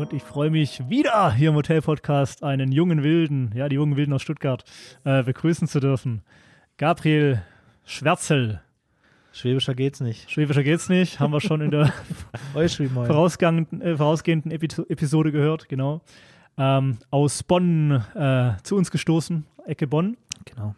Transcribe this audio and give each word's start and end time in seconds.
und 0.00 0.14
ich 0.14 0.22
freue 0.22 0.48
mich 0.48 0.88
wieder 0.88 1.30
hier 1.30 1.50
im 1.50 1.56
Hotel-Podcast 1.56 2.42
einen 2.42 2.72
jungen 2.72 3.02
Wilden, 3.02 3.52
ja, 3.54 3.68
die 3.68 3.74
jungen 3.74 3.96
Wilden 3.96 4.14
aus 4.14 4.22
Stuttgart, 4.22 4.64
äh, 5.04 5.22
begrüßen 5.22 5.68
zu 5.68 5.78
dürfen. 5.78 6.22
Gabriel 6.78 7.42
Schwärzel. 7.84 8.62
Schwäbischer 9.32 9.74
geht's 9.74 10.00
nicht. 10.00 10.30
Schwäbischer 10.30 10.62
geht's 10.62 10.88
nicht, 10.88 11.20
haben 11.20 11.34
wir 11.34 11.42
schon 11.42 11.60
in 11.60 11.70
der 11.70 11.92
vorausgehenden, 12.54 13.82
äh, 13.82 13.94
vorausgehenden 13.98 14.50
Epi 14.50 14.68
Episode 14.88 15.32
gehört, 15.32 15.68
genau. 15.68 16.00
Ähm, 16.56 16.96
aus 17.10 17.42
Bonn 17.42 18.02
äh, 18.14 18.52
zu 18.62 18.76
uns 18.76 18.90
gestoßen, 18.90 19.44
Ecke 19.66 19.86
Bonn. 19.86 20.16
Genau. 20.46 20.74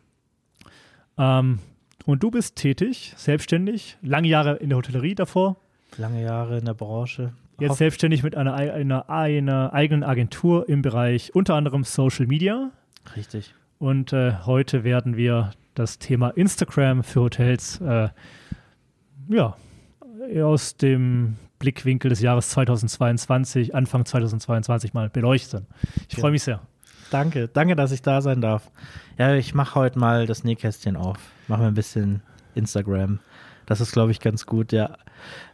Ähm, 1.17 1.61
und 2.07 2.25
du 2.25 2.33
bist 2.33 2.57
tätig, 2.57 3.15
selbstständig, 3.17 3.99
lange 4.03 4.27
Jahre 4.27 4.57
in 4.57 4.71
der 4.71 4.79
Hotellerie 4.79 5.15
davor. 5.15 5.59
Lange 5.97 6.25
Jahre 6.25 6.59
in 6.59 6.65
der 6.65 6.75
Branche. 6.75 7.35
Jetzt 7.69 7.79
selbstständig 7.79 8.23
mit 8.23 8.37
einer, 8.37 8.55
einer, 8.55 9.09
einer 9.11 9.73
eigenen 9.73 10.05
Agentur 10.05 10.69
im 10.69 10.83
Bereich 10.83 11.35
unter 11.35 11.55
anderem 11.55 11.85
Social 11.85 12.27
Media. 12.27 12.71
Richtig. 13.17 13.55
Und 13.79 14.13
äh, 14.13 14.35
heute 14.45 14.85
werden 14.85 15.17
wir 15.17 15.51
das 15.75 15.99
Thema 15.99 16.31
Instagram 16.31 17.03
für 17.03 17.23
Hotels 17.23 17.81
äh, 17.81 18.09
ja, 19.29 19.57
aus 20.43 20.77
dem 20.77 21.37
Blickwinkel 21.59 22.11
des 22.11 22.21
Jahres 22.21 22.51
2022, 22.51 23.75
Anfang 23.75 24.05
2022 24.05 24.95
mal 24.95 25.09
beleuchten. 25.09 25.67
Ich 26.09 26.17
freue 26.17 26.33
mich 26.33 26.43
sehr. 26.43 26.61
Danke, 27.11 27.49
danke, 27.49 27.77
dass 27.77 27.93
ich 27.93 28.03
da 28.03 28.23
sein 28.23 28.41
darf. 28.41 28.71
Ja, 29.19 29.35
ich 29.35 29.55
mache 29.55 29.75
heute 29.75 29.99
mal 29.99 30.27
das 30.27 30.45
Nähkästchen 30.45 30.97
auf. 30.97 31.19
Machen 31.47 31.63
wir 31.63 31.69
ein 31.69 31.75
bisschen 31.75 32.23
Instagram. 32.55 33.21
Das 33.67 33.81
ist, 33.81 33.93
glaube 33.93 34.11
ich, 34.11 34.21
ganz 34.21 34.47
gut, 34.47 34.73
ja. 34.73 34.97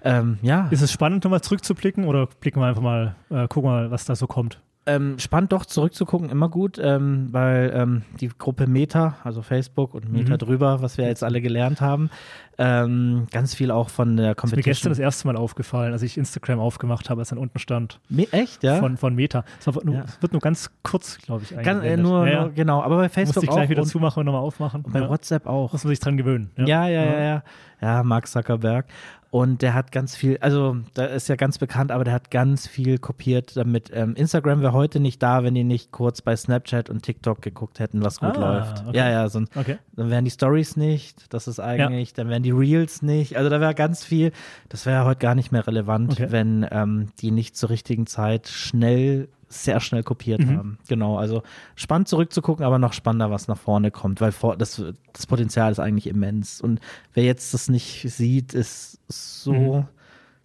Ähm, 0.03 0.39
ja. 0.43 0.69
Ist 0.71 0.83
es 0.83 0.93
spannend, 0.93 1.25
nochmal 1.25 1.43
zurückzublicken 1.43 2.05
oder 2.05 2.27
blicken 2.27 2.61
wir 2.61 2.67
einfach 2.67 2.83
mal, 2.83 3.17
äh, 3.31 3.49
gucken 3.49 3.71
mal, 3.71 3.91
was 3.91 4.05
da 4.05 4.17
so 4.17 4.27
kommt? 4.27 4.61
Ähm, 4.89 5.19
spannend 5.19 5.53
doch 5.53 5.67
zurückzugucken, 5.67 6.31
immer 6.31 6.49
gut, 6.49 6.81
ähm, 6.83 7.29
weil 7.31 7.71
ähm, 7.75 8.03
die 8.21 8.29
Gruppe 8.29 8.67
Meta, 8.67 9.19
also 9.23 9.43
Facebook 9.43 9.93
und 9.93 10.11
Meta 10.11 10.33
mhm. 10.33 10.39
drüber, 10.39 10.81
was 10.81 10.97
wir 10.97 11.07
jetzt 11.07 11.23
alle 11.23 11.43
gelernt 11.43 11.83
haben, 11.83 12.09
ähm, 12.57 13.27
ganz 13.31 13.55
viel 13.55 13.71
auch 13.71 13.91
von 13.91 14.17
der 14.17 14.35
Competition. 14.35 14.41
Das 14.41 14.53
ist 14.53 14.57
mir 14.57 14.63
gestern 14.63 14.91
das 14.91 14.99
erste 14.99 15.27
Mal 15.27 15.37
aufgefallen, 15.37 15.93
als 15.93 16.03
ich 16.03 16.17
Instagram 16.17 16.59
aufgemacht 16.59 17.11
habe, 17.11 17.21
als 17.21 17.29
dann 17.29 17.39
unten 17.39 17.59
stand. 17.59 18.01
Me 18.09 18.27
echt, 18.33 18.65
ja? 18.65 18.77
Von, 18.77 18.97
von 18.97 19.15
Meta. 19.15 19.45
Es 19.61 19.67
wird 19.67 19.85
nur, 19.85 19.95
ja. 19.95 20.05
wird 20.21 20.33
nur 20.33 20.41
ganz 20.41 20.71
kurz, 20.83 21.19
glaube 21.19 21.43
ich, 21.45 21.57
Ganz, 21.57 21.85
äh, 21.85 21.97
nur, 21.99 22.27
ja, 22.27 22.45
nur, 22.45 22.53
genau, 22.53 22.83
aber 22.83 22.97
bei 22.97 23.11
Facebook 23.11 23.37
Muss 23.37 23.45
ich 23.45 23.51
gleich 23.51 23.69
wieder 23.69 23.85
zumachen 23.85 24.21
und 24.21 24.27
nochmal 24.27 24.43
aufmachen. 24.43 24.83
Und 24.87 24.93
bei 24.93 25.01
ja. 25.01 25.09
WhatsApp 25.09 25.47
auch. 25.47 25.73
Muss 25.73 25.85
man 25.85 25.91
sich 25.91 26.01
dran 26.01 26.17
gewöhnen. 26.17 26.51
Ja, 26.57 26.89
ja, 26.89 26.89
ja, 26.89 27.05
ja. 27.05 27.21
ja. 27.21 27.43
ja 27.83 28.03
Mark 28.03 28.27
Zuckerberg. 28.27 28.87
Und 29.31 29.61
der 29.61 29.75
hat 29.75 29.93
ganz 29.93 30.17
viel, 30.17 30.39
also 30.41 30.79
da 30.95 31.05
ist 31.05 31.29
ja 31.29 31.37
ganz 31.37 31.59
bekannt, 31.59 31.93
aber 31.93 32.05
der 32.05 32.15
hat 32.15 32.31
ganz 32.31 32.67
viel 32.67 32.99
kopiert 32.99 33.57
damit. 33.57 33.91
Ähm, 33.93 34.15
Instagram 34.15 34.63
wäre 34.63 34.73
heute 34.73 35.01
nicht 35.01 35.23
da, 35.23 35.45
wenn 35.45 35.55
die 35.55 35.65
nicht 35.65 35.93
kurz 35.93 36.23
bei 36.23 36.35
Snapchat 36.35 36.89
und 36.89 37.03
TikTok 37.03 37.43
geguckt 37.43 37.79
hätten, 37.79 38.03
was 38.03 38.21
gut 38.21 38.39
ah, 38.39 38.41
läuft. 38.41 38.87
Okay. 38.87 38.97
Ja, 38.97 39.11
ja, 39.11 39.29
sonst, 39.29 39.55
okay. 39.55 39.77
dann 39.97 40.09
wären 40.09 40.25
die 40.25 40.31
Stories 40.31 40.77
nicht, 40.77 41.33
das 41.35 41.47
ist 41.47 41.61
eigentlich, 41.61 42.11
ja. 42.11 42.15
dann 42.17 42.31
wären 42.31 42.43
die 42.43 42.53
Reels 42.53 43.03
nicht. 43.03 43.37
Also 43.37 43.51
da 43.51 43.61
wäre 43.61 43.75
ganz 43.75 44.03
viel, 44.03 44.33
das 44.71 44.87
wäre 44.87 45.05
heute 45.05 45.21
gar 45.21 45.35
nicht 45.35 45.53
mehr 45.53 45.67
relevant, 45.67 46.13
okay. 46.13 46.29
wenn 46.31 46.67
ähm, 46.71 47.09
die 47.21 47.31
nicht 47.31 47.55
zur 47.55 47.69
richtigen 47.69 48.07
Zeit 48.07 48.49
schnell 48.49 49.29
sehr 49.49 49.81
schnell 49.81 50.03
kopiert 50.03 50.41
mhm. 50.41 50.57
haben. 50.57 50.79
Genau, 50.89 51.17
also 51.17 51.43
spannend 51.75 52.09
zurückzugucken, 52.09 52.65
aber 52.65 52.79
noch 52.79 52.93
spannender, 52.93 53.31
was 53.31 53.49
nach 53.49 53.57
vorne 53.57 53.91
kommt, 53.91 54.21
weil 54.21 54.33
vor, 54.33 54.57
das, 54.57 54.83
das 55.13 55.27
Potenzial 55.27 55.73
ist 55.73 55.79
eigentlich 55.79 56.07
immens. 56.07 56.61
Und 56.61 56.81
wer 57.15 57.25
jetzt 57.25 57.55
das 57.55 57.69
nicht 57.69 58.03
sieht, 58.11 58.55
ist 58.55 59.01
so 59.09 59.53
mhm. 59.53 59.89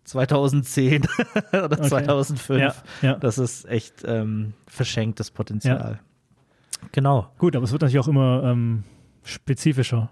2010 0.05 1.03
oder 1.51 1.77
okay. 1.77 1.87
2005. 1.87 2.59
Ja, 2.59 2.75
ja. 3.01 3.15
Das 3.15 3.37
ist 3.37 3.65
echt 3.67 4.03
ähm, 4.05 4.53
verschenktes 4.67 5.31
Potenzial. 5.31 5.99
Ja. 5.99 6.87
Genau. 6.91 7.29
Gut, 7.37 7.55
aber 7.55 7.65
es 7.65 7.71
wird 7.71 7.81
natürlich 7.81 7.99
auch 7.99 8.07
immer 8.07 8.43
ähm, 8.43 8.83
spezifischer. 9.23 10.09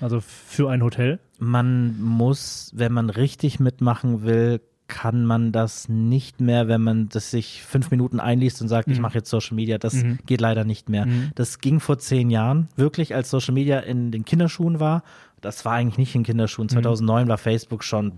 Also 0.00 0.20
für 0.20 0.70
ein 0.70 0.82
Hotel. 0.82 1.18
Man 1.38 2.00
muss, 2.00 2.70
wenn 2.74 2.92
man 2.92 3.10
richtig 3.10 3.60
mitmachen 3.60 4.22
will, 4.22 4.60
kann 4.90 5.24
man 5.24 5.52
das 5.52 5.88
nicht 5.88 6.40
mehr, 6.40 6.68
wenn 6.68 6.82
man 6.82 7.08
das 7.08 7.30
sich 7.30 7.62
fünf 7.62 7.90
Minuten 7.90 8.20
einliest 8.20 8.60
und 8.60 8.68
sagt, 8.68 8.88
mhm. 8.88 8.94
ich 8.94 9.00
mache 9.00 9.14
jetzt 9.14 9.30
Social 9.30 9.54
Media. 9.54 9.78
Das 9.78 9.94
mhm. 9.94 10.18
geht 10.26 10.40
leider 10.40 10.64
nicht 10.64 10.88
mehr. 10.88 11.06
Mhm. 11.06 11.30
Das 11.36 11.60
ging 11.60 11.80
vor 11.80 11.98
zehn 11.98 12.28
Jahren 12.28 12.68
wirklich, 12.76 13.14
als 13.14 13.30
Social 13.30 13.54
Media 13.54 13.78
in 13.78 14.10
den 14.10 14.24
Kinderschuhen 14.24 14.80
war. 14.80 15.04
Das 15.40 15.64
war 15.64 15.72
eigentlich 15.72 15.96
nicht 15.96 16.14
in 16.14 16.24
Kinderschuhen. 16.24 16.68
2009 16.68 17.24
mhm. 17.24 17.28
war 17.28 17.38
Facebook 17.38 17.84
schon 17.84 18.12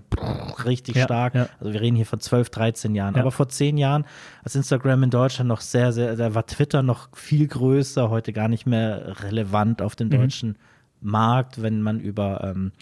richtig 0.64 0.96
ja, 0.96 1.04
stark. 1.04 1.34
Ja. 1.34 1.48
Also 1.60 1.72
wir 1.72 1.80
reden 1.80 1.94
hier 1.94 2.06
von 2.06 2.18
12, 2.18 2.50
13 2.50 2.94
Jahren. 2.94 3.14
Ja. 3.14 3.20
Aber 3.20 3.30
vor 3.30 3.48
zehn 3.48 3.76
Jahren, 3.76 4.06
als 4.42 4.56
Instagram 4.56 5.04
in 5.04 5.10
Deutschland 5.10 5.48
noch 5.48 5.60
sehr, 5.60 5.92
sehr, 5.92 6.16
da 6.16 6.34
war 6.34 6.46
Twitter 6.46 6.82
noch 6.82 7.10
viel 7.14 7.46
größer, 7.46 8.10
heute 8.10 8.32
gar 8.32 8.48
nicht 8.48 8.66
mehr 8.66 9.22
relevant 9.22 9.82
auf 9.82 9.94
dem 9.94 10.08
mhm. 10.08 10.12
deutschen 10.12 10.58
Markt, 11.02 11.62
wenn 11.62 11.82
man 11.82 12.00
über 12.00 12.42
ähm, 12.42 12.72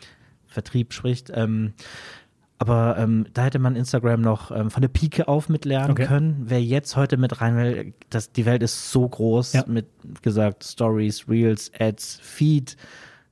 Vertrieb 0.47 0.93
spricht. 0.95 1.31
Ähm, 1.35 1.75
aber 2.61 2.99
ähm, 2.99 3.25
da 3.33 3.45
hätte 3.45 3.59
man 3.59 3.75
Instagram 3.75 4.21
noch 4.21 4.51
ähm, 4.51 4.71
von 4.71 4.83
der 4.83 4.89
Pike 4.89 5.29
auf 5.29 5.49
mitlernen 5.49 5.93
okay. 5.93 6.05
können. 6.05 6.43
Wer 6.45 6.63
jetzt 6.63 6.95
heute 6.95 7.17
mit 7.17 7.41
rein 7.41 7.57
will, 7.57 7.95
das, 8.11 8.33
die 8.33 8.45
Welt 8.45 8.63
ist 8.63 8.93
so 8.93 9.09
groß 9.09 9.55
ja. 9.55 9.65
mit 9.67 9.87
gesagt 10.21 10.65
Stories, 10.65 11.27
Reels, 11.27 11.73
Ads, 11.79 12.21
Feed. 12.23 12.77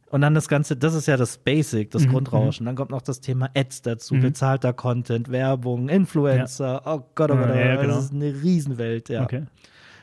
Und 0.08 0.22
dann 0.22 0.34
das 0.34 0.48
Ganze, 0.48 0.78
das 0.78 0.94
ist 0.94 1.08
ja 1.08 1.18
das 1.18 1.36
Basic, 1.36 1.90
das 1.90 2.06
mhm. 2.06 2.12
Grundrauschen. 2.12 2.64
Mhm. 2.64 2.68
Dann 2.68 2.76
kommt 2.76 2.90
noch 2.90 3.02
das 3.02 3.20
Thema 3.20 3.50
Ads 3.54 3.82
dazu, 3.82 4.14
mhm. 4.14 4.22
bezahlter 4.22 4.72
Content, 4.72 5.30
Werbung, 5.30 5.90
Influencer. 5.90 6.82
Ja. 6.86 6.94
Oh 6.94 7.04
Gott, 7.14 7.30
oh 7.30 7.36
Gott, 7.36 7.50
oh 7.52 7.54
ja, 7.54 7.76
genau. 7.76 7.96
das 7.96 8.04
ist 8.04 8.14
eine 8.14 8.32
Riesenwelt, 8.32 9.10
ja. 9.10 9.24
Okay. 9.24 9.42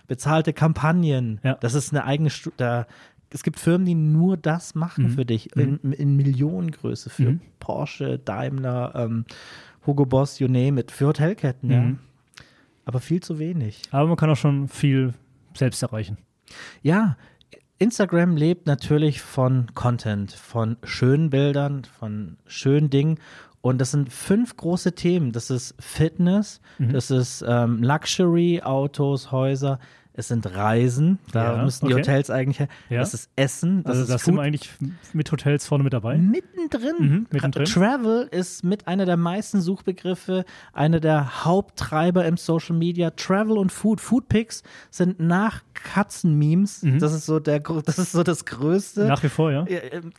Bezahlte 0.08 0.53
Kampagnen, 0.53 1.40
ja. 1.44 1.56
das 1.56 1.74
ist 1.74 1.91
eine 1.91 2.06
eigene, 2.06 2.30
da 2.58 2.85
es 3.30 3.44
gibt 3.44 3.59
Firmen, 3.59 3.86
die 3.86 3.96
nur 3.96 4.38
das 4.38 4.75
machen 4.75 5.06
mhm. 5.06 5.09
für 5.09 5.25
dich 5.25 5.56
in, 5.56 5.80
mhm. 5.81 5.94
in 5.94 6.16
Millionengröße 6.16 7.09
für 7.09 7.31
mhm. 7.31 7.41
Porsche, 7.59 8.19
Daimler, 8.19 8.94
ähm, 8.96 9.25
Hugo 9.86 10.06
Boss, 10.06 10.40
you 10.40 10.47
name 10.47 10.80
it, 10.80 10.91
für 10.91 11.08
Hotelketten, 11.08 11.72
ja. 11.72 11.81
Mhm. 11.81 12.00
Aber 12.85 13.00
viel 13.00 13.22
zu 13.22 13.40
wenig. 13.40 13.81
Aber 13.91 14.08
man 14.08 14.16
kann 14.16 14.30
auch 14.30 14.38
schon 14.38 14.68
viel 14.68 15.14
selbst 15.56 15.81
erreichen. 15.81 16.18
Ja, 16.84 17.18
Instagram 17.78 18.38
lebt 18.38 18.68
natürlich 18.68 19.22
von 19.22 19.68
Content, 19.74 20.31
von 20.31 20.78
schönen 20.84 21.30
Bildern, 21.30 21.84
von 21.84 22.38
schönen 22.46 22.90
Dingen. 22.90 23.19
Und 23.62 23.80
das 23.80 23.91
sind 23.91 24.14
fünf 24.14 24.56
große 24.56 24.94
Themen. 24.94 25.31
Das 25.31 25.50
ist 25.50 25.75
Fitness, 25.80 26.62
mhm. 26.78 26.94
das 26.94 27.09
ist 27.09 27.44
ähm, 27.47 27.81
Luxury, 27.81 28.62
Autos, 28.64 29.31
Häuser, 29.31 29.80
es 30.18 30.30
sind 30.30 30.46
Reisen, 30.56 31.20
da 31.31 31.58
ja, 31.58 31.64
müssen 31.64 31.88
die 31.88 31.94
okay. 31.94 32.03
Hotels 32.03 32.30
eigentlich 32.30 32.59
her. 32.59 32.70
Ja. 32.90 33.00
Das 33.00 33.14
ist 33.14 33.30
Essen. 33.36 33.84
Das 33.84 33.92
also 33.92 34.02
ist 34.03 34.09
da 34.12 34.18
sind 34.18 34.36
wir 34.36 34.44
eigentlich 34.44 34.72
mit 35.14 35.30
Hotels 35.31 35.68
vorne 35.68 35.84
mit 35.84 35.92
dabei. 35.92 36.18
Mittendrin. 36.18 36.96
Mhm, 37.00 37.28
mittendrin. 37.31 37.66
Travel 37.66 38.28
ist 38.31 38.64
mit 38.64 38.88
einer 38.88 39.06
der 39.06 39.18
meisten 39.18 39.59
Suchbegriffe, 39.59 40.46
einer 40.72 41.02
der 41.02 41.44
Haupttreiber 41.44 42.26
im 42.26 42.38
Social 42.38 42.78
Media. 42.78 43.12
Travel 43.12 43.58
und 43.58 43.72
Food. 43.72 44.00
Foodpics 44.00 44.64
sind 44.90 45.20
nach 45.20 45.64
Katzenmemes. 45.74 46.84
Mhm. 46.84 47.00
Das 47.00 47.14
ist 47.14 47.26
so 47.26 47.40
der, 47.40 47.59
das 47.59 48.00
ist 48.00 48.14
so 48.14 48.24
das 48.24 48.46
Größte. 48.46 49.06
Nach 49.06 49.22
wie 49.22 49.30
vor, 49.30 49.52
ja. 49.52 49.66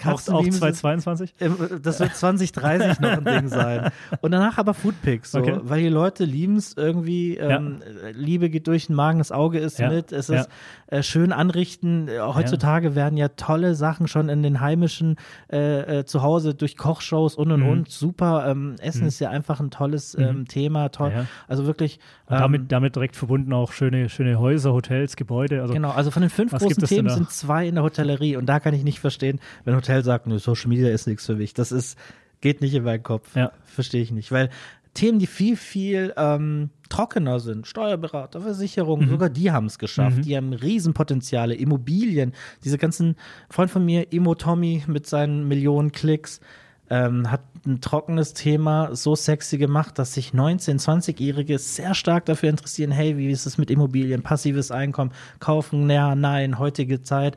Auch, 0.04 0.28
auch 0.28 0.46
2022? 0.46 1.34
Das 1.82 2.00
wird 2.00 2.14
2030 2.14 3.00
noch 3.00 3.10
ein 3.10 3.24
Ding 3.24 3.48
sein. 3.48 3.90
Und 4.20 4.32
danach 4.32 4.58
aber 4.58 4.74
Foodpics, 4.74 5.32
so, 5.32 5.38
okay. 5.38 5.58
weil 5.62 5.82
die 5.82 5.88
Leute 5.88 6.24
lieben 6.24 6.56
es 6.56 6.76
irgendwie. 6.76 7.36
Ähm, 7.38 7.80
ja. 7.80 8.10
Liebe 8.10 8.50
geht 8.50 8.66
durch 8.66 8.88
den 8.88 8.96
Magen, 8.96 9.18
das 9.18 9.32
Auge 9.32 9.58
ist 9.58 9.78
ja. 9.78 9.85
Mit. 9.88 10.12
Es 10.12 10.28
ist 10.28 10.48
äh, 10.88 11.02
schön 11.02 11.32
anrichten. 11.32 12.08
Äh, 12.08 12.20
heutzutage 12.20 12.94
werden 12.94 13.16
ja 13.16 13.28
tolle 13.28 13.74
Sachen 13.74 14.08
schon 14.08 14.28
in 14.28 14.42
den 14.42 14.60
heimischen 14.60 15.16
äh, 15.52 16.00
äh, 16.00 16.04
Zuhause 16.04 16.54
durch 16.54 16.76
Kochshows 16.76 17.34
und 17.34 17.52
und 17.52 17.60
mhm. 17.60 17.68
und. 17.68 17.90
Super. 17.90 18.46
Ähm, 18.48 18.76
Essen 18.80 19.02
mhm. 19.02 19.08
ist 19.08 19.20
ja 19.20 19.30
einfach 19.30 19.60
ein 19.60 19.70
tolles 19.70 20.16
mhm. 20.16 20.24
ähm, 20.24 20.48
Thema. 20.48 20.90
Toll. 20.90 21.26
Also 21.48 21.66
wirklich. 21.66 21.98
Ähm, 22.28 22.38
damit, 22.38 22.72
damit 22.72 22.96
direkt 22.96 23.16
verbunden 23.16 23.52
auch 23.52 23.72
schöne, 23.72 24.08
schöne 24.08 24.38
Häuser, 24.38 24.72
Hotels, 24.72 25.16
Gebäude. 25.16 25.62
Also, 25.62 25.74
genau, 25.74 25.90
also 25.90 26.10
von 26.10 26.22
den 26.22 26.30
fünf 26.30 26.52
großen 26.52 26.84
Themen 26.84 27.08
sind 27.08 27.30
zwei 27.30 27.66
in 27.66 27.74
der 27.74 27.84
Hotellerie 27.84 28.36
und 28.36 28.46
da 28.46 28.60
kann 28.60 28.74
ich 28.74 28.84
nicht 28.84 29.00
verstehen, 29.00 29.40
wenn 29.64 29.74
ein 29.74 29.78
Hotel 29.78 30.02
sagt, 30.04 30.26
Social 30.40 30.68
Media 30.68 30.88
ist 30.88 31.06
nichts 31.06 31.26
für 31.26 31.36
mich. 31.36 31.54
Das 31.54 31.72
ist, 31.72 31.98
geht 32.40 32.60
nicht 32.60 32.74
in 32.74 32.84
meinen 32.84 33.02
Kopf. 33.02 33.34
Ja. 33.36 33.52
Verstehe 33.64 34.02
ich 34.02 34.10
nicht. 34.10 34.32
Weil 34.32 34.50
Themen, 34.96 35.18
die 35.18 35.26
viel, 35.26 35.56
viel 35.56 36.12
ähm, 36.16 36.70
trockener 36.88 37.38
sind, 37.40 37.66
Steuerberater, 37.66 38.40
Versicherungen, 38.40 39.06
mhm. 39.06 39.10
sogar 39.10 39.28
die 39.28 39.50
haben 39.52 39.66
es 39.66 39.78
geschafft. 39.78 40.18
Mhm. 40.18 40.22
Die 40.22 40.36
haben 40.36 40.52
Riesenpotenziale, 40.52 41.54
Immobilien, 41.54 42.32
diese 42.64 42.78
ganzen, 42.78 43.16
Freund 43.50 43.70
von 43.70 43.84
mir, 43.84 44.12
Imo 44.12 44.34
Tommy 44.34 44.82
mit 44.86 45.06
seinen 45.06 45.46
Millionen 45.46 45.92
Klicks, 45.92 46.40
ähm, 46.88 47.30
hat 47.30 47.42
ein 47.66 47.80
trockenes 47.80 48.32
Thema 48.32 48.94
so 48.94 49.16
sexy 49.16 49.58
gemacht, 49.58 49.98
dass 49.98 50.14
sich 50.14 50.30
19-, 50.30 50.80
20-Jährige 50.80 51.58
sehr 51.58 51.94
stark 51.94 52.26
dafür 52.26 52.48
interessieren, 52.48 52.92
hey, 52.92 53.16
wie 53.16 53.30
ist 53.30 53.46
es 53.46 53.58
mit 53.58 53.70
Immobilien, 53.70 54.22
passives 54.22 54.70
Einkommen, 54.70 55.12
kaufen, 55.40 55.90
ja, 55.90 56.14
nein, 56.14 56.58
heutige 56.58 57.02
Zeit. 57.02 57.36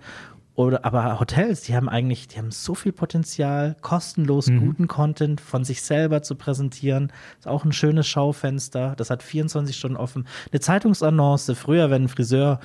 Oder, 0.59 0.83
aber 0.83 1.21
Hotels, 1.21 1.61
die 1.61 1.73
haben 1.73 1.87
eigentlich, 1.87 2.27
die 2.27 2.37
haben 2.37 2.51
so 2.51 2.75
viel 2.75 2.91
Potenzial, 2.91 3.77
kostenlos 3.79 4.47
mhm. 4.47 4.59
guten 4.59 4.87
Content 4.89 5.39
von 5.39 5.63
sich 5.63 5.81
selber 5.81 6.21
zu 6.21 6.35
präsentieren. 6.35 7.13
Ist 7.37 7.47
auch 7.47 7.63
ein 7.63 7.71
schönes 7.71 8.07
Schaufenster. 8.07 8.93
Das 8.97 9.09
hat 9.09 9.23
24 9.23 9.77
Stunden 9.77 9.95
offen. 9.95 10.27
Eine 10.51 10.59
Zeitungsannonce. 10.59 11.53
Früher, 11.55 11.89
wenn 11.91 12.03
ein 12.03 12.07
Friseur 12.09 12.59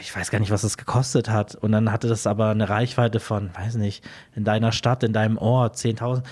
ich 0.00 0.14
weiß 0.14 0.30
gar 0.30 0.38
nicht, 0.38 0.50
was 0.50 0.62
es 0.62 0.76
gekostet 0.76 1.28
hat. 1.28 1.56
Und 1.56 1.72
dann 1.72 1.90
hatte 1.90 2.06
das 2.06 2.26
aber 2.28 2.50
eine 2.50 2.68
Reichweite 2.68 3.18
von, 3.18 3.50
weiß 3.54 3.76
nicht, 3.76 4.04
in 4.36 4.44
deiner 4.44 4.70
Stadt, 4.70 5.02
in 5.02 5.12
deinem 5.12 5.38
Ort, 5.38 5.76
10.000 5.76 6.22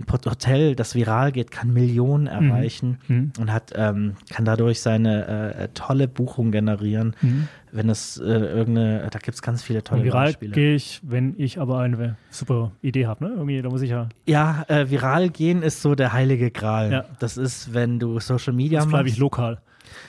ein 0.00 0.30
Hotel, 0.30 0.74
das 0.74 0.94
viral 0.94 1.32
geht, 1.32 1.50
kann 1.50 1.72
Millionen 1.72 2.24
mhm. 2.24 2.50
erreichen 2.50 2.98
mhm. 3.08 3.32
und 3.38 3.52
hat, 3.52 3.72
ähm, 3.74 4.14
kann 4.30 4.44
dadurch 4.44 4.80
seine 4.80 5.54
äh, 5.54 5.68
tolle 5.74 6.08
Buchung 6.08 6.50
generieren. 6.50 7.14
Mhm. 7.20 7.48
Wenn 7.72 7.88
es 7.88 8.16
äh, 8.18 8.24
irgendeine, 8.24 9.08
da 9.10 9.18
gibt 9.20 9.36
es 9.36 9.42
ganz 9.42 9.62
viele 9.62 9.84
tolle 9.84 10.00
und 10.00 10.06
Viral 10.06 10.34
gehe 10.34 10.74
ich, 10.74 11.00
wenn 11.04 11.34
ich 11.38 11.60
aber 11.60 11.78
eine 11.78 12.16
super 12.28 12.72
Idee 12.82 13.06
habe, 13.06 13.24
ne? 13.24 13.30
Irgendwie, 13.30 13.62
da 13.62 13.68
muss 13.68 13.82
ich 13.82 13.90
ja. 13.90 14.08
Ja, 14.26 14.64
äh, 14.66 14.90
viral 14.90 15.28
gehen 15.28 15.62
ist 15.62 15.80
so 15.80 15.94
der 15.94 16.12
heilige 16.12 16.50
Gral. 16.50 16.90
Ja. 16.90 17.04
Das 17.20 17.36
ist, 17.36 17.72
wenn 17.72 18.00
du 18.00 18.18
Social 18.18 18.54
Media 18.54 18.80
machst. 18.80 18.90
bleibe 18.90 19.08
ich 19.08 19.18
lokal. 19.18 19.60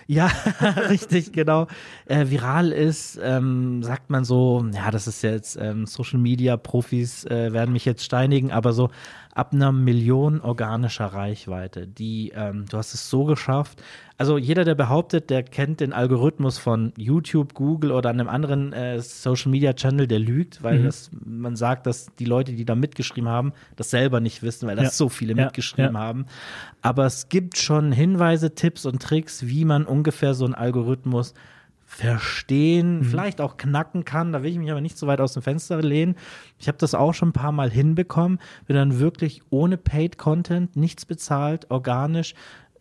Ja, 0.07 0.29
richtig, 0.89 1.31
genau. 1.31 1.67
Äh, 2.05 2.29
viral 2.29 2.71
ist, 2.71 3.19
ähm, 3.21 3.83
sagt 3.83 4.09
man 4.09 4.25
so, 4.25 4.65
ja, 4.73 4.91
das 4.91 5.07
ist 5.07 5.21
jetzt 5.21 5.57
ähm, 5.59 5.85
Social 5.85 6.19
Media 6.19 6.57
Profis 6.57 7.25
äh, 7.25 7.53
werden 7.53 7.73
mich 7.73 7.85
jetzt 7.85 8.03
steinigen, 8.03 8.51
aber 8.51 8.73
so 8.73 8.89
ab 9.33 9.53
einer 9.53 9.71
Million 9.71 10.41
organischer 10.41 11.05
Reichweite, 11.05 11.87
die, 11.87 12.31
ähm, 12.35 12.65
du 12.69 12.77
hast 12.77 12.93
es 12.93 13.09
so 13.09 13.23
geschafft. 13.23 13.81
Also 14.17 14.37
jeder, 14.37 14.65
der 14.65 14.75
behauptet, 14.75 15.29
der 15.29 15.43
kennt 15.43 15.79
den 15.79 15.93
Algorithmus 15.93 16.57
von 16.57 16.93
YouTube, 16.97 17.53
Google 17.53 17.91
oder 17.91 18.09
einem 18.09 18.27
anderen 18.27 18.73
äh, 18.73 18.99
Social 18.99 19.51
Media 19.51 19.73
Channel, 19.73 20.07
der 20.07 20.19
lügt, 20.19 20.63
weil 20.63 20.79
mhm. 20.79 20.83
das, 20.85 21.09
man 21.25 21.55
sagt, 21.55 21.87
dass 21.87 22.13
die 22.15 22.25
Leute, 22.25 22.53
die 22.53 22.65
da 22.65 22.75
mitgeschrieben 22.75 23.29
haben, 23.29 23.53
das 23.75 23.89
selber 23.89 24.19
nicht 24.19 24.43
wissen, 24.43 24.67
weil 24.67 24.75
das 24.75 24.85
ja. 24.85 24.91
so 24.91 25.09
viele 25.09 25.35
ja. 25.35 25.45
mitgeschrieben 25.45 25.95
ja. 25.95 25.99
haben. 25.99 26.25
Aber 26.81 27.05
es 27.05 27.29
gibt 27.29 27.57
schon 27.57 27.91
Hinweise, 27.91 28.53
Tipps 28.53 28.85
und 28.85 29.01
Tricks, 29.01 29.47
wie 29.47 29.65
man 29.65 29.85
ungefähr 29.85 30.33
so 30.33 30.45
einen 30.45 30.55
Algorithmus 30.55 31.33
verstehen, 31.91 32.99
mhm. 32.99 33.03
vielleicht 33.03 33.41
auch 33.41 33.57
knacken 33.57 34.05
kann. 34.05 34.31
Da 34.31 34.43
will 34.43 34.51
ich 34.51 34.57
mich 34.57 34.71
aber 34.71 34.79
nicht 34.79 34.97
so 34.97 35.07
weit 35.07 35.19
aus 35.19 35.33
dem 35.33 35.43
Fenster 35.43 35.81
lehnen. 35.81 36.15
Ich 36.57 36.67
habe 36.69 36.77
das 36.77 36.95
auch 36.95 37.13
schon 37.13 37.29
ein 37.29 37.33
paar 37.33 37.51
Mal 37.51 37.69
hinbekommen, 37.69 38.39
wenn 38.65 38.77
dann 38.77 38.99
wirklich 38.99 39.41
ohne 39.49 39.77
Paid 39.77 40.17
Content, 40.17 40.77
nichts 40.77 41.05
bezahlt, 41.05 41.69
organisch 41.69 42.33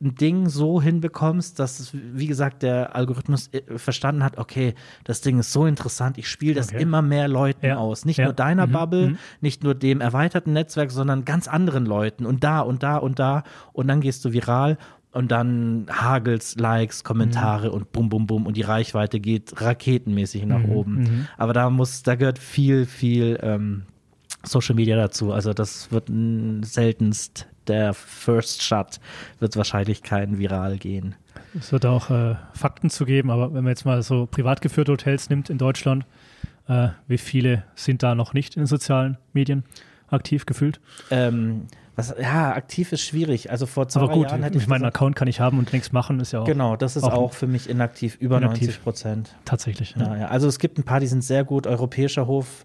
ein 0.02 0.14
Ding 0.14 0.48
so 0.48 0.80
hinbekommst, 0.80 1.58
dass, 1.58 1.90
wie 1.92 2.26
gesagt, 2.26 2.62
der 2.62 2.96
Algorithmus 2.96 3.50
äh, 3.52 3.76
verstanden 3.76 4.24
hat, 4.24 4.38
okay, 4.38 4.74
das 5.04 5.20
Ding 5.20 5.38
ist 5.38 5.52
so 5.52 5.66
interessant, 5.66 6.16
ich 6.16 6.26
spiele 6.26 6.54
das 6.54 6.70
okay. 6.70 6.80
immer 6.80 7.02
mehr 7.02 7.28
Leuten 7.28 7.66
ja. 7.66 7.76
aus. 7.76 8.06
Nicht 8.06 8.18
ja. 8.18 8.24
nur 8.24 8.32
deiner 8.32 8.66
mhm. 8.66 8.72
Bubble, 8.72 9.08
mhm. 9.08 9.18
nicht 9.42 9.62
nur 9.62 9.74
dem 9.74 10.00
erweiterten 10.00 10.54
Netzwerk, 10.54 10.90
sondern 10.90 11.26
ganz 11.26 11.48
anderen 11.48 11.84
Leuten 11.84 12.24
und 12.24 12.42
da 12.44 12.60
und 12.60 12.82
da 12.82 12.96
und 12.96 13.18
da. 13.18 13.42
Und 13.74 13.88
dann 13.88 14.00
gehst 14.00 14.24
du 14.24 14.32
viral 14.32 14.78
und 15.12 15.30
dann 15.30 15.86
hagels 15.90 16.56
Likes, 16.56 17.04
Kommentare 17.04 17.68
mhm. 17.68 17.74
und 17.74 17.92
bum, 17.92 18.08
bum, 18.08 18.26
bum 18.26 18.46
und 18.46 18.56
die 18.56 18.62
Reichweite 18.62 19.20
geht 19.20 19.60
raketenmäßig 19.60 20.44
nach 20.46 20.62
mhm. 20.62 20.70
oben. 20.70 20.94
Mhm. 20.94 21.28
Aber 21.36 21.52
da 21.52 21.68
muss, 21.70 22.02
da 22.02 22.14
gehört 22.14 22.38
viel, 22.38 22.86
viel 22.86 23.38
ähm, 23.42 23.82
Social 24.44 24.74
Media 24.74 24.96
dazu. 24.96 25.32
Also 25.32 25.52
das 25.52 25.90
wird 25.90 26.10
seltenst 26.64 27.46
der 27.66 27.92
First 27.94 28.62
Shot, 28.62 29.00
wird 29.38 29.56
wahrscheinlich 29.56 30.02
kein 30.02 30.38
Viral 30.38 30.78
gehen. 30.78 31.14
Es 31.58 31.72
wird 31.72 31.86
auch 31.86 32.10
äh, 32.10 32.36
Fakten 32.52 32.90
zu 32.90 33.04
geben, 33.04 33.30
aber 33.30 33.52
wenn 33.52 33.64
man 33.64 33.70
jetzt 33.70 33.84
mal 33.84 34.02
so 34.02 34.26
privat 34.26 34.60
geführte 34.60 34.92
Hotels 34.92 35.30
nimmt 35.30 35.50
in 35.50 35.58
Deutschland, 35.58 36.06
äh, 36.68 36.88
wie 37.08 37.18
viele 37.18 37.64
sind 37.74 38.02
da 38.02 38.14
noch 38.14 38.32
nicht 38.32 38.56
in 38.56 38.62
den 38.62 38.66
sozialen 38.66 39.18
Medien 39.32 39.64
aktiv 40.08 40.46
gefühlt? 40.46 40.80
Ähm, 41.10 41.66
was, 41.96 42.14
ja, 42.20 42.52
aktiv 42.52 42.92
ist 42.92 43.02
schwierig. 43.02 43.50
Also 43.50 43.66
vor 43.66 43.88
zwei 43.88 44.02
Aber 44.02 44.12
gut, 44.12 44.28
Jahren 44.28 44.42
hätte 44.42 44.58
ich 44.58 44.66
meinen 44.66 44.84
Account 44.84 45.16
kann 45.16 45.28
ich 45.28 45.40
haben 45.40 45.58
und 45.58 45.72
nichts 45.72 45.92
machen, 45.92 46.20
ist 46.20 46.32
ja 46.32 46.40
auch. 46.40 46.46
Genau, 46.46 46.76
das 46.76 46.96
ist 46.96 47.04
auch, 47.04 47.12
auch 47.12 47.32
für 47.32 47.46
mich 47.46 47.68
inaktiv, 47.68 48.16
über 48.20 48.38
inaktiv. 48.38 48.68
90 48.68 48.82
Prozent. 48.82 49.36
Tatsächlich. 49.44 49.94
Ja. 49.96 50.06
Ja, 50.06 50.16
ja. 50.16 50.26
Also 50.28 50.48
es 50.48 50.58
gibt 50.58 50.78
ein 50.78 50.84
paar, 50.84 51.00
die 51.00 51.06
sind 51.06 51.22
sehr 51.22 51.44
gut. 51.44 51.66
Europäischer 51.66 52.26
Hof, 52.26 52.64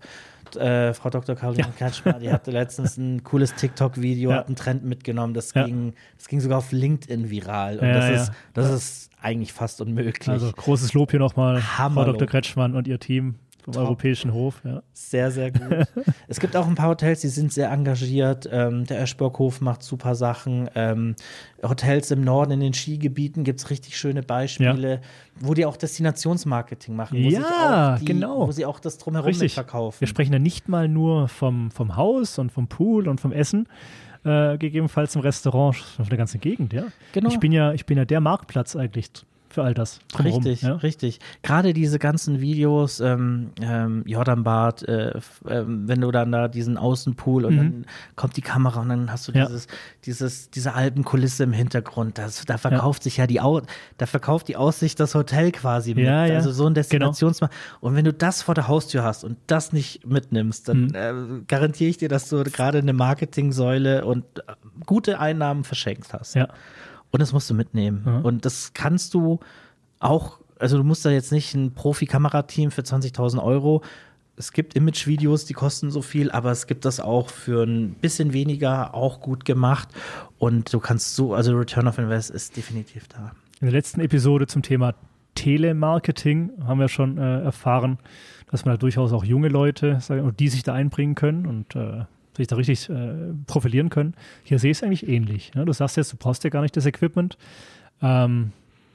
äh, 0.56 0.94
Frau 0.94 1.10
Dr. 1.10 1.36
Caroline 1.36 1.68
ja. 1.68 1.74
Kretschmer, 1.78 2.14
die 2.14 2.32
hatte 2.32 2.52
letztens 2.52 2.98
ein 2.98 3.24
cooles 3.26 3.56
TikTok-Video, 3.56 4.32
ja. 4.32 4.38
hat 4.38 4.48
einen 4.48 4.56
Trend 4.56 4.86
mitgenommen. 4.86 5.34
Das, 5.34 5.54
ging, 5.54 5.94
das 6.18 6.28
ging 6.28 6.40
sogar 6.40 6.60
auf 6.60 6.72
LinkedIn 6.72 7.30
viral. 7.30 7.80
Und 7.80 7.88
das, 7.88 8.22
Ist, 8.22 8.32
das 8.54 8.72
ist 8.72 9.10
eigentlich 9.22 9.54
fast 9.54 9.82
unmöglich. 9.82 10.30
Also 10.30 10.52
großes 10.52 10.94
Lob 10.94 11.12
hier 11.12 11.20
nochmal, 11.20 11.60
Frau 11.62 12.06
Dr. 12.06 12.28
Kretschmann 12.28 12.76
und 12.76 12.88
ihr 12.88 13.00
Team. 13.00 13.36
Vom 13.66 13.74
Top. 13.74 13.84
Europäischen 13.86 14.32
Hof, 14.32 14.62
ja. 14.64 14.84
Sehr, 14.94 15.32
sehr 15.32 15.50
gut. 15.50 15.88
es 16.28 16.40
gibt 16.40 16.56
auch 16.56 16.68
ein 16.68 16.76
paar 16.76 16.90
Hotels, 16.90 17.22
die 17.22 17.30
sind 17.30 17.52
sehr 17.52 17.72
engagiert. 17.72 18.48
Ähm, 18.52 18.86
der 18.86 19.02
Eschborghof 19.02 19.60
macht 19.60 19.82
super 19.82 20.14
Sachen. 20.14 20.70
Ähm, 20.76 21.16
Hotels 21.64 22.12
im 22.12 22.24
Norden, 22.24 22.52
in 22.52 22.60
den 22.60 22.74
Skigebieten 22.76 23.44
gibt 23.44 23.60
es 23.60 23.72
richtig 23.72 23.98
schöne 23.98 24.22
Beispiele, 24.22 24.92
ja. 24.92 25.00
wo 25.40 25.56
die 25.56 25.66
auch 25.66 25.78
Destinationsmarketing 25.78 26.96
machen. 26.96 27.18
Wo 27.18 27.28
ja, 27.28 27.98
die, 27.98 28.06
genau. 28.06 28.46
Wo 28.48 28.52
sie 28.52 28.68
auch 28.68 28.80
das 28.80 29.00
Drumherum 29.00 29.26
richtig. 29.26 29.56
verkaufen. 29.56 30.00
Wir 30.00 30.08
sprechen 30.08 30.34
ja 30.34 30.40
nicht 30.40 30.70
mal 30.70 30.88
nur 30.88 31.28
vom, 31.28 31.72
vom 31.72 31.96
Haus 31.96 32.38
und 32.38 32.52
vom 32.52 32.68
Pool 32.68 33.08
und 33.08 33.20
vom 33.20 33.32
Essen, 33.32 33.68
äh, 34.26 34.60
gegebenenfalls 34.60 35.16
im 35.16 35.22
Restaurant, 35.22 35.76
von 35.76 36.08
der 36.08 36.20
ganzen 36.20 36.40
Gegend, 36.40 36.72
ja. 36.72 36.84
Genau. 37.14 37.30
Ich 37.30 37.40
bin 37.40 37.52
ja, 37.52 37.74
ich 37.74 37.88
bin 37.88 37.98
ja 37.98 38.06
der 38.06 38.20
Marktplatz 38.20 38.76
eigentlich 38.76 39.10
für 39.56 39.64
all 39.64 39.74
das. 39.74 40.00
Drumherum, 40.10 40.44
richtig, 40.44 40.62
ja? 40.62 40.76
richtig. 40.76 41.20
Gerade 41.42 41.74
diese 41.74 41.98
ganzen 41.98 42.42
Videos, 42.42 43.00
ähm, 43.00 43.52
ähm, 43.62 44.04
Jordanbad, 44.06 44.84
äh, 44.84 45.10
äh, 45.10 45.22
wenn 45.66 46.02
du 46.02 46.12
dann 46.12 46.32
da 46.32 46.48
diesen 46.48 46.78
Außenpool 46.78 47.46
und 47.46 47.54
mhm. 47.54 47.58
dann 47.58 47.86
kommt 48.16 48.38
die 48.38 48.42
Kamera 48.42 48.82
und 48.82 48.90
dann 48.90 49.12
hast 49.12 49.28
du 49.28 49.32
ja. 49.32 49.46
dieses, 49.46 49.68
dieses, 50.06 50.50
diese 50.52 50.74
Alpenkulisse 50.74 51.44
im 51.44 51.54
Hintergrund. 51.54 52.18
Das, 52.18 52.46
da 52.46 52.58
verkauft 52.58 53.02
ja. 53.02 53.04
sich 53.06 53.18
ja 53.18 53.28
die 53.28 53.42
Au 53.42 53.62
da 53.98 54.06
verkauft 54.06 54.50
die 54.50 54.58
Aussicht 54.58 55.00
das 55.00 55.16
Hotel 55.16 55.52
quasi 55.52 55.96
mit. 55.96 56.06
Ja, 56.06 56.24
also 56.24 56.52
so 56.52 56.68
ein 56.68 56.74
Destinationsmarkt. 56.74 57.54
Genau. 57.54 57.88
Und 57.88 57.96
wenn 57.96 58.04
du 58.04 58.14
das 58.14 58.42
vor 58.42 58.54
der 58.54 58.68
Haustür 58.68 59.04
hast 59.04 59.24
und 59.24 59.38
das 59.48 59.72
nicht 59.72 60.06
mitnimmst, 60.06 60.68
dann 60.68 60.88
mhm. 60.88 61.40
äh, 61.40 61.42
garantiere 61.48 61.90
ich 61.90 61.98
dir, 61.98 62.10
dass 62.10 62.28
du 62.28 62.44
gerade 62.44 62.80
eine 62.80 62.94
Marketingsäule 62.94 64.06
und 64.06 64.26
äh, 64.40 64.54
gute 64.86 65.20
Einnahmen 65.20 65.64
verschenkt 65.64 66.12
hast. 66.14 66.36
Ja. 66.36 66.50
Und 67.16 67.22
das 67.22 67.32
musst 67.32 67.50
du 67.50 67.54
mitnehmen. 67.54 68.04
Mhm. 68.06 68.26
Und 68.26 68.44
das 68.44 68.74
kannst 68.74 69.14
du 69.14 69.40
auch, 70.00 70.40
also 70.60 70.76
du 70.76 70.84
musst 70.84 71.06
da 71.06 71.12
jetzt 71.12 71.32
nicht 71.32 71.56
ein 71.56 71.74
Profi-Kamerateam 71.74 72.72
für 72.72 72.82
20.000 72.82 73.42
Euro. 73.42 73.84
Es 74.36 74.52
gibt 74.52 74.76
Image-Videos, 74.76 75.46
die 75.46 75.54
kosten 75.54 75.92
so 75.92 76.02
viel, 76.02 76.30
aber 76.30 76.52
es 76.52 76.68
gibt 76.68 76.84
das 76.84 77.00
auch 77.00 77.30
für 77.30 77.64
ein 77.64 77.94
bisschen 77.94 78.34
weniger, 78.34 78.94
auch 78.94 79.22
gut 79.22 79.46
gemacht. 79.46 79.88
Und 80.40 80.74
du 80.74 80.82
kannst 80.82 81.16
so, 81.16 81.34
also 81.34 81.56
Return 81.56 81.88
of 81.88 81.98
Invest 82.00 82.32
ist 82.32 82.58
definitiv 82.58 83.08
da. 83.08 83.32
In 83.62 83.68
der 83.68 83.72
letzten 83.72 84.02
Episode 84.02 84.46
zum 84.46 84.62
Thema 84.62 84.94
Telemarketing 85.36 86.52
haben 86.68 86.82
wir 86.82 86.90
schon 86.90 87.18
äh, 87.18 87.44
erfahren, 87.44 87.98
dass 88.52 88.66
man 88.66 88.74
da 88.74 88.78
durchaus 88.78 89.14
auch 89.14 89.24
junge 89.24 89.48
Leute, 89.48 90.00
die 90.38 90.50
sich 90.50 90.64
da 90.64 90.74
einbringen 90.74 91.16
können 91.16 91.46
und 91.46 91.78
äh, 91.78 92.04
sich 92.38 92.48
da 92.48 92.56
richtig 92.56 92.90
äh, 92.90 93.34
profilieren 93.48 93.90
können. 93.90 94.14
Hier 94.44 94.60
sehe 94.60 94.72
ich 94.72 94.78
es 94.78 94.84
eigentlich 94.84 95.08
ähnlich. 95.08 95.54
Ne? 95.54 95.66
Du 95.66 95.74
sagst 95.74 95.98
jetzt, 95.98 96.14
du 96.14 96.18
brauchst 96.18 96.44
ja 96.44 96.50
gar 96.50 96.62
nicht 96.62 96.76
das 96.76 96.86
Equipment. 96.86 97.38
Ähm, 98.02 98.52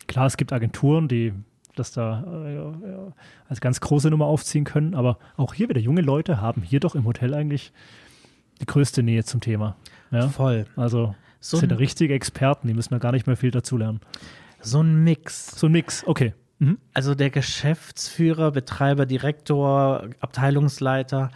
klar, 0.07 0.27
es 0.27 0.37
gibt 0.37 0.53
Agenturen, 0.53 1.09
die 1.09 1.33
das 1.77 1.93
da 1.93 2.25
äh, 2.45 3.13
als 3.49 3.61
ganz 3.61 3.81
große 3.81 4.11
Nummer 4.11 4.27
aufziehen 4.27 4.65
können, 4.65 4.95
aber 4.95 5.19
auch 5.37 5.55
hier 5.55 5.69
wieder 5.69 5.81
junge 5.81 6.03
Leute 6.03 6.41
haben 6.41 6.63
hier 6.63 6.81
doch 6.81 6.95
im 6.95 7.05
Hotel 7.05 7.35
eigentlich 7.35 7.73
die 8.61 8.67
größte 8.67 9.03
Nähe 9.03 9.25
zum 9.25 9.41
Thema. 9.41 9.77
Ja? 10.11 10.29
Voll. 10.29 10.67
Also 10.77 11.15
so 11.41 11.57
sind 11.57 11.73
richtige 11.73 12.15
Experten, 12.15 12.69
die 12.69 12.75
müssen 12.75 12.93
da 12.93 12.99
gar 12.99 13.13
nicht 13.13 13.27
mehr 13.27 13.37
viel 13.37 13.51
dazulernen. 13.51 14.01
So 14.61 14.83
ein 14.83 15.03
Mix. 15.05 15.59
So 15.59 15.69
ein 15.69 15.73
Mix, 15.73 16.07
okay. 16.07 16.35
Mhm. 16.59 16.79
Also 16.93 17.15
der 17.15 17.31
Geschäftsführer, 17.31 18.51
Betreiber, 18.51 19.07
Direktor, 19.07 20.11
Abteilungsleiter, 20.21 21.31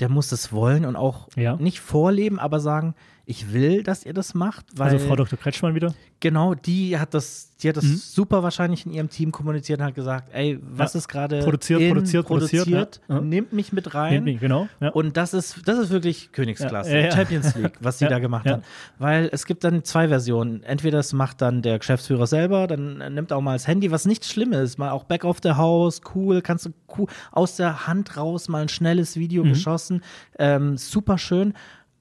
der 0.00 0.08
muss 0.08 0.32
es 0.32 0.52
wollen 0.52 0.84
und 0.84 0.96
auch 0.96 1.28
ja. 1.36 1.56
nicht 1.56 1.80
vorleben, 1.80 2.38
aber 2.38 2.60
sagen, 2.60 2.94
ich 3.28 3.52
will, 3.52 3.82
dass 3.82 4.06
ihr 4.06 4.14
das 4.14 4.32
macht. 4.32 4.64
Weil, 4.74 4.92
also 4.92 5.06
Frau 5.06 5.14
Dr. 5.14 5.38
Kretschmann 5.38 5.74
wieder? 5.74 5.92
Genau, 6.18 6.54
die 6.54 6.98
hat 6.98 7.12
das, 7.12 7.54
die 7.58 7.68
hat 7.68 7.76
das 7.76 7.84
mhm. 7.84 7.96
super 7.96 8.42
wahrscheinlich 8.42 8.86
in 8.86 8.92
ihrem 8.92 9.10
Team 9.10 9.32
kommuniziert 9.32 9.80
und 9.80 9.84
hat 9.84 9.94
gesagt, 9.94 10.30
ey, 10.32 10.58
was 10.62 10.94
ja. 10.94 10.98
ist 10.98 11.08
gerade 11.08 11.40
produziert, 11.40 11.86
produziert, 11.92 12.26
produziert, 12.26 12.64
produziert 12.64 13.00
ja. 13.06 13.20
nimmt 13.20 13.52
mich 13.52 13.70
mit 13.70 13.94
rein. 13.94 14.24
Mich, 14.24 14.40
genau. 14.40 14.66
Ja. 14.80 14.88
Und 14.88 15.18
das 15.18 15.34
ist, 15.34 15.68
das 15.68 15.78
ist 15.78 15.90
wirklich 15.90 16.32
Königsklasse, 16.32 17.10
Champions 17.12 17.54
League, 17.54 17.74
was 17.80 17.98
sie 17.98 18.06
da 18.08 18.18
gemacht 18.18 18.46
hat. 18.46 18.64
Weil 18.98 19.28
es 19.30 19.44
gibt 19.44 19.62
dann 19.62 19.84
zwei 19.84 20.08
Versionen. 20.08 20.62
Entweder 20.62 20.96
das 20.96 21.12
macht 21.12 21.42
dann 21.42 21.60
der 21.60 21.78
Geschäftsführer 21.78 22.26
selber, 22.26 22.66
dann 22.66 22.96
nimmt 23.12 23.30
auch 23.30 23.42
mal 23.42 23.52
das 23.52 23.68
Handy, 23.68 23.90
was 23.90 24.06
nichts 24.06 24.30
Schlimmes, 24.30 24.78
mal 24.78 24.90
auch 24.90 25.04
back 25.04 25.24
of 25.24 25.36
the 25.42 25.52
house, 25.52 26.00
cool, 26.14 26.40
kannst 26.40 26.64
du 26.64 26.70
cool, 26.96 27.06
aus 27.30 27.56
der 27.56 27.86
Hand 27.86 28.16
raus 28.16 28.48
mal 28.48 28.62
ein 28.62 28.70
schnelles 28.70 29.16
Video 29.16 29.44
mhm. 29.44 29.50
geschossen, 29.50 30.02
ähm, 30.38 30.78
super 30.78 31.18
schön 31.18 31.52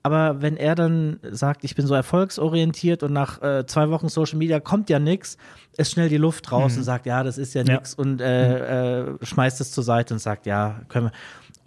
aber 0.08 0.42
wenn 0.42 0.56
er 0.56 0.74
dann 0.74 1.20
sagt, 1.32 1.66
ich 1.66 1.76
bin 1.76 1.86
so 1.86 1.94
erfolgsorientiert 1.94 3.04
und 3.04 3.12
nach 3.12 3.42
äh, 3.42 3.66
zwei 3.66 3.90
Wochen 3.90 4.08
Social 4.08 4.38
Media 4.38 4.62
kommt 4.62 4.90
ja 4.90 5.00
nichts, 5.00 5.38
ist 5.76 5.92
schnell 5.92 6.08
die 6.08 6.16
Luft 6.16 6.50
raus 6.50 6.72
mhm. 6.72 6.78
und 6.78 6.84
sagt, 6.86 7.06
ja, 7.06 7.24
das 7.24 7.38
ist 7.38 7.54
ja 7.54 7.66
nichts 7.66 7.94
und 7.94 8.22
äh, 8.22 9.04
mhm. 9.04 9.18
äh, 9.20 9.26
schmeißt 9.26 9.60
es 9.60 9.72
zur 9.72 9.84
Seite 9.84 10.14
und 10.14 10.20
sagt, 10.22 10.46
ja, 10.46 10.80
können 10.88 11.08
wir. 11.08 11.12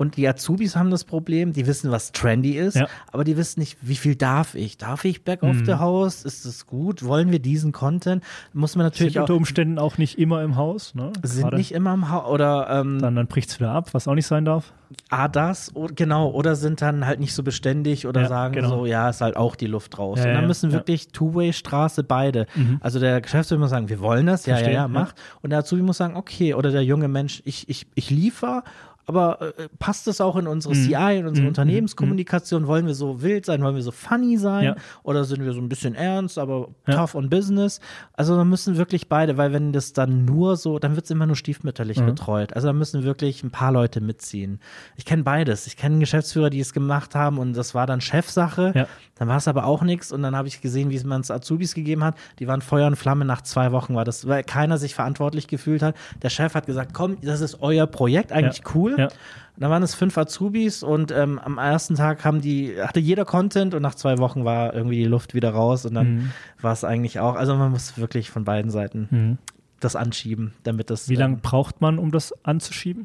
Und 0.01 0.17
die 0.17 0.27
Azubis 0.27 0.77
haben 0.77 0.91
das 0.91 1.05
Problem, 1.05 1.53
die 1.53 1.67
wissen, 1.67 1.91
was 1.91 2.13
trendy 2.13 2.53
ist, 2.57 2.77
Ja. 2.77 2.87
aber 3.13 3.23
die 3.23 3.37
wissen 3.37 3.61
nicht, 3.61 3.77
wie 3.83 3.97
viel 3.97 4.17
darf 4.17 4.55
ich? 4.55 4.79
Darf 4.79 5.05
ich 5.05 5.25
back 5.25 5.43
of 5.43 5.57
Mhm. 5.57 5.65
the 5.67 5.75
house? 5.75 6.25
Ist 6.25 6.47
das 6.47 6.67
gut? 6.67 7.05
Wollen 7.05 7.31
wir 7.31 7.39
diesen 7.39 7.73
Content? 7.73 8.25
Muss 8.55 8.77
man 8.77 8.87
natürlich 8.87 9.13
Sind 9.13 9.21
unter 9.21 9.35
Umständen 9.35 9.79
auch 9.79 9.99
nicht 9.99 10.19
immer 10.19 10.43
im 10.43 10.57
Haus. 10.57 10.95
Ne? 10.95 11.13
sind 11.23 11.43
Gerade 11.43 11.57
nicht 11.59 11.73
immer 11.73 11.93
im 11.93 12.09
Haus 12.11 12.31
oder 12.31 12.69
ähm, 12.71 12.99
Dann, 12.99 13.15
dann 13.15 13.27
bricht 13.27 13.51
es 13.51 13.61
wieder 13.61 13.73
ab, 13.73 13.93
was 13.93 14.09
auch 14.09 14.15
nicht 14.15 14.27
sein 14.27 14.47
darf. 14.47 14.73
ah, 15.11 15.29
das, 15.29 15.77
o- 15.77 15.87
genau, 15.95 16.31
oder 16.31 16.57
sind 16.57 16.81
dann 16.83 17.05
halt 17.07 17.21
nicht 17.21 17.35
so 17.35 17.43
beständig 17.43 18.07
oder 18.07 18.23
Ja, 18.23 18.29
sagen 18.29 18.55
genau. 18.55 18.69
so, 18.71 18.87
ja, 18.87 19.11
ist 19.11 19.21
halt 19.21 19.37
auch 19.37 19.55
die 19.55 19.67
Luft 19.67 19.99
raus. 19.99 20.19
Ja, 20.21 20.25
und 20.31 20.35
dann 20.35 20.47
müssen 20.47 20.73
wirklich 20.73 21.09
Two-Way-Straße 21.09 22.03
beide. 22.05 22.47
Mhm. 22.55 22.79
Also 22.81 22.99
der 23.01 23.21
Geschäftsführer 23.21 23.61
muss 23.61 23.71
sagen, 23.71 23.89
wir 23.91 24.01
wollen 24.01 24.27
das, 24.27 24.47
ja, 24.47 24.55
Verstehe, 24.55 24.75
ja, 24.75 24.81
ja. 24.81 24.83
ja, 24.87 24.89
mach. 24.89 25.13
Und 25.43 25.51
der 25.51 25.61
Azubi 25.61 25.83
muss 25.83 25.99
sagen, 25.99 26.17
okay, 26.17 26.55
oder 26.55 26.71
der 26.71 26.83
junge 26.85 27.09
Mensch, 27.09 27.43
ich, 27.45 27.69
ich, 27.69 27.87
ich 27.95 28.11
liefer, 28.11 28.65
aber 29.11 29.41
äh, 29.59 29.69
passt 29.79 30.07
das 30.07 30.21
auch 30.21 30.37
in 30.37 30.47
unsere 30.47 30.75
Mhm. 30.75 30.83
CI, 30.85 31.19
in 31.19 31.27
unsere 31.27 31.43
Mhm, 31.43 31.49
Unternehmenskommunikation? 31.49 32.67
Wollen 32.67 32.87
wir 32.87 32.95
so 32.95 33.23
wild 33.23 33.45
sein? 33.47 33.63
Wollen 33.63 33.75
wir 33.75 33.83
so 33.83 33.91
funny 33.91 34.37
sein? 34.37 34.65
Ja. 34.65 34.77
Oder 35.03 35.25
sind 35.25 35.45
wir 35.45 35.53
so 35.53 35.61
ein 35.61 35.69
bisschen 35.69 35.95
ernst, 35.95 36.39
aber 36.39 36.69
Ja. 36.87 36.95
tough 36.97 37.15
on 37.15 37.29
business? 37.29 37.81
Also 38.13 38.37
da 38.37 38.45
müssen 38.45 38.77
wirklich 38.77 39.09
beide, 39.09 39.37
weil 39.37 39.53
wenn 39.53 39.73
das 39.73 39.93
dann 39.93 40.25
nur 40.25 40.57
so, 40.57 40.79
dann 40.79 40.95
wird 40.97 41.05
es 41.05 41.11
immer 41.11 41.27
nur 41.27 41.37
stiefmütterlich 41.37 41.99
Mhm. 42.01 42.07
betreut. 42.07 42.53
Also 42.55 42.69
da 42.69 42.73
müssen 42.73 43.03
wirklich 43.03 43.43
ein 43.43 43.51
paar 43.51 43.73
Leute 43.73 44.01
mitziehen. 44.01 44.61
Ich 44.97 45.05
kenne 45.05 45.23
beides. 45.23 45.67
Ich 45.67 45.77
kenne 45.77 45.99
Geschäftsführer, 45.99 46.51
die 46.51 46.61
es 46.61 46.73
gemacht 46.73 47.15
haben 47.15 47.39
und 47.39 47.55
das 47.55 47.75
war 47.75 47.87
dann 47.87 48.01
Chefsache. 48.01 48.73
Ja. 48.75 48.87
Dann 49.17 49.29
war 49.29 49.37
es 49.37 49.49
aber 49.49 49.65
auch 49.67 49.83
nichts 49.83 50.13
und 50.13 50.23
dann 50.23 50.35
habe 50.37 50.49
ich 50.49 50.61
gesehen, 50.63 50.91
wie 50.91 50.99
man 51.05 51.21
es 51.21 51.31
Azubis 51.31 51.75
gegeben 51.75 52.05
hat. 52.05 52.15
Die 52.39 52.47
waren 52.49 52.63
Feuer 52.63 52.87
und 52.87 52.97
Flamme 52.97 53.25
nach 53.25 53.43
zwei 53.43 53.73
Wochen, 53.73 53.95
war 53.95 54.05
das, 54.05 54.27
weil 54.27 54.45
keiner 54.45 54.79
sich 54.79 54.95
verantwortlich 54.95 55.47
gefühlt 55.47 55.83
hat. 55.83 55.95
Der 56.23 56.31
Chef 56.31 56.55
hat 56.55 56.67
gesagt, 56.67 56.95
komm, 56.95 57.19
das 57.21 57.41
ist 57.41 57.59
euer 57.61 57.87
Projekt, 57.87 58.33
eigentlich 58.33 58.59
Ja. 58.65 58.71
cool. 58.75 58.95
Ja. 59.01 59.07
Und 59.07 59.63
dann 59.65 59.71
waren 59.71 59.83
es 59.83 59.95
fünf 59.95 60.17
Azubis 60.17 60.83
und 60.83 61.11
ähm, 61.13 61.39
am 61.39 61.59
ersten 61.59 61.95
Tag 61.97 62.25
haben 62.25 62.41
die, 62.41 62.75
hatte 62.81 63.01
jeder 63.01 63.25
Content 63.25 63.75
und 63.75 63.83
nach 63.83 63.95
zwei 63.95 64.17
Wochen 64.19 64.45
war 64.45 64.73
irgendwie 64.75 64.97
die 64.97 65.05
Luft 65.05 65.35
wieder 65.35 65.51
raus 65.51 65.85
und 65.85 65.95
dann 65.95 66.15
Mhm. 66.15 66.31
war 66.63 66.73
es 66.73 66.85
eigentlich 66.85 67.19
auch, 67.21 67.35
also 67.37 67.55
man 67.57 67.71
muss 67.71 67.99
wirklich 67.99 68.31
von 68.31 68.45
beiden 68.45 68.71
Seiten 68.71 69.09
Mhm. 69.11 69.39
das 69.81 69.97
anschieben, 69.97 70.55
damit 70.63 70.89
das. 70.91 71.09
Wie 71.11 71.15
lange 71.17 71.35
ähm, 71.35 71.41
braucht 71.43 71.81
man, 71.81 71.99
um 71.99 72.11
das 72.11 72.33
anzuschieben? 72.45 73.05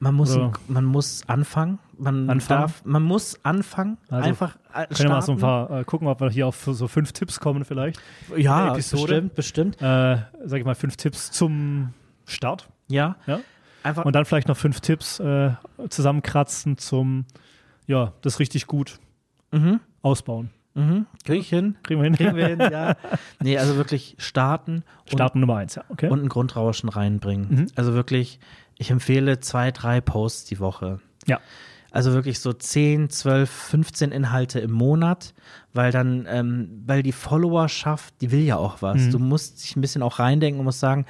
man 0.00 0.14
muss, 0.14 0.36
Oder- 0.36 0.52
man 0.68 0.84
muss 0.84 1.22
anfangen. 1.26 1.80
Man 1.98 2.30
Anfangen? 2.30 2.60
darf, 2.60 2.84
man 2.84 3.02
muss 3.02 3.40
anfangen. 3.44 3.98
Also, 4.08 4.28
einfach 4.28 4.56
äh, 4.72 4.86
Können 4.86 4.98
wir 5.00 5.08
mal 5.10 5.22
so 5.22 5.32
ein 5.32 5.38
starten. 5.38 5.68
paar 5.68 5.80
äh, 5.80 5.84
gucken, 5.84 6.06
ob 6.06 6.20
wir 6.20 6.30
hier 6.30 6.46
auf 6.46 6.68
so 6.70 6.86
fünf 6.86 7.10
Tipps 7.12 7.40
kommen 7.40 7.64
vielleicht. 7.64 8.00
Ja, 8.36 8.74
bestimmt, 8.74 9.34
bestimmt. 9.34 9.82
Äh, 9.82 10.18
sag 10.44 10.60
ich 10.60 10.64
mal, 10.64 10.76
fünf 10.76 10.96
Tipps 10.96 11.32
zum 11.32 11.94
Start. 12.26 12.68
Ja, 12.86 13.16
Ja? 13.26 13.40
Einfach. 13.88 14.04
Und 14.04 14.14
dann 14.14 14.24
vielleicht 14.24 14.48
noch 14.48 14.56
fünf 14.56 14.80
Tipps 14.80 15.18
äh, 15.20 15.50
zusammenkratzen 15.88 16.78
zum, 16.78 17.24
ja, 17.86 18.12
das 18.22 18.38
richtig 18.38 18.66
gut 18.66 18.98
mhm, 19.50 19.80
ausbauen. 20.02 20.50
mhm, 20.74 21.06
krieg 21.24 21.40
ich 21.40 21.48
hin. 21.48 21.76
Kriegen 21.82 22.00
wir 22.00 22.04
hin? 22.04 22.16
Kriegen 22.16 22.36
wir 22.36 22.46
hin, 22.46 22.60
ja. 22.60 22.96
Nee, 23.40 23.58
also 23.58 23.76
wirklich 23.76 24.14
starten 24.18 24.84
und 25.04 25.12
Starten 25.12 25.40
Nummer 25.40 25.56
eins, 25.56 25.74
ja. 25.74 25.84
Okay. 25.88 26.08
und 26.08 26.22
ein 26.22 26.28
Grundrauschen 26.28 26.88
reinbringen. 26.88 27.48
Mhm. 27.50 27.66
Also 27.74 27.94
wirklich, 27.94 28.38
ich 28.76 28.90
empfehle 28.90 29.40
zwei, 29.40 29.70
drei 29.70 30.00
Posts 30.00 30.44
die 30.46 30.60
Woche. 30.60 31.00
ja. 31.26 31.40
Also 31.90 32.12
wirklich 32.12 32.40
so 32.40 32.52
10, 32.52 33.08
12, 33.08 33.48
15 33.48 34.12
Inhalte 34.12 34.60
im 34.60 34.72
Monat, 34.72 35.32
weil 35.72 35.90
dann, 35.90 36.26
ähm, 36.28 36.82
weil 36.84 37.02
die 37.02 37.12
Followerschaft, 37.12 38.12
die 38.20 38.30
will 38.30 38.42
ja 38.42 38.58
auch 38.58 38.82
was. 38.82 39.06
Mhm. 39.06 39.10
Du 39.10 39.18
musst 39.18 39.64
dich 39.64 39.74
ein 39.74 39.80
bisschen 39.80 40.02
auch 40.02 40.18
reindenken 40.18 40.60
und 40.60 40.66
musst 40.66 40.80
sagen, 40.80 41.06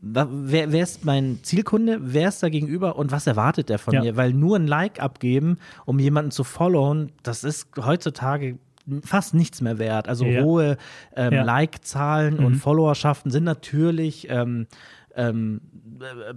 wer, 0.00 0.72
wer 0.72 0.82
ist 0.82 1.04
mein 1.04 1.40
Zielkunde, 1.42 1.98
wer 2.00 2.28
ist 2.28 2.42
da 2.42 2.48
gegenüber 2.48 2.96
und 2.96 3.10
was 3.12 3.26
erwartet 3.26 3.68
der 3.68 3.78
von 3.78 3.94
Ja. 3.94 4.02
mir? 4.02 4.16
Weil 4.16 4.32
nur 4.32 4.56
ein 4.56 4.66
Like 4.66 5.00
abgeben, 5.00 5.58
um 5.84 5.98
jemanden 5.98 6.30
zu 6.30 6.44
followen, 6.44 7.12
das 7.22 7.44
ist 7.44 7.68
heutzutage 7.78 8.58
fast 9.04 9.34
nichts 9.34 9.60
mehr 9.60 9.78
wert. 9.78 10.08
Also 10.08 10.24
Ja. 10.24 10.42
hohe 10.42 10.76
ähm, 11.14 11.34
Ja. 11.34 11.42
Like-Zahlen 11.42 12.38
und 12.38 12.52
Mhm. 12.54 12.58
Followerschaften 12.58 13.30
sind 13.30 13.44
natürlich 13.44 14.28
ähm, 14.30 14.66
ähm, 15.14 15.60
äh, 16.00 16.34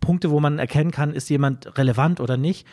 Punkte, 0.00 0.30
wo 0.30 0.40
man 0.40 0.58
erkennen 0.58 0.90
kann, 0.90 1.12
ist 1.12 1.28
jemand 1.28 1.76
relevant 1.78 2.20
oder 2.20 2.36
nicht. 2.36 2.66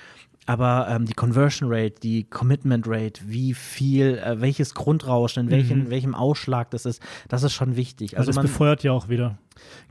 Aber 0.49 0.87
ähm, 0.89 1.05
die 1.05 1.13
Conversion 1.13 1.71
Rate, 1.71 1.99
die 2.01 2.23
Commitment 2.23 2.85
Rate, 2.87 3.21
wie 3.27 3.53
viel, 3.53 4.17
äh, 4.17 4.41
welches 4.41 4.73
Grundrauschen, 4.73 5.43
in 5.45 5.51
welchem, 5.51 5.79
Mhm. 5.83 5.89
welchem 5.91 6.15
Ausschlag 6.15 6.71
das 6.71 6.85
ist, 6.87 7.03
das 7.27 7.43
ist 7.43 7.53
schon 7.53 7.75
wichtig. 7.75 8.17
Also, 8.17 8.29
Also, 8.29 8.39
man, 8.39 8.47
befeuert 8.47 8.81
ja 8.81 8.91
auch 8.91 9.09
wieder 9.09 9.37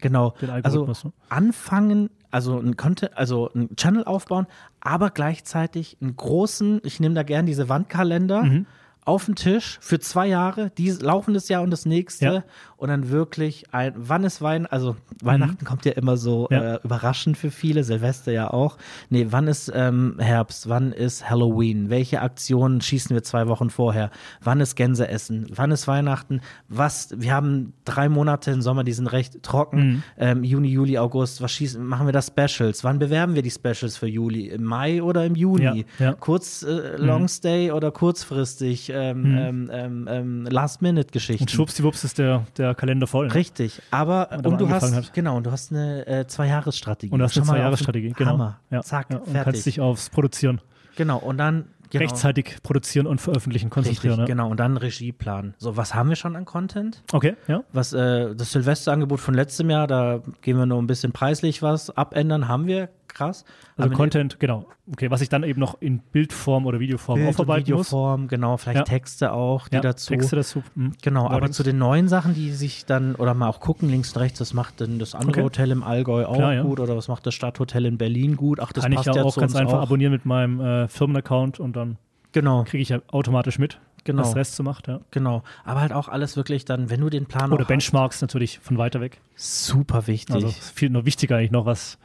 genau, 0.01 0.35
den 0.41 0.51
also 0.51 0.85
ne? 0.87 1.13
anfangen, 1.29 2.11
also 2.33 2.59
ein 2.59 2.77
Content, 2.77 3.17
also 3.17 3.49
ein 3.55 3.77
Channel 3.77 4.03
aufbauen, 4.03 4.47
aber 4.81 5.11
gleichzeitig 5.11 5.97
einen 6.01 6.17
großen, 6.17 6.81
ich 6.83 6.99
nehme 6.99 7.15
da 7.15 7.23
gern 7.23 7.47
diese 7.47 7.69
Wandkalender 7.69 8.43
Mhm. 8.43 8.67
Auf 9.09 9.25
den 9.25 9.35
Tisch 9.35 9.79
für 9.81 9.99
zwei 9.99 10.27
Jahre, 10.29 10.71
dies 10.79 11.01
laufendes 11.01 11.49
Jahr 11.49 11.63
und 11.63 11.71
das 11.71 11.87
nächste. 11.87 12.25
Ja. 12.25 12.45
und 12.81 12.91
dann 12.91 13.11
wirklich 13.11 13.65
ein, 13.75 13.93
wann 13.97 14.23
ist 14.23 14.41
Weihnachten, 14.41 14.73
also 14.73 14.95
Weihnachten 15.21 15.65
kommt 15.65 15.85
ja 15.85 15.91
immer 15.93 16.17
so 16.17 16.47
Mhm. 16.49 16.57
Ja. 16.57 16.75
äh, 16.77 16.81
überraschend 16.85 17.37
für 17.37 17.51
viele, 17.51 17.83
Silvester 17.83 18.31
ja 18.31 18.53
auch. 18.53 18.79
Nee, 19.11 19.27
wann 19.31 19.49
ist 19.49 19.73
ähm, 19.75 20.15
Herbst, 20.21 20.69
wann 20.69 20.93
ist 20.93 21.29
Halloween, 21.29 21.91
welche 21.91 22.23
Aktionen 22.23 22.81
schießen 22.81 23.13
wir 23.17 23.25
zwei 23.25 23.49
Wochen 23.49 23.71
vorher, 23.71 24.11
wann 24.41 24.61
ist 24.61 24.77
Gänseessen, 24.77 25.47
wann 25.53 25.73
ist 25.73 25.89
Weihnachten, 25.89 26.41
was, 26.69 27.09
wir 27.17 27.33
haben 27.33 27.73
drei 27.85 28.09
Monate 28.09 28.53
im 28.53 28.63
Sommer, 28.63 28.85
die 28.85 28.93
sind 28.93 29.09
recht 29.09 29.43
trocken, 29.43 29.79
Mhm. 29.89 30.03
ähm, 30.17 30.45
Juni, 30.45 30.69
Juli, 30.69 30.99
August, 30.99 31.43
was 31.43 31.51
schießen, 31.51 31.85
machen 31.85 32.07
wir 32.07 32.13
da 32.13 32.23
Specials, 32.23 32.85
wann 32.85 33.01
bewerben 33.01 33.35
wir 33.35 33.43
die 33.43 33.51
Specials 33.51 33.97
für 33.97 34.07
Juli, 34.07 34.47
im 34.51 34.63
Mai 34.63 35.03
oder 35.03 35.25
im 35.27 35.35
Juni, 35.35 35.85
Ja, 35.99 36.13
kurz 36.13 36.63
äh, 36.63 36.97
Long 36.97 37.27
Stay 37.27 37.73
oder 37.73 37.91
kurzfristig, 37.91 38.91
ähm, 38.99 39.23
Mhm. 39.23 39.39
ähm, 39.39 39.71
ähm, 39.73 40.09
ähm, 40.11 40.47
Last-Minute-Geschichten. 40.51 41.45
Und 41.45 41.51
schwuppsdiwupps 41.51 42.05
ist 42.05 42.19
der, 42.19 42.45
der 42.57 42.75
Kalender 42.75 43.07
voll. 43.07 43.29
ne? 43.29 43.35
Richtig, 43.35 43.81
aber 43.91 44.31
und 44.45 44.61
du 44.61 44.69
hast 44.69 44.95
hat. 44.95 45.13
genau, 45.15 45.37
und 45.37 45.47
du 45.47 45.51
hast 45.53 45.73
eine 45.73 46.07
äh, 46.07 46.27
Zwei-Jahres-Strategie. 46.27 47.13
Und 47.13 47.21
das 47.21 47.33
ist 47.33 47.39
eine 47.39 47.47
Zwei-Jahres-Strategie, 47.47 48.13
genau. 48.17 48.33
Hammer. 48.33 48.61
Ja. 48.71 48.83
Zack, 48.83 49.07
ja, 49.11 49.19
und 49.19 49.25
fertig. 49.27 49.45
kannst 49.45 49.67
dich 49.67 49.81
aufs 49.81 50.11
Produzieren, 50.11 50.61
genau, 50.97 51.19
und 51.19 51.39
dann 51.39 51.67
genau, 51.91 52.03
rechtzeitig 52.03 52.57
produzieren 52.63 53.07
und 53.07 53.21
veröffentlichen 53.21 53.71
konzentrieren. 53.71 54.21
Richtig, 54.21 54.29
ja. 54.29 54.35
genau, 54.35 54.51
und 54.51 54.59
dann 54.61 54.77
Regieplan. 54.77 55.55
So, 55.59 55.77
was 55.77 55.95
haben 55.95 56.09
wir 56.09 56.17
schon 56.17 56.37
an 56.37 56.45
Content? 56.45 57.03
Okay, 57.13 57.37
ja. 57.47 57.63
Was 57.73 57.93
äh, 57.93 58.35
das 58.35 58.53
Silvesterangebot 58.53 59.21
von 59.21 59.35
letztem 59.35 59.71
Jahr, 59.71 59.87
da 59.87 60.21
gehen 60.43 60.57
wir 60.59 60.67
nur 60.67 60.81
ein 60.81 60.87
bisschen 60.87 61.13
preislich 61.13 61.63
was 61.63 61.91
abändern, 61.97 62.49
haben 62.49 62.67
wir 62.67 62.89
krass. 63.09 63.45
Also 63.77 63.89
Aber 63.89 63.97
Content, 63.97 64.39
genau. 64.41 64.67
Okay, 64.93 65.11
was 65.11 65.21
ich 65.21 65.29
dann 65.29 65.43
eben 65.43 65.59
noch 65.61 65.81
in 65.81 65.99
Bildform 65.99 66.67
oder 66.67 66.79
Videoform 66.81 67.19
Bild- 67.19 67.29
aufarbeiten 67.31 67.73
muss. 67.73 67.89
Videoform, 67.89 68.29
genau, 68.29 68.57
vielleicht 68.57 68.79
Ja. 68.79 68.85
Texte 68.85 69.33
auch, 69.33 69.69
die 69.69 69.77
Ja, 69.77 69.81
dazu. 69.83 70.13
Texte 70.15 70.37
dazu. 70.37 70.63
Mhm. 70.75 70.93
Genau, 71.03 71.27
aber 71.27 71.37
Wordings. 71.37 71.57
zu 71.57 71.63
den 71.63 71.79
neuen 71.79 72.09
Sachen, 72.09 72.35
die 72.35 72.51
sich 72.53 72.87
dann, 72.87 73.15
oder 73.17 73.35
mal 73.35 73.49
auch 73.49 73.61
gucken, 73.61 73.89
links 73.91 74.13
und 74.15 74.23
rechts, 74.23 74.41
was 74.41 74.55
macht 74.55 74.81
denn 74.81 74.99
das 74.99 75.15
andere 75.15 75.31
Okay. 75.33 75.43
Hotel 75.43 75.71
im 75.71 75.83
Allgäu 75.83 76.25
auch 76.27 76.35
Klar, 76.37 76.55
ja. 76.55 76.63
gut 76.63 76.81
oder 76.81 76.97
was 76.97 77.09
macht 77.09 77.27
das 77.27 77.35
Stadthotel 77.35 77.85
in 77.87 77.99
Berlin 77.99 78.37
gut? 78.37 78.61
Ach, 78.61 78.73
das 78.73 78.83
Kann 78.85 78.93
ich 78.93 78.97
passt 78.97 79.07
ja 79.09 79.15
ja 79.17 79.23
auch 79.25 79.35
zu 79.35 79.41
ganz 79.41 79.55
einfach 79.57 79.79
auch. 79.79 79.83
abonnieren 79.83 80.13
mit 80.13 80.25
meinem 80.27 80.61
äh, 80.61 80.89
Firmenaccount 80.89 81.61
und 81.61 81.75
dann 81.77 81.97
Genau, 82.33 82.65
kriege 82.65 82.83
ich 82.83 82.91
ja 82.91 82.99
automatisch 83.11 83.59
mit, 83.59 83.81
Genau. 84.05 84.21
was 84.23 84.37
Rest 84.37 84.55
so 84.55 84.63
macht. 84.63 84.87
Ja. 84.87 85.01
genau. 85.11 85.43
Aber 85.65 85.81
halt 85.81 85.93
auch 85.95 86.09
alles 86.09 86.37
wirklich 86.37 86.67
dann, 86.67 86.91
wenn 86.91 87.01
du 87.01 87.09
den 87.09 87.25
Plan 87.27 87.53
Oder 87.53 87.65
Benchmarks 87.65 88.21
natürlich 88.21 88.59
von 88.59 88.77
weiter 88.77 89.01
weg. 89.01 89.21
hast, 89.35 89.65
super 89.65 90.07
wichtig. 90.07 90.35
Also 90.35 90.49
viel 90.49 90.91
noch 90.91 91.07
wichtiger 91.07 91.37
eigentlich 91.37 91.51
noch, 91.53 91.65
was, 91.65 91.99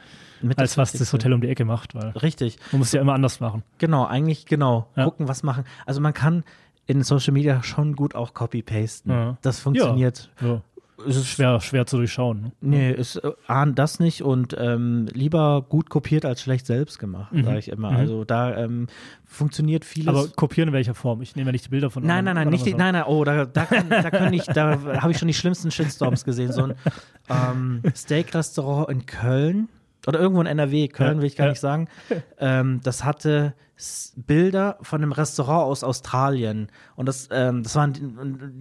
Mit 0.43 0.59
als 0.59 0.77
was 0.77 0.91
das. 0.91 1.11
Hotel 1.13 1.33
um 1.33 1.41
die 1.41 1.47
Ecke 1.49 1.65
macht, 1.65 1.95
weil 1.95 2.09
Richtig, 2.09 2.57
man 2.71 2.79
muss 2.79 2.91
ja 2.91 3.01
immer 3.01 3.13
anders 3.13 3.39
machen. 3.39 3.63
genau, 3.77 4.05
eigentlich 4.05 4.45
genau. 4.45 4.87
Ja. 4.95 5.05
Gucken, 5.05 5.27
was 5.27 5.41
machen. 5.43 5.63
Also 5.85 6.01
man 6.01 6.13
kann 6.13 6.43
in 6.85 7.01
Social 7.03 7.33
Media 7.33 7.63
schon 7.63 7.95
gut 7.95 8.13
auch 8.13 8.33
copy-pasten. 8.33 9.11
Ja. 9.11 9.37
Das 9.41 9.59
funktioniert. 9.59 10.29
So. 10.41 10.61
Es 11.07 11.15
ist 11.17 11.27
Schwer, 11.27 11.59
schwer 11.59 11.85
zu 11.87 11.97
durchschauen. 11.97 12.41
Ne? 12.43 12.51
Nee, 12.61 12.91
ist 12.91 13.15
äh, 13.17 13.31
ahnt 13.47 13.77
das 13.79 13.99
nicht 13.99 14.21
und 14.21 14.55
ähm, 14.57 15.07
lieber 15.11 15.63
gut 15.67 15.89
kopiert 15.89 16.23
als 16.23 16.41
schlecht 16.41 16.65
selbst 16.67 16.99
gemacht, 16.99 17.31
Mhm. 17.33 17.43
sage 17.45 17.59
ich 17.59 17.69
immer. 17.69 17.91
Mhm. 17.91 17.97
Also 17.97 18.23
da 18.25 18.55
ähm, 18.57 18.87
funktioniert 19.25 19.85
vieles. 19.85 20.07
Aber 20.07 20.27
kopieren 20.29 20.69
in 20.69 20.73
welcher 20.73 20.93
Form? 20.93 21.21
Ich 21.21 21.35
nehme 21.35 21.47
ja 21.47 21.51
nicht 21.51 21.65
die 21.65 21.69
Bilder 21.69 21.89
von 21.89 22.03
Nein, 22.05 22.23
nein, 22.25 22.35
nein, 22.35 22.47
nicht 22.49 22.65
die, 22.65 22.73
nein, 22.75 22.93
nein, 22.93 23.03
oh, 23.07 23.23
da, 23.23 23.45
da, 23.45 23.65
kann, 23.65 23.89
da 23.89 24.11
können 24.11 24.33
ich, 24.33 24.43
da 24.45 24.79
habe 25.01 25.11
ich 25.11 25.17
schon 25.17 25.27
die 25.27 25.33
schlimmsten 25.33 25.71
Shitstorms 25.71 26.23
gesehen. 26.25 26.51
So 26.53 26.63
ein 26.65 26.73
ähm, 27.29 27.81
Steak-Restaurant 27.95 28.89
in 28.89 29.05
Köln 29.05 29.69
oder 30.07 30.19
irgendwo 30.19 30.41
in 30.41 30.47
NRW, 30.47 30.87
Köln 30.87 31.15
Ja, 31.15 31.21
will 31.21 31.27
ich 31.27 31.35
gar 31.35 31.47
ja. 31.47 31.51
nicht 31.51 31.59
sagen. 31.59 31.87
Ähm, 32.39 32.81
das 32.83 33.03
hatte 33.03 33.53
Bilder 34.15 34.77
von 34.81 35.01
einem 35.01 35.11
Restaurant 35.11 35.65
aus 35.65 35.83
Australien 35.83 36.67
und 36.95 37.07
das, 37.07 37.27
ähm, 37.31 37.63
das 37.63 37.75
waren 37.75 37.93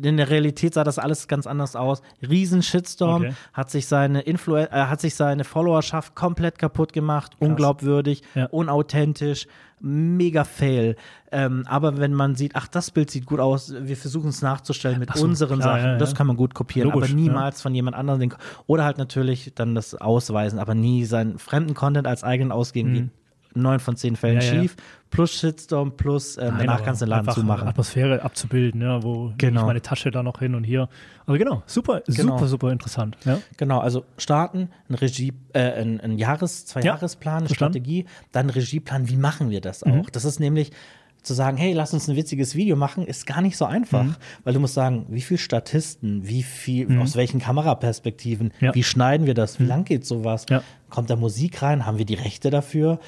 in 0.03 0.17
der 0.17 0.31
Realität 0.31 0.75
sah 0.75 0.85
das 0.85 0.99
alles 0.99 1.29
ganz 1.29 1.47
anders 1.47 1.77
aus. 1.77 2.03
Riesen 2.23 2.63
Shitstorm, 2.63 3.23
Okay. 3.23 3.35
hat 3.53 3.71
sich 3.71 3.87
seine 3.87 4.23
Influ 4.23 4.57
äh, 4.57 4.69
hat 4.71 5.01
sich 5.01 5.15
seine 5.15 5.45
Followerschaft 5.45 6.15
komplett 6.15 6.59
kaputt 6.59 6.93
gemacht, 6.93 7.33
unglaubwürdig, 7.39 8.23
Ja. 8.35 8.47
unauthentisch, 8.47 9.47
mega 9.81 10.45
fail. 10.45 10.97
Ähm, 11.31 11.65
aber 11.67 11.99
wenn 11.99 12.15
man 12.15 12.35
sieht, 12.35 12.53
ach, 12.55 12.69
das 12.69 12.91
Bild 12.91 13.11
sieht 13.11 13.27
gut 13.27 13.41
aus, 13.41 13.75
wir 13.77 13.97
versuchen 13.97 14.29
es 14.29 14.41
nachzustellen 14.43 14.99
mit 15.01 15.13
so, 15.15 15.25
unseren 15.25 15.59
klar, 15.61 15.77
Sachen, 15.79 15.91
ja, 15.93 15.99
das 15.99 16.11
ja. 16.13 16.17
kann 16.17 16.27
man 16.29 16.37
gut 16.37 16.55
kopieren, 16.55 16.91
Logisch, 16.91 17.11
aber 17.11 17.21
niemals 17.21 17.63
von 17.63 17.75
jemand 17.75 17.97
anderem. 17.97 18.33
Oder 18.67 18.85
halt 18.85 18.99
natürlich 18.99 19.53
dann 19.55 19.75
das 19.75 19.95
ausweisen, 19.95 20.59
aber 20.59 20.75
nie 20.75 21.05
seinen 21.05 21.39
fremden 21.39 21.75
Content 21.75 22.07
als 22.07 22.23
eigenen 22.25 22.53
ausgeben, 22.53 22.93
Mhm. 22.93 23.11
Neun 23.55 23.81
von 23.81 23.97
zehn 23.97 24.17
Fällen 24.17 24.41
Ja, 24.41 24.43
ja. 24.55 24.61
schief, 24.63 24.77
plus 25.11 25.33
Shitstorm, 25.33 25.97
plus 25.97 26.37
ähm, 26.39 26.45
Nein, 26.49 26.59
danach 26.67 26.83
kannst 26.83 27.01
du 27.03 27.07
den 27.07 27.11
Laden 27.11 27.31
zumachen. 27.31 27.69
Atmosphäre 27.69 28.23
abzubilden, 28.23 28.81
ja, 28.81 29.03
wo 29.03 29.33
Genau. 29.39 29.61
ich 29.61 29.67
meine 29.67 29.83
Tasche 29.83 30.11
da 30.11 30.23
noch 30.23 30.39
hin 30.39 30.55
und 30.55 30.65
hier. 30.65 30.89
Aber 31.27 31.39
genau, 31.39 31.63
super, 31.67 32.03
Genau. 32.07 32.37
super, 32.37 32.49
super 32.49 32.73
interessant. 32.73 33.17
Ja. 33.25 33.39
Genau, 33.57 33.79
also 33.81 34.05
starten, 34.19 34.71
ein 34.89 34.95
Regie, 34.95 35.33
äh, 35.53 35.81
ein, 35.81 36.01
ein 36.01 36.19
Jahres-, 36.19 36.67
zwei 36.67 36.81
Ja, 36.81 36.95
Jahresplan, 36.95 37.39
eine. 37.45 37.49
Strategie, 37.55 38.07
dann 38.33 38.51
Regieplan, 38.51 39.09
wie 39.09 39.17
machen 39.17 39.51
wir 39.51 39.61
das 39.61 39.85
Mhm. 39.85 40.01
auch? 40.01 40.11
Das 40.11 40.25
ist 40.25 40.41
nämlich 40.41 40.73
zu 41.23 41.35
sagen, 41.35 41.57
hey, 41.57 41.73
lass 41.73 41.95
uns 41.95 42.09
ein 42.09 42.17
witziges 42.17 42.57
Video 42.57 42.75
machen, 42.77 43.07
ist 43.07 43.27
gar 43.27 43.41
nicht 43.43 43.57
so 43.57 43.65
einfach, 43.65 44.03
Mhm. 44.03 44.17
weil 44.45 44.55
du 44.55 44.61
musst 44.61 44.75
sagen, 44.75 45.07
wie 45.09 45.21
viel 45.21 45.39
Statisten, 45.39 46.27
wie 46.27 46.43
viel, 46.43 46.99
aus 47.01 47.15
welchen 47.17 47.41
Kameraperspektiven, 47.41 48.53
Ja. 48.61 48.75
wie 48.75 48.83
schneiden 48.83 49.27
wir 49.27 49.35
das, 49.35 49.61
wie 49.61 49.65
lang 49.65 49.85
geht 49.85 50.05
sowas? 50.05 50.47
Ja. 50.51 50.63
Kommt 50.91 51.09
da 51.11 51.17
Musik 51.17 51.63
rein? 51.63 51.87
Haben 51.87 51.97
wir 51.99 52.05
die 52.05 52.15
Rechte 52.15 52.51
dafür? 52.51 52.99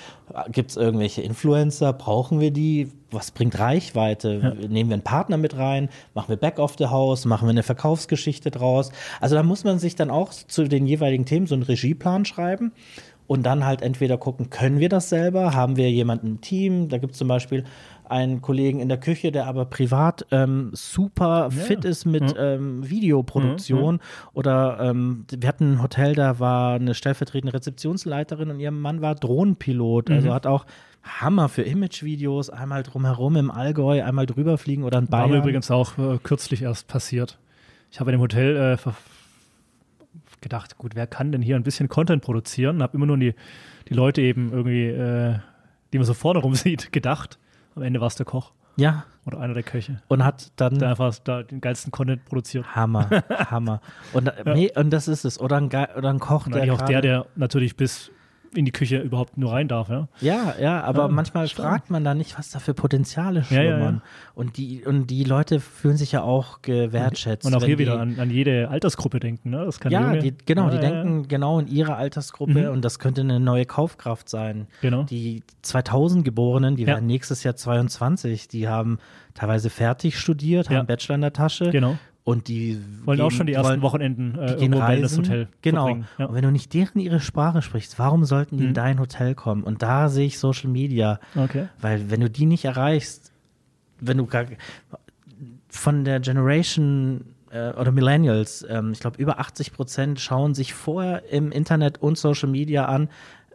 Gibt 0.50 0.70
es 0.70 0.76
irgendwelche 0.76 1.20
Influencer? 1.22 1.92
Brauchen 1.92 2.40
wir 2.40 2.50
die? 2.50 2.88
Was 3.10 3.30
bringt 3.30 3.58
Reichweite? 3.58 4.56
Nehmen 4.68 4.88
wir 4.90 4.94
einen 4.94 5.02
Partner 5.02 5.36
mit 5.36 5.56
rein? 5.56 5.90
Machen 6.14 6.28
wir 6.30 6.36
Back 6.36 6.58
of 6.58 6.76
the 6.78 6.86
House? 6.86 7.26
Machen 7.26 7.46
wir 7.46 7.50
eine 7.50 7.62
Verkaufsgeschichte 7.62 8.50
draus? 8.50 8.90
Also 9.20 9.34
da 9.34 9.42
muss 9.42 9.64
man 9.64 9.78
sich 9.78 9.96
dann 9.96 10.10
auch 10.10 10.32
zu 10.32 10.64
den 10.64 10.86
jeweiligen 10.86 11.26
Themen 11.26 11.46
so 11.46 11.54
einen 11.54 11.62
Regieplan 11.64 12.24
schreiben 12.24 12.72
und 13.26 13.44
dann 13.44 13.66
halt 13.66 13.82
entweder 13.82 14.16
gucken, 14.18 14.48
können 14.48 14.80
wir 14.80 14.88
das 14.88 15.10
selber? 15.10 15.54
Haben 15.54 15.76
wir 15.76 15.90
jemanden 15.90 16.26
im 16.26 16.40
Team? 16.40 16.88
Da 16.88 16.96
gibt 16.98 17.12
es 17.12 17.18
zum 17.18 17.28
Beispiel 17.28 17.64
einen 18.04 18.42
Kollegen 18.42 18.80
in 18.80 18.88
der 18.88 18.98
Küche, 18.98 19.32
der 19.32 19.46
aber 19.46 19.64
privat 19.64 20.26
ähm, 20.30 20.70
super 20.72 21.50
fit 21.50 21.84
ist 21.84 22.04
mit 22.04 22.34
ähm, 22.38 22.88
Videoproduktion. 22.88 24.00
Oder 24.32 24.78
ähm, 24.80 25.24
wir 25.30 25.48
hatten 25.48 25.74
ein 25.74 25.82
Hotel, 25.82 26.14
da 26.14 26.38
war 26.38 26.74
eine 26.74 26.94
stellvertretende 26.94 27.54
Rezeptionsleiterin 27.54 28.50
und 28.50 28.60
ihr 28.60 28.70
Mann 28.70 29.00
war 29.00 29.14
Drohnenpilot. 29.14 30.10
Also 30.10 30.32
hat 30.32 30.46
auch 30.46 30.66
Hammer 31.02 31.48
für 31.48 31.62
Imagevideos, 31.62 32.50
einmal 32.50 32.82
drumherum 32.82 33.36
im 33.36 33.50
Allgäu, 33.50 34.02
einmal 34.02 34.26
drüber 34.26 34.58
fliegen 34.58 34.84
oder 34.84 34.98
in 34.98 35.10
War 35.10 35.20
Bayern. 35.20 35.32
mir 35.32 35.38
übrigens 35.38 35.70
auch 35.70 35.98
äh, 35.98 36.18
kürzlich 36.22 36.62
erst 36.62 36.88
passiert. 36.88 37.38
Ich 37.90 38.00
habe 38.00 38.10
in 38.10 38.18
dem 38.18 38.22
Hotel 38.22 38.56
äh, 38.56 38.90
gedacht, 40.40 40.78
gut, 40.78 40.94
wer 40.94 41.06
kann 41.06 41.32
denn 41.32 41.42
hier 41.42 41.56
ein 41.56 41.62
bisschen 41.62 41.88
Content 41.88 42.22
produzieren? 42.22 42.82
Habe 42.82 42.96
immer 42.96 43.06
nur 43.06 43.18
die, 43.18 43.34
die 43.88 43.94
Leute 43.94 44.22
eben 44.22 44.52
irgendwie, 44.52 44.86
äh, 44.86 45.38
die 45.92 45.98
man 45.98 46.06
so 46.06 46.14
vorne 46.14 46.40
rum 46.40 46.54
sieht, 46.54 46.92
gedacht. 46.92 47.38
Am 47.74 47.82
Ende 47.82 48.00
war 48.00 48.08
es 48.08 48.14
der 48.14 48.26
Koch 48.26 48.52
ja, 48.76 49.04
oder 49.24 49.40
einer 49.40 49.54
der 49.54 49.62
Köche, 49.62 50.02
und 50.08 50.24
hat 50.24 50.52
dann 50.56 50.78
der 50.78 50.90
einfach 50.90 51.14
da 51.22 51.42
den 51.42 51.60
geilsten 51.60 51.92
Content 51.92 52.24
produziert. 52.24 52.74
Hammer, 52.74 53.08
Hammer. 53.50 53.80
Und, 54.12 54.32
nee, 54.46 54.70
und 54.76 54.90
das 54.90 55.08
ist 55.08 55.24
es. 55.24 55.40
Oder 55.40 55.56
ein, 55.56 55.68
Ge 55.68 55.86
oder 55.96 56.10
ein 56.10 56.18
Koch, 56.18 56.46
Und 56.46 56.54
der 56.54 56.72
auch 56.72 56.82
der, 56.82 57.00
der 57.00 57.26
natürlich 57.36 57.76
bis 57.76 58.10
in 58.56 58.64
die 58.64 58.72
Küche 58.72 58.98
überhaupt 58.98 59.36
nur 59.38 59.52
rein 59.52 59.68
darf. 59.68 59.88
Ja? 59.88 60.08
Ja, 60.20 60.54
ja, 60.60 60.80
aber 60.82 61.02
Ja, 61.02 61.08
manchmal 61.08 61.48
stark. 61.48 61.68
fragt 61.68 61.90
man 61.90 62.04
da 62.04 62.14
nicht, 62.14 62.38
was 62.38 62.50
da 62.50 62.58
für 62.58 62.74
Potenziale 62.74 63.44
Ja, 63.50 63.62
ja, 63.62 63.70
schlummern. 63.76 63.94
ja. 63.96 64.32
Und, 64.34 64.56
die, 64.56 64.84
und 64.84 65.06
die 65.08 65.24
Leute 65.24 65.60
fühlen 65.60 65.96
sich 65.96 66.12
ja 66.12 66.22
auch 66.22 66.62
gewertschätzt. 66.62 67.46
Und 67.46 67.54
auch 67.54 67.64
hier 67.64 67.76
die, 67.76 67.82
wieder 67.84 68.00
an, 68.00 68.18
an 68.18 68.30
jede 68.30 68.68
Altersgruppe 68.68 69.20
denken. 69.20 69.50
Ne? 69.50 69.64
Das 69.64 69.80
kann 69.80 69.92
Ja, 69.92 70.14
die, 70.16 70.34
genau, 70.46 70.70
die 70.70 70.76
Ja, 70.76 70.82
ja, 70.82 70.90
denken 70.90 71.28
genau 71.28 71.58
in 71.58 71.66
ihrer 71.68 71.96
Altersgruppe 71.96 72.66
Mhm. 72.66 72.72
und 72.72 72.84
das 72.84 72.98
könnte 72.98 73.20
eine 73.22 73.40
neue 73.40 73.64
Kaufkraft 73.64 74.28
sein. 74.28 74.66
Genau. 74.80 75.04
Die 75.04 75.42
2000 75.62 76.24
Geborenen, 76.24 76.76
die 76.76 76.82
Ja. 76.82 76.88
werden 76.88 77.06
nächstes 77.06 77.42
Jahr 77.44 77.56
22, 77.56 78.48
die 78.48 78.68
haben 78.68 78.98
teilweise 79.34 79.70
fertig 79.70 80.18
studiert, 80.18 80.66
haben 80.68 80.74
Ja. 80.74 80.78
einen 80.80 80.86
Bachelor 80.86 81.14
in 81.16 81.20
der 81.22 81.32
Tasche. 81.32 81.70
Genau. 81.70 81.98
Und 82.24 82.48
die 82.48 82.80
Wollen 83.04 83.20
auch 83.20 83.30
schon 83.30 83.46
die 83.46 83.52
ersten 83.52 83.68
wollen, 83.68 83.82
Wochenenden 83.82 84.38
äh, 84.38 84.46
die 84.46 84.52
gehen 84.54 84.72
irgendwo 84.72 84.78
reisen. 84.80 84.92
Wellness-Hotel 84.92 85.48
Genau. 85.60 85.84
verbringen. 85.84 86.08
Ja. 86.18 86.24
Und 86.26 86.34
wenn 86.34 86.42
du 86.42 86.50
nicht 86.50 86.72
deren 86.72 86.98
ihre 86.98 87.20
Sprache 87.20 87.60
sprichst, 87.60 87.98
warum 87.98 88.24
sollten 88.24 88.56
die 88.56 88.64
in 88.64 88.70
Mhm. 88.70 88.74
dein 88.74 88.98
Hotel 88.98 89.34
kommen? 89.34 89.62
Und 89.62 89.82
da 89.82 90.08
sehe 90.08 90.26
ich 90.26 90.38
Social 90.38 90.70
Media. 90.70 91.20
Okay. 91.36 91.68
Weil 91.82 92.10
wenn 92.10 92.20
du 92.20 92.30
die 92.30 92.46
nicht 92.46 92.64
erreichst, 92.64 93.30
wenn 94.00 94.16
du 94.16 94.24
gar 94.26 94.46
von 95.68 96.04
der 96.04 96.20
Generation 96.20 97.26
äh, 97.50 97.72
oder 97.72 97.92
Millennials, 97.92 98.64
ähm, 98.68 98.92
ich 98.92 99.00
glaube 99.00 99.20
über 99.20 99.38
80 99.38 99.72
Prozent 99.72 100.18
schauen 100.20 100.54
sich 100.54 100.72
vorher 100.74 101.30
im 101.30 101.52
Internet 101.52 101.98
und 102.02 102.16
Social 102.18 102.48
Media 102.48 102.86
an, 102.86 103.08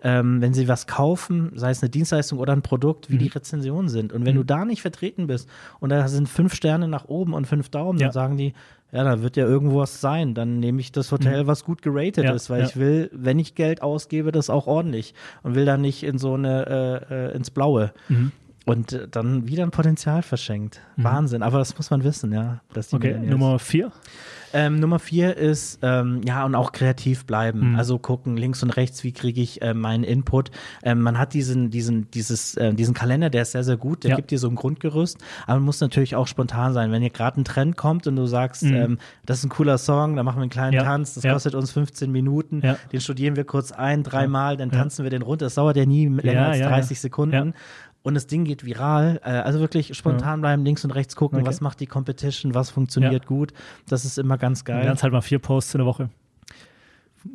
ähm, 0.04 0.42
wenn 0.42 0.54
sie 0.54 0.68
was 0.68 0.88
kaufen, 0.88 1.52
sei 1.56 1.72
es 1.72 1.82
eine 1.82 1.90
Dienstleistung 1.90 2.40
oder 2.40 2.54
ein 2.54 2.62
Produkt, 2.62 3.10
wie 3.10 3.16
Mhm. 3.16 3.20
die 3.20 3.28
Rezensionen 3.28 3.90
sind. 3.90 4.14
Und 4.14 4.26
wenn 4.26 4.36
du 4.36 4.44
da 4.44 4.64
nicht 4.66 4.82
vertreten 4.82 5.28
bist 5.28 5.50
und 5.80 5.90
da 5.90 6.08
sind 6.08 6.30
fünf 6.30 6.54
Sterne 6.56 6.88
nach 6.88 7.06
oben 7.06 7.34
und 7.34 7.48
fünf 7.48 7.70
Daumen, 7.70 8.00
Ja. 8.00 8.08
dann 8.08 8.14
sagen 8.14 8.38
die, 8.38 8.54
ja, 8.92 9.04
da 9.04 9.22
wird 9.22 9.38
ja 9.38 9.46
irgendwo 9.46 9.80
was 9.80 10.02
sein. 10.02 10.34
Dann 10.34 10.60
nehme 10.60 10.80
ich 10.80 10.92
das 10.92 11.12
Hotel, 11.12 11.46
was 11.48 11.64
gut 11.64 11.82
geratet 11.82 12.24
Mhm. 12.24 12.30
Ja, 12.30 12.34
ist, 12.36 12.50
weil 12.50 12.62
ja. 12.62 12.68
ich 12.68 12.76
will, 12.78 13.10
wenn 13.14 13.38
ich 13.40 13.54
Geld 13.56 13.82
ausgebe, 13.82 14.32
das 14.32 14.50
auch 14.50 14.68
ordentlich 14.68 15.14
und 15.44 15.54
will 15.56 15.66
da 15.66 15.78
nicht 15.78 16.02
in 16.04 16.18
so 16.18 16.34
eine 16.34 17.02
äh, 17.12 17.14
äh, 17.32 17.36
ins 17.36 17.52
Blaue. 17.52 17.92
Mhm. 18.08 18.32
Und 18.66 18.94
äh, 18.94 19.08
dann 19.10 19.48
wieder 19.48 19.64
ein 19.64 19.72
Potenzial 19.72 20.22
verschenkt. 20.22 20.80
Wahnsinn, 20.96 21.42
aber 21.44 21.58
das 21.60 21.76
muss 21.78 21.90
man 21.92 22.04
wissen, 22.04 22.32
ja. 22.32 22.62
Dass 22.74 22.90
die 22.90 22.96
Okay, 22.98 23.18
Nummer 23.20 23.58
vier. 23.60 23.92
Ähm, 24.54 24.80
Nummer 24.80 25.00
vier 25.00 25.38
ist, 25.38 25.80
ähm, 25.82 26.22
ja, 26.26 26.46
und 26.46 26.56
auch 26.56 26.72
kreativ 26.72 27.26
bleiben. 27.26 27.72
Mhm. 27.72 27.76
Also 27.76 28.00
gucken, 28.00 28.38
links 28.38 28.64
und 28.64 28.72
rechts, 28.72 29.04
wie 29.04 29.12
kriege 29.12 29.42
ich 29.42 29.62
äh, 29.62 29.74
meinen 29.74 30.04
Input. 30.04 30.52
Ähm, 30.84 31.02
man 31.02 31.18
hat 31.18 31.34
diesen, 31.34 31.70
diesen, 31.70 32.10
dieses, 32.12 32.56
äh, 32.56 32.74
diesen 32.74 32.94
Kalender, 32.94 33.30
der 33.30 33.44
ist 33.44 33.52
sehr, 33.52 33.64
sehr 33.64 33.78
gut, 33.78 34.04
der 34.04 34.12
Ja. 34.12 34.16
gibt 34.16 34.32
dir 34.32 34.40
so 34.40 34.48
ein 34.50 34.56
Grundgerüst, 34.56 35.18
aber 35.46 35.56
man 35.56 35.66
muss 35.66 35.82
natürlich 35.82 36.16
auch 36.16 36.28
spontan 36.28 36.74
sein. 36.74 36.92
Wenn 36.92 37.02
hier 37.02 37.10
gerade 37.12 37.42
ein 37.42 37.46
Trend 37.46 37.78
kommt 37.78 38.08
und 38.08 38.16
du 38.16 38.26
sagst, 38.26 38.64
Mhm. 38.64 38.74
ähm, 38.76 38.98
das 39.26 39.40
ist 39.40 39.46
ein 39.46 39.50
cooler 39.50 39.78
Song, 39.78 40.16
da 40.16 40.24
machen 40.24 40.38
wir 40.38 40.42
einen 40.44 40.50
kleinen 40.50 40.74
Ja. 40.74 40.84
Tanz, 40.84 41.14
das 41.16 41.24
Ja. 41.24 41.34
kostet 41.34 41.56
uns 41.56 41.72
15 41.72 42.12
Minuten, 42.12 42.62
den 42.92 43.02
studieren 43.02 43.36
wir 43.36 43.44
kurz 43.44 43.72
ein, 43.72 44.04
dreimal, 44.04 44.58
dann 44.58 44.72
tanzen 44.72 45.04
wir 45.04 45.10
den 45.10 45.22
runter. 45.22 45.46
Das 45.46 45.56
dauert 45.56 45.78
ja 45.78 45.86
nie 45.86 46.08
länger 46.08 46.48
als 46.48 46.58
ja, 46.58 46.64
ja. 46.66 46.70
30 46.70 47.00
Sekunden. 47.00 47.54
Ja. 48.04 48.04
Und 48.04 48.14
das 48.16 48.28
Ding 48.28 48.46
geht 48.46 48.66
viral. 48.66 49.20
Äh, 49.24 49.30
also 49.30 49.60
wirklich 49.60 49.96
spontan 49.96 50.42
bleiben, 50.42 50.64
links 50.64 50.84
und 50.86 50.92
rechts 50.92 51.16
gucken, 51.16 51.40
Okay. 51.40 51.48
was 51.48 51.62
macht 51.62 51.80
die 51.80 51.86
Competition, 51.88 52.54
was 52.54 52.70
funktioniert 52.70 53.24
Ja. 53.24 53.28
gut. 53.28 53.54
Das 53.88 54.06
ist 54.06 54.18
immer 54.18 54.38
ganz 54.38 54.64
Du 54.64 54.72
geil. 54.72 54.84
lernst 54.84 55.04
halt 55.04 55.14
mal 55.14 55.22
vier 55.22 55.40
Posts 55.40 55.76
in 55.76 55.78
der 55.80 55.86
Woche. 55.86 56.10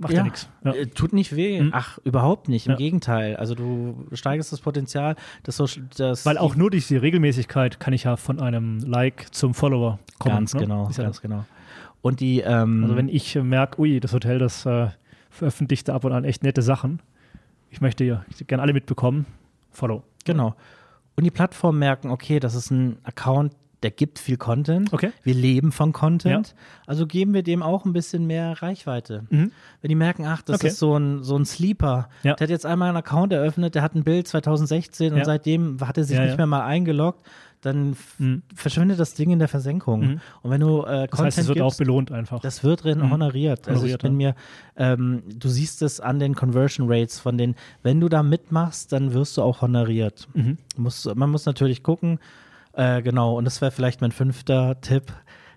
Macht 0.00 0.14
ja, 0.14 0.22
nichts. 0.22 0.48
Ja. 0.64 0.72
Äh, 0.72 0.86
Tut 0.86 1.12
nicht 1.12 1.36
weh. 1.36 1.60
Mhm. 1.60 1.68
Ach, 1.74 1.98
überhaupt 2.04 2.48
nicht. 2.48 2.66
Im 2.66 2.70
Ja. 2.72 2.76
Gegenteil. 2.78 3.36
Also 3.36 3.54
du 3.54 4.06
steigerst 4.12 4.50
das 4.50 4.60
Potenzial, 4.62 5.14
das 5.42 5.58
Social, 5.58 5.84
das 5.98 6.24
Weil 6.24 6.38
auch 6.38 6.56
nur 6.56 6.70
durch 6.70 6.88
die 6.88 6.96
Regelmäßigkeit 6.96 7.78
kann 7.80 7.92
ich 7.92 8.04
ja 8.04 8.16
von 8.16 8.40
einem 8.40 8.78
Like 8.78 9.26
zum 9.34 9.52
Follower 9.52 9.98
kommen. 10.18 10.36
ganz 10.36 10.54
ne? 10.54 10.60
genau, 10.60 10.88
Ist 10.88 10.96
ja 10.96 11.04
ganz 11.04 11.16
das. 11.16 11.22
genau. 11.22 11.44
Und 12.00 12.20
die, 12.20 12.40
ähm, 12.40 12.84
Also 12.84 12.96
wenn 12.96 13.10
ich 13.10 13.34
merke, 13.34 13.78
ui, 13.80 14.00
das 14.00 14.14
Hotel, 14.14 14.38
das 14.38 14.64
äh, 14.64 14.88
veröffentlicht 15.28 15.90
ab 15.90 16.04
und 16.04 16.12
an 16.12 16.24
echt 16.24 16.42
nette 16.42 16.62
Sachen. 16.62 17.00
Ich 17.70 17.82
möchte 17.82 18.04
ja 18.04 18.24
gerne 18.46 18.62
alle 18.62 18.72
mitbekommen. 18.72 19.26
Follow. 19.70 20.02
Genau. 20.24 20.54
Und 21.16 21.24
die 21.24 21.30
Plattformen 21.30 21.78
merken, 21.78 22.10
okay, 22.10 22.40
das 22.40 22.54
ist 22.54 22.70
ein 22.70 22.98
Account, 23.04 23.52
der 23.84 23.90
gibt 23.90 24.18
viel 24.18 24.38
Content. 24.38 24.92
Okay. 24.94 25.12
Wir 25.22 25.34
leben 25.34 25.70
von 25.70 25.92
Content. 25.92 26.54
Also 26.86 27.06
geben 27.06 27.34
wir 27.34 27.42
dem 27.42 27.62
auch 27.62 27.84
ein 27.84 27.92
bisschen 27.92 28.26
mehr 28.26 28.62
Reichweite. 28.62 29.26
Mhm. 29.28 29.52
Wenn 29.82 29.88
die 29.90 29.94
merken, 29.94 30.24
ach, 30.24 30.40
das 30.42 30.56
Okay. 30.56 30.68
ist 30.68 30.78
so 30.78 30.96
ein, 30.96 31.22
so 31.22 31.36
ein 31.36 31.44
Sleeper. 31.44 32.08
Ja. 32.22 32.34
Der 32.34 32.44
hat 32.46 32.50
jetzt 32.50 32.64
einmal 32.64 32.88
einen 32.88 32.96
Account 32.96 33.32
eröffnet, 33.34 33.74
der 33.74 33.82
hat 33.82 33.94
ein 33.94 34.02
Bild 34.02 34.26
2016 34.26 35.12
und 35.12 35.18
Ja. 35.18 35.24
seitdem 35.26 35.76
hat 35.86 35.98
er 35.98 36.04
sich 36.04 36.16
Ja, 36.16 36.22
nicht 36.22 36.30
ja. 36.32 36.36
mehr 36.38 36.46
mal 36.46 36.64
eingeloggt. 36.64 37.26
Dann 37.64 37.96
Mhm. 38.18 38.42
verschwindet 38.54 39.00
das 39.00 39.14
Ding 39.14 39.30
in 39.30 39.38
der 39.38 39.48
Versenkung. 39.48 40.00
Mhm. 40.00 40.20
Und 40.42 40.50
wenn 40.50 40.60
du 40.60 40.82
äh, 40.82 41.06
Das 41.08 41.10
Content 41.10 41.26
heißt, 41.26 41.38
es 41.38 41.48
wird 41.48 41.60
auch 41.60 41.66
gibst, 41.68 41.78
belohnt 41.78 42.12
einfach. 42.12 42.40
das 42.40 42.62
wird 42.62 42.84
Mhm. 42.84 43.10
honoriert. 43.10 43.68
Also 43.68 43.86
ich 43.86 43.96
bin 43.98 44.16
mir, 44.16 44.34
ähm, 44.76 45.22
du 45.34 45.48
siehst 45.48 45.82
es 45.82 46.00
an 46.00 46.18
den 46.18 46.34
Conversion 46.34 46.86
Rates 46.90 47.18
von 47.18 47.38
den, 47.38 47.54
wenn 47.82 48.00
du 48.00 48.08
da 48.08 48.22
mitmachst, 48.22 48.92
dann 48.92 49.14
wirst 49.14 49.36
du 49.36 49.42
auch 49.42 49.62
honoriert. 49.62 50.28
Mhm. 50.34 50.58
Muss, 50.76 51.08
man 51.14 51.30
muss 51.30 51.46
natürlich 51.46 51.82
gucken, 51.82 52.18
äh, 52.74 53.02
genau, 53.02 53.38
und 53.38 53.44
das 53.44 53.60
wäre 53.60 53.70
vielleicht 53.70 54.00
mein 54.00 54.10
fünfter 54.12 54.80
Tipp, 54.80 55.12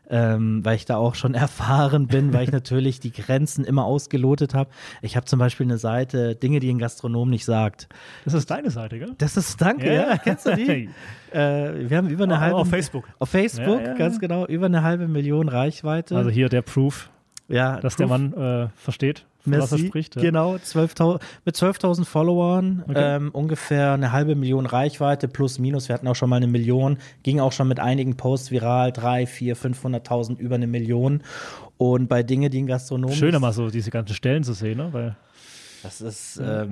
ähm, 0.09 0.63
weil 0.63 0.75
ich 0.75 0.85
da 0.85 0.97
auch 0.97 1.15
schon 1.15 1.33
erfahren 1.35 2.07
bin, 2.07 2.33
weil 2.33 2.43
ich 2.43 2.51
natürlich 2.51 2.99
die 2.99 3.11
Grenzen 3.11 3.65
immer 3.65 3.85
ausgelotet 3.85 4.53
habe. 4.53 4.69
Ich 5.01 5.15
habe 5.15 5.25
zum 5.25 5.39
Beispiel 5.39 5.65
eine 5.65 5.77
Seite, 5.77 6.35
Dinge, 6.35 6.59
die 6.59 6.69
ein 6.69 6.79
Gastronom 6.79 7.29
nicht 7.29 7.45
sagt. 7.45 7.87
Das 8.25 8.33
ist 8.33 8.49
deine 8.49 8.71
Seite, 8.71 8.99
gell? 8.99 9.13
Das 9.17 9.37
ist, 9.37 9.61
danke, 9.61 9.93
ja, 9.93 10.17
kennst 10.17 10.45
du 10.45 10.55
die? 10.55 10.89
Äh, 11.29 11.89
wir 11.89 11.97
haben 11.97 12.07
über 12.07 12.23
eine 12.23 12.39
halbe 12.39 12.55
auf 12.55 12.69
Facebook. 12.69 13.03
Auf 13.19 13.27
Facebook, 13.27 13.81
Ja, 13.81 13.87
ja, 13.87 13.93
ganz 13.95 14.15
ja. 14.15 14.21
genau, 14.21 14.45
über 14.45 14.67
eine 14.67 14.81
halbe 14.81 15.09
Million 15.09 15.49
Reichweite. 15.49 16.15
Also 16.15 16.29
hier 16.29 16.47
der 16.47 16.61
Proof, 16.61 17.09
ja, 17.47 17.79
dass 17.79 17.95
Proof- 17.95 17.97
der 17.97 18.07
Mann 18.07 18.33
äh, 18.33 18.67
versteht, 18.75 19.25
was 19.45 19.71
er 19.71 19.77
spricht. 19.77 20.15
Ja. 20.15 20.21
Genau, 20.21 20.55
12.000 20.55 21.21
mit 21.45 21.55
12.000 21.55 22.05
Followern, 22.05 22.83
Okay. 22.87 23.15
ähm, 23.15 23.29
ungefähr 23.31 23.93
eine 23.93 24.11
halbe 24.11 24.35
Million 24.35 24.65
Reichweite, 24.65 25.27
plus 25.27 25.57
minus. 25.59 25.87
Wir 25.87 25.93
hatten 25.95 26.07
auch 26.07 26.15
schon 26.15 26.29
mal 26.29 26.35
eine 26.37 26.47
Million, 26.47 26.97
ging 27.23 27.39
auch 27.39 27.51
schon 27.53 27.67
mit 27.67 27.79
einigen 27.79 28.17
Posts 28.17 28.51
viral, 28.51 28.91
drei, 28.91 29.25
vier, 29.25 29.55
500.000, 29.55 30.37
über 30.39 30.55
eine 30.55 30.67
Million. 30.67 31.23
Und 31.77 32.07
bei 32.09 32.23
Dinge, 32.23 32.49
die 32.49 32.61
ein 32.61 32.67
Gastronom 32.67 33.11
Schöner 33.11 33.39
mal 33.39 33.53
so 33.53 33.69
diese 33.69 33.91
ganzen 33.91 34.15
Stellen 34.15 34.43
zu 34.43 34.53
sehen, 34.53 34.77
ne? 34.79 34.89
weil 34.91 35.15
Das 35.83 36.01
ist, 36.01 36.41
ähm, 36.43 36.71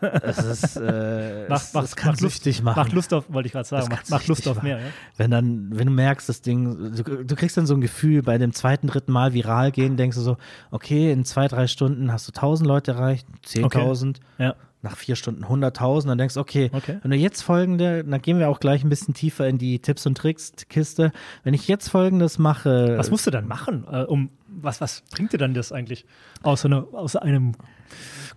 das 0.00 0.38
ist, 0.44 0.76
äh, 0.76 1.46
macht, 1.48 1.62
es, 1.62 1.74
macht, 1.74 1.84
es 1.84 1.96
kann 1.96 2.12
macht 2.12 2.20
Lust, 2.22 2.34
süchtig 2.36 2.62
machen. 2.62 2.78
Macht 2.78 2.92
Lust 2.92 3.12
auf, 3.12 3.24
wollte 3.32 3.46
ich 3.46 3.52
gerade 3.52 3.68
sagen, 3.68 3.82
Das 3.82 3.90
macht, 3.90 4.10
macht 4.10 4.26
Lust 4.28 4.48
auf 4.48 4.62
mehr. 4.62 4.78
Ja? 4.78 4.84
Wenn 5.16 5.30
dann, 5.30 5.68
wenn 5.78 5.86
du 5.88 5.92
merkst, 5.92 6.28
das 6.28 6.40
Ding, 6.40 6.92
du, 6.94 7.24
du 7.24 7.34
kriegst 7.36 7.56
dann 7.56 7.66
so 7.66 7.74
ein 7.74 7.80
Gefühl, 7.80 8.22
bei 8.22 8.38
dem 8.38 8.52
zweiten, 8.52 8.86
dritten 8.86 9.12
Mal 9.12 9.34
viral 9.34 9.72
gehen, 9.72 9.96
denkst 9.96 10.16
du 10.16 10.22
so, 10.22 10.36
okay, 10.70 11.12
in 11.12 11.24
zwei, 11.24 11.48
drei 11.48 11.66
Stunden 11.66 12.12
hast 12.12 12.26
du 12.28 12.32
1000 12.32 12.66
Leute 12.66 12.92
erreicht, 12.92 13.26
10.000, 13.46 14.16
Ja. 14.38 14.54
nach 14.82 14.96
vier 14.96 15.16
Stunden 15.16 15.44
100.000, 15.44 16.06
dann 16.08 16.18
denkst 16.18 16.34
du, 16.34 16.40
okay, 16.40 16.70
Okay. 16.72 16.98
wenn 17.02 17.10
du 17.10 17.16
jetzt 17.16 17.42
folgende, 17.42 18.04
dann 18.04 18.20
gehen 18.20 18.38
wir 18.38 18.48
auch 18.48 18.60
gleich 18.60 18.84
ein 18.84 18.90
bisschen 18.90 19.14
tiefer 19.14 19.46
in 19.48 19.58
die 19.58 19.78
Tipps 19.78 20.04
und 20.06 20.16
Tricks 20.18 20.52
Kiste. 20.68 21.12
Wenn 21.42 21.54
ich 21.54 21.68
jetzt 21.68 21.88
folgendes 21.88 22.38
mache, 22.38 22.96
Was 22.98 23.10
musst 23.10 23.26
du 23.26 23.30
dann 23.30 23.46
machen? 23.48 23.86
Äh, 23.90 24.02
um, 24.02 24.28
was, 24.48 24.80
was 24.80 25.02
bringt 25.14 25.32
dir 25.32 25.38
dann 25.38 25.54
das 25.54 25.72
eigentlich? 25.72 26.04
Außer, 26.42 26.66
eine, 26.66 26.86
außer 26.92 27.22
einem 27.22 27.52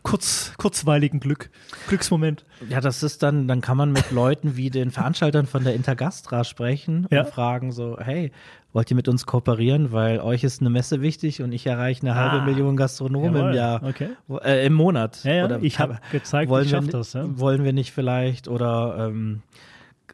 kurz, 0.04 0.54
kurzweiligen 0.58 1.20
Glück, 1.20 1.50
Glücksmoment. 1.88 2.46
ja, 2.70 2.80
das 2.82 3.04
ist 3.04 3.24
dann, 3.24 3.48
dann 3.48 3.62
kann 3.62 3.78
man 3.78 3.91
mit 3.91 4.12
Leuten 4.12 4.56
wie 4.56 4.70
den 4.70 4.91
Veranstaltern 4.91 5.46
von 5.48 5.63
der 5.63 5.76
Intergastra 5.76 6.43
sprechen 6.43 7.08
Ja. 7.12 7.22
und 7.22 7.30
fragen 7.30 7.72
so, 7.72 7.98
hey, 8.00 8.32
wollt 8.74 8.89
ihr 8.91 8.96
mit 8.96 9.08
uns 9.08 9.26
kooperieren, 9.26 9.91
weil 9.91 10.20
euch 10.20 10.43
ist 10.43 10.62
eine 10.62 10.70
Messe 10.70 11.02
wichtig 11.02 11.41
und 11.41 11.52
ich 11.52 11.65
erreiche 11.65 12.02
eine 12.04 12.15
halbe 12.15 12.41
Ah. 12.41 12.46
Million 12.46 12.78
Gastronomen 12.78 13.50
im. 13.50 13.54
Jahr. 13.54 13.82
Okay. 13.84 14.10
Äh, 14.43 14.65
Im 14.65 14.74
Monat. 14.74 15.24
Ja, 15.24 15.34
ja, 15.48 15.58
ich 15.62 15.80
habe 15.80 16.00
gezeigt, 16.12 16.50
wollen 16.50 16.65
ich 16.65 16.72
wir, 16.72 16.78
schaff 16.78 16.86
ni- 16.86 16.91
das. 16.91 17.15
Wollen 17.39 17.63
wir 17.63 17.74
nicht 17.74 17.91
vielleicht 17.91 18.48
oder 18.48 19.08
ähm, 19.10 19.41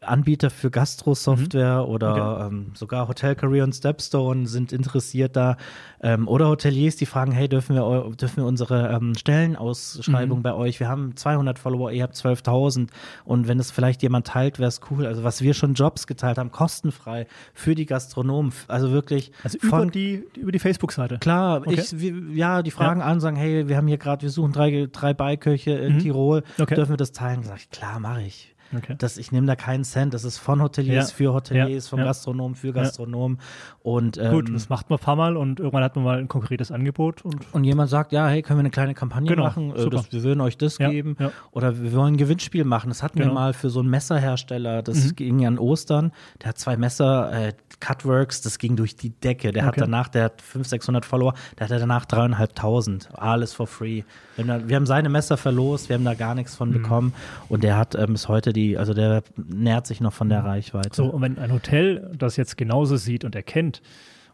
Anbieter 0.05 0.49
für 0.49 0.69
Gastro-Software 0.71 1.87
oder 1.87 2.13
Mhm. 2.13 2.21
Okay. 2.45 2.55
ähm, 2.55 2.71
sogar 2.75 3.07
Hotel 3.07 3.35
Career 3.35 3.63
und 3.63 3.73
Stepstone 3.73 4.47
sind 4.47 4.71
interessiert 4.71 5.35
da 5.35 5.57
ähm, 6.01 6.27
oder 6.27 6.47
Hoteliers, 6.49 6.95
die 6.95 7.05
fragen, 7.05 7.31
hey, 7.31 7.47
dürfen 7.49 7.75
wir, 7.75 8.11
dürfen 8.15 8.37
wir 8.37 8.45
unsere 8.45 8.89
ähm, 8.89 9.15
Stellenausschreibung 9.15 10.39
Mhm. 10.39 10.43
bei 10.43 10.53
euch, 10.53 10.79
wir 10.79 10.87
haben 10.89 11.15
200 11.15 11.57
Follower, 11.59 11.91
ihr 11.91 12.03
habt 12.03 12.15
12.000 12.15 12.89
und 13.25 13.47
wenn 13.47 13.59
es 13.59 13.71
vielleicht 13.71 14.01
jemand 14.03 14.27
teilt, 14.27 14.59
wäre 14.59 14.67
es 14.67 14.81
cool. 14.91 15.05
Also 15.05 15.23
was 15.23 15.41
wir 15.41 15.53
schon 15.53 15.73
Jobs 15.73 16.07
geteilt 16.07 16.37
haben, 16.37 16.51
kostenfrei 16.51 17.27
für 17.53 17.75
die 17.75 17.85
Gastronomen, 17.85 18.51
also 18.67 18.91
wirklich 18.91 19.31
Also 19.43 19.57
über 19.59 19.77
von 19.77 19.91
die, 19.91 20.23
über 20.37 20.51
die 20.51 20.59
Facebook-Seite. 20.59 21.17
Klar, 21.19 21.61
Okay. 21.61 21.75
ich, 21.75 21.99
wir, 21.99 22.13
ja, 22.35 22.61
die 22.61 22.71
fragen 22.71 23.01
an, 23.01 23.19
sagen, 23.19 23.35
hey, 23.35 23.67
wir 23.67 23.77
haben 23.77 23.87
hier 23.87 23.97
gerade, 23.97 24.23
wir 24.23 24.29
suchen 24.29 24.51
drei, 24.51 24.87
drei 24.91 25.13
Beiköche 25.13 25.71
in 25.71 25.93
Mhm. 25.95 25.99
Tirol, 25.99 26.43
Okay. 26.59 26.75
dürfen 26.75 26.91
wir 26.93 26.97
das 26.97 27.11
teilen? 27.11 27.43
Sag 27.43 27.57
ich, 27.57 27.69
klar, 27.69 27.99
mache 27.99 28.21
ich. 28.23 28.52
Okay. 28.75 28.95
Das, 28.97 29.17
ich 29.17 29.31
nehme 29.31 29.45
da 29.47 29.55
keinen 29.55 29.83
Cent, 29.83 30.13
das 30.13 30.23
ist 30.23 30.37
von 30.37 30.61
Hoteliers 30.61 31.09
Ja. 31.11 31.15
für 31.15 31.33
Hoteliers, 31.33 31.85
Ja. 31.85 31.89
vom 31.89 31.99
Ja. 31.99 32.05
Gastronomen 32.05 32.55
für 32.55 32.73
Gastronomen. 32.73 33.39
Und, 33.81 34.17
ähm, 34.17 34.31
Gut, 34.31 34.53
das 34.53 34.69
macht 34.69 34.89
man 34.89 34.99
ein 34.99 35.03
paar 35.03 35.15
Mal 35.15 35.37
und 35.37 35.59
irgendwann 35.59 35.83
hat 35.83 35.95
man 35.95 36.05
mal 36.05 36.17
ein 36.19 36.27
konkretes 36.27 36.71
Angebot 36.71 37.23
und 37.23 37.35
und 37.51 37.63
jemand 37.63 37.89
sagt, 37.89 38.11
ja, 38.11 38.27
hey, 38.27 38.41
können 38.41 38.59
wir 38.59 38.61
eine 38.61 38.69
kleine 38.71 38.93
Kampagne 38.93 39.27
Genau, 39.29 39.43
machen? 39.43 39.71
Äh, 39.75 39.89
das, 39.89 40.11
wir 40.11 40.23
würden 40.23 40.41
euch 40.41 40.57
das 40.57 40.77
geben. 40.77 41.15
Oder 41.51 41.81
wir 41.81 41.93
wollen 41.93 42.13
ein 42.13 42.17
Gewinnspiel 42.17 42.63
machen. 42.63 42.89
Das 42.89 43.03
hatten 43.03 43.17
wir 43.19 43.25
Genau. 43.25 43.33
mal 43.35 43.53
für 43.53 43.69
so 43.69 43.79
einen 43.79 43.89
Messerhersteller. 43.89 44.81
Das 44.81 45.05
Mhm. 45.11 45.15
ging 45.15 45.45
an 45.45 45.59
Ostern. 45.59 46.11
Der 46.41 46.49
hat 46.49 46.57
zwei 46.57 46.77
Messer, 46.77 47.31
äh, 47.31 47.53
Cutworks, 47.79 48.41
das 48.41 48.59
ging 48.59 48.75
durch 48.75 48.95
die 48.95 49.09
Decke. 49.09 49.51
Der 49.51 49.63
hat 49.65 49.73
Okay. 49.73 49.81
danach, 49.81 50.07
der 50.07 50.25
hat 50.25 50.41
500, 50.41 50.69
600 50.69 51.05
Follower, 51.05 51.33
der 51.59 51.65
hatte 51.67 51.79
danach 51.79 52.05
dreieinhalbtausend. 52.05 53.09
Alles 53.13 53.53
for 53.53 53.67
free. 53.67 54.03
Wir 54.35 54.43
haben, 54.45 54.47
da, 54.63 54.67
wir 54.69 54.75
haben 54.75 54.85
seine 54.85 55.09
Messer 55.09 55.37
verlost, 55.37 55.89
wir 55.89 55.95
haben 55.95 56.05
da 56.05 56.13
gar 56.13 56.33
nichts 56.35 56.55
von 56.55 56.69
Mhm. 56.69 56.73
bekommen. 56.73 57.13
Und 57.49 57.63
der 57.63 57.77
hat 57.77 57.95
ähm, 57.95 58.13
bis 58.13 58.27
heute 58.27 58.53
die, 58.53 58.62
also 58.77 58.93
der 58.93 59.23
nährt 59.35 59.87
sich 59.87 60.01
noch 60.01 60.13
von 60.13 60.29
der 60.29 60.43
Reichweite. 60.43 60.89
Mhm. 60.89 60.93
so. 60.93 61.05
Und 61.05 61.21
wenn 61.21 61.37
ein 61.37 61.51
Hotel 61.51 62.11
das 62.17 62.37
jetzt 62.37 62.57
genauso 62.57 62.97
sieht 62.97 63.23
und 63.25 63.35
erkennt 63.35 63.81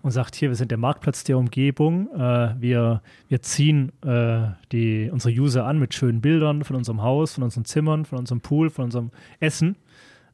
und 0.02 0.12
sagt, 0.12 0.36
hier, 0.36 0.50
wir 0.50 0.56
sind 0.56 0.72
der 0.72 0.78
Marktplatz 0.78 1.24
der 1.24 1.38
Umgebung, 1.38 2.10
äh, 2.16 2.56
wir, 2.60 3.02
wir 3.28 3.42
ziehen 3.42 3.92
äh, 4.06 4.48
die, 4.72 5.10
unsere 5.12 5.34
User 5.34 5.66
an 5.66 5.78
mit 5.80 5.94
schönen 5.94 6.22
Bildern 6.22 6.64
von 6.64 6.76
unserem 6.76 7.02
Haus, 7.02 7.34
von 7.34 7.44
unseren 7.44 7.66
Zimmern, 7.66 8.06
von 8.06 8.20
unserem 8.20 8.42
Pool, 8.42 8.70
von 8.70 8.86
unserem 8.86 9.12
Essen. 9.40 9.76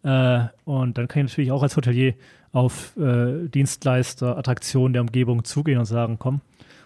Äh, 0.04 0.46
und 0.66 0.98
dann 0.98 1.08
kann 1.08 1.26
ich 1.26 1.32
natürlich 1.32 1.52
auch 1.52 1.64
als 1.64 1.76
Hotelier 1.76 2.14
auf 2.52 2.96
äh, 2.98 3.48
Dienstleister, 3.50 4.38
Attraktionen 4.38 4.94
der 4.94 5.02
Umgebung 5.02 5.44
zugehen 5.44 5.80
und 5.80 5.86
sagen, 5.86 6.18
komm, 6.20 6.42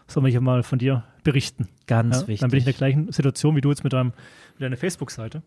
soll 0.08 0.24
man 0.24 0.32
hier 0.32 0.41
mal 0.41 0.63
von 0.63 0.80
dir 0.80 1.04
berichten. 1.24 1.67
Ganz 1.86 2.22
Ja, 2.22 2.28
wichtig. 2.28 2.39
Dann 2.39 2.50
bin 2.50 2.58
ich 2.60 2.63
in 2.63 2.72
der 2.72 2.78
gleichen 2.78 3.12
Situation 3.12 3.56
wie 3.56 3.62
du 3.62 3.69
jetzt 3.69 3.84
mit, 3.84 3.93
deinem, 3.93 4.13
mit 4.60 4.65
deiner 4.65 4.78
Facebook-Seite. 4.78 5.41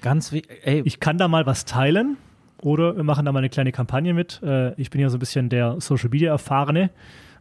Ganz. 0.00 0.32
Ey, 0.32 0.82
Ich 0.84 1.00
kann 1.00 1.18
da 1.18 1.28
mal 1.28 1.46
was 1.46 1.64
teilen 1.64 2.16
oder 2.60 2.96
wir 2.96 3.04
machen 3.04 3.24
da 3.24 3.32
mal 3.32 3.38
eine 3.38 3.48
kleine 3.48 3.72
Kampagne 3.72 4.12
mit. 4.12 4.42
Äh, 4.42 4.74
ich 4.80 4.90
bin 4.90 5.00
ja 5.00 5.08
so 5.08 5.16
ein 5.16 5.20
bisschen 5.20 5.48
der 5.48 5.80
Social 5.80 6.10
Media 6.10 6.30
Erfahrene 6.30 6.90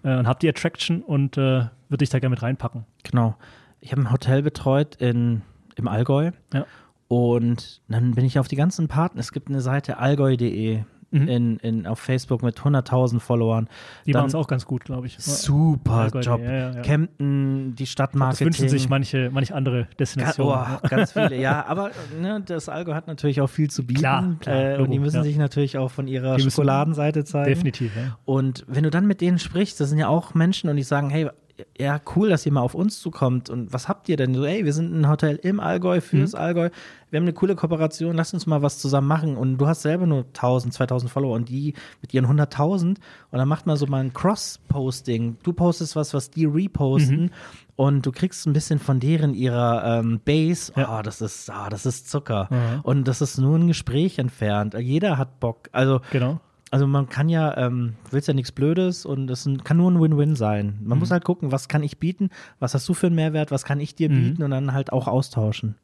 äh, 0.04 0.18
und 0.18 0.28
habe 0.28 0.40
die 0.40 0.50
Attraction 0.50 1.02
und 1.02 1.38
äh, 1.38 1.66
würde 1.90 1.98
dich 2.00 2.10
da 2.10 2.20
gerne 2.20 2.32
mit 2.32 2.44
reinpacken. 2.44 2.86
Genau. 3.04 3.36
Ich 3.82 3.92
habe 3.92 4.02
ein 4.02 4.12
Hotel 4.12 4.42
betreut 4.42 4.96
in, 4.96 5.42
im 5.76 5.88
Allgäu. 5.88 6.32
Ja. 6.54 6.66
Und 7.08 7.82
dann 7.88 8.16
bin 8.16 8.26
ich 8.26 8.40
auf 8.40 8.48
die 8.48 8.56
ganzen 8.56 8.88
Partner. 8.88 9.20
Es 9.20 9.32
gibt 9.32 9.50
eine 9.50 9.62
Seite 9.62 9.98
allgäu.de 9.98 10.84
Mhm. 11.22 11.28
in, 11.28 11.58
in, 11.58 11.88
auf 11.88 12.00
Facebook 12.00 12.44
mit 12.44 12.60
100.000 12.60 13.20
Followern. 13.20 13.70
Die 14.06 14.14
machen 14.14 14.28
es 14.28 14.36
auch 14.36 14.48
ganz 14.48 14.66
gut, 14.66 14.84
glaube 14.84 15.08
ich. 15.08 15.18
Super 15.18 15.92
Allgäu.de, 15.92 16.26
Job. 16.26 16.42
ja, 16.42 16.52
ja, 16.52 16.72
ja. 16.74 16.82
Kempten, 16.82 17.76
die 17.76 17.84
Das 17.84 17.92
Stadtmarketing. 17.92 18.48
wünschen 18.48 18.70
sich 18.70 18.90
manche, 18.90 19.30
manche 19.32 19.56
andere 19.56 19.88
Destinationen. 20.00 20.78
oh, 20.84 20.88
ganz 20.88 21.12
viele, 21.14 21.40
ja. 21.40 21.66
Aber 21.66 21.92
ne, 22.20 22.42
das 22.46 22.70
Allgäu 22.70 22.94
hat 22.94 23.08
natürlich 23.08 23.42
auch 23.42 23.50
viel 23.50 23.70
zu 23.70 23.86
bieten. 23.86 24.02
Klar, 24.02 24.36
klar, 24.40 24.56
äh, 24.56 24.78
und 24.78 24.92
die 24.92 25.00
müssen 25.00 25.18
ja. 25.18 25.24
sich 25.24 25.38
natürlich 25.38 25.78
auch 25.78 25.92
von 25.92 26.08
ihrer 26.08 26.38
Schokoladenseite 26.40 27.24
zeigen. 27.24 27.50
Definitiv, 27.50 27.96
ja. 27.96 28.18
Und 28.26 28.66
wenn 28.68 28.84
du 28.84 28.90
dann 28.90 29.08
mit 29.08 29.22
denen 29.22 29.40
sprichst, 29.40 29.80
das 29.80 29.90
sind 29.90 30.00
ja 30.00 30.08
auch 30.08 30.34
Menschen 30.34 30.70
und 30.70 30.76
die 30.76 30.84
sagen, 30.84 31.10
hey, 31.10 31.30
ja, 31.78 32.02
cool, 32.16 32.30
dass 32.30 32.46
ihr 32.46 32.52
mal 32.52 32.62
auf 32.62 32.76
uns 32.76 33.00
zukommt. 33.00 33.50
Und 33.50 33.72
was 33.72 33.88
habt 33.88 34.10
ihr 34.10 34.18
denn? 34.18 34.34
So, 34.34 34.44
ey, 34.46 34.66
wir 34.66 34.74
sind 34.74 34.94
ein 34.94 35.08
Hotel 35.10 35.38
im 35.42 35.60
Allgäu, 35.60 36.02
fürs 36.02 36.34
Mhm. 36.34 36.40
Allgäu. 36.40 36.70
Wir 37.10 37.18
haben 37.20 37.24
eine 37.26 37.34
coole 37.34 37.56
Kooperation, 37.56 38.16
lasst 38.16 38.34
uns 38.34 38.46
mal 38.46 38.62
was 38.62 38.80
zusammen 38.80 39.08
machen. 39.08 39.38
Und 39.38 39.58
du 39.58 39.68
hast 39.68 39.82
selber 39.84 40.06
nur 40.06 40.26
1000, 40.34 40.74
2000 40.74 41.10
Follower 41.12 41.34
und 41.36 41.48
die 41.50 41.74
mit 42.02 42.14
ihren 42.14 42.26
100.000. 42.28 42.88
Und 42.88 42.98
dann 43.32 43.48
macht 43.48 43.68
man 43.68 43.78
so 43.78 43.86
mal 43.88 44.04
ein 44.04 44.14
Cross-Posting. 44.14 45.38
Du 45.44 45.54
postest 45.54 45.96
was, 45.96 46.14
was 46.14 46.30
die 46.30 46.46
reposten. 46.46 47.24
Mhm. 47.24 47.30
Und 47.78 48.06
du 48.06 48.12
kriegst 48.12 48.46
ein 48.48 48.54
bisschen 48.54 48.80
von 48.80 49.00
deren 49.02 49.34
ihrer 49.34 50.00
ähm, 50.00 50.22
Base. 50.24 50.72
Ja. 50.78 50.98
Oh, 50.98 51.02
das 51.02 51.20
ist, 51.22 51.50
ah, 51.50 51.70
das 51.70 51.86
ist 51.86 52.10
Zucker. 52.10 52.48
Mhm. 52.50 52.82
Und 52.84 53.04
das 53.08 53.22
ist 53.22 53.38
nur 53.38 53.58
ein 53.58 53.68
Gespräch 53.68 54.18
entfernt. 54.18 54.76
Jeder 54.80 55.18
hat 55.18 55.40
Bock. 55.42 55.70
Also 55.74 56.00
Genau. 56.12 56.40
Also 56.76 56.88
man 56.88 57.08
kann 57.08 57.30
ja, 57.30 57.56
ähm, 57.58 57.94
du 58.06 58.12
willst 58.12 58.28
ja 58.28 58.34
nichts 58.34 58.52
Blödes 58.52 59.06
und 59.06 59.30
es 59.30 59.50
kann 59.64 59.78
nur 59.78 59.90
ein 59.90 60.00
Win-Win 60.02 60.36
sein. 60.36 60.78
Man 60.84 60.98
Mhm. 60.98 61.00
muss 61.00 61.12
halt 61.12 61.24
gucken, 61.24 61.52
was 61.52 61.68
kann 61.70 61.84
ich 61.84 62.00
bieten, 62.00 62.30
was 62.60 62.74
hast 62.74 62.88
du 62.90 62.94
für 62.94 63.08
einen 63.08 63.16
Mehrwert, 63.16 63.50
was 63.52 63.64
kann 63.64 63.80
ich 63.80 63.96
dir 63.96 64.10
Mhm. 64.10 64.16
bieten 64.16 64.44
und 64.44 64.52
dann 64.52 64.74
halt 64.74 64.92
auch 64.92 65.08
austauschen. 65.08 65.76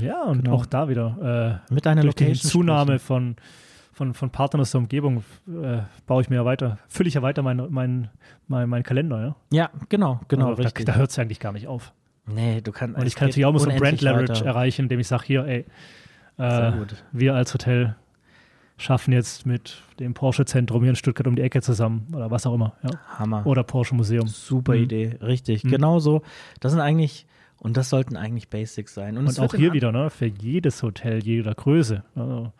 Ja, 0.00 0.22
und 0.24 0.44
Genau. 0.44 0.56
auch 0.56 0.66
da 0.66 0.88
wieder. 0.88 1.60
Äh, 1.70 1.72
Mit 1.74 1.86
deiner 1.86 2.02
durch 2.02 2.14
die 2.16 2.24
Location 2.24 2.50
Zunahme 2.50 2.98
sprechen. 2.98 3.06
von, 3.06 3.36
von, 3.92 4.14
von 4.14 4.30
Partnern 4.30 4.60
aus 4.62 4.70
der 4.72 4.80
Umgebung 4.80 5.22
äh, 5.48 5.78
baue 6.06 6.22
ich 6.22 6.30
mir 6.30 6.36
ja 6.36 6.44
weiter, 6.44 6.78
fülle 6.88 7.08
ich 7.08 7.14
ja 7.14 7.22
weiter 7.22 7.42
meinen 7.42 7.66
mein, 7.72 8.08
mein, 8.48 8.68
mein 8.68 8.82
Kalender, 8.82 9.20
ja. 9.20 9.36
Ja, 9.52 9.70
genau, 9.88 10.20
genau, 10.28 10.48
also. 10.50 10.62
Da, 10.62 10.70
da 10.70 10.94
hört 10.94 11.10
es 11.10 11.18
eigentlich 11.18 11.38
gar 11.40 11.52
nicht 11.52 11.66
auf. 11.68 11.92
nee, 12.26 12.60
du 12.60 12.72
kannst. 12.72 12.98
Und 12.98 13.06
ich 13.06 13.14
kann 13.14 13.28
natürlich 13.28 13.46
auch 13.46 13.52
mal 13.52 13.58
so 13.60 13.68
ein 13.70 13.78
Brand 13.78 14.00
Leverage 14.00 14.44
erreichen, 14.44 14.82
indem 14.82 15.00
ich 15.00 15.06
sage, 15.08 15.24
hier, 15.26 15.44
ey, 15.46 15.64
äh, 16.38 16.72
wir 17.12 17.34
als 17.34 17.52
Hotel 17.52 17.96
schaffen 18.80 19.12
jetzt 19.12 19.44
mit 19.46 19.82
dem 19.98 20.14
Porsche-Zentrum 20.14 20.80
hier 20.82 20.90
in 20.90 20.96
Stuttgart 20.96 21.26
um 21.26 21.36
die 21.36 21.42
Ecke 21.42 21.60
zusammen 21.60 22.06
oder 22.14 22.30
was 22.30 22.46
auch 22.46 22.54
immer. 22.54 22.72
Ja. 22.82 22.90
Hammer. 23.18 23.46
Oder 23.46 23.62
Porsche 23.62 23.94
Museum. 23.94 24.26
Super 24.26 24.74
Mhm. 24.74 24.82
Idee, 24.82 25.16
richtig. 25.22 25.64
Mhm. 25.64 25.68
Genau 25.70 25.98
so. 25.98 26.22
Das 26.60 26.72
sind 26.72 26.80
eigentlich, 26.80 27.26
und 27.58 27.76
das 27.76 27.90
sollten 27.90 28.16
eigentlich 28.16 28.48
Basics 28.48 28.94
sein. 28.94 29.18
Und, 29.18 29.26
Und 29.26 29.38
auch 29.40 29.54
hier 29.54 29.72
wieder, 29.74 29.92
ne, 29.92 30.08
für 30.10 30.26
jedes 30.26 30.82
Hotel, 30.82 31.22
jeder 31.22 31.54
Größe. 31.54 32.02
Also, 32.14 32.52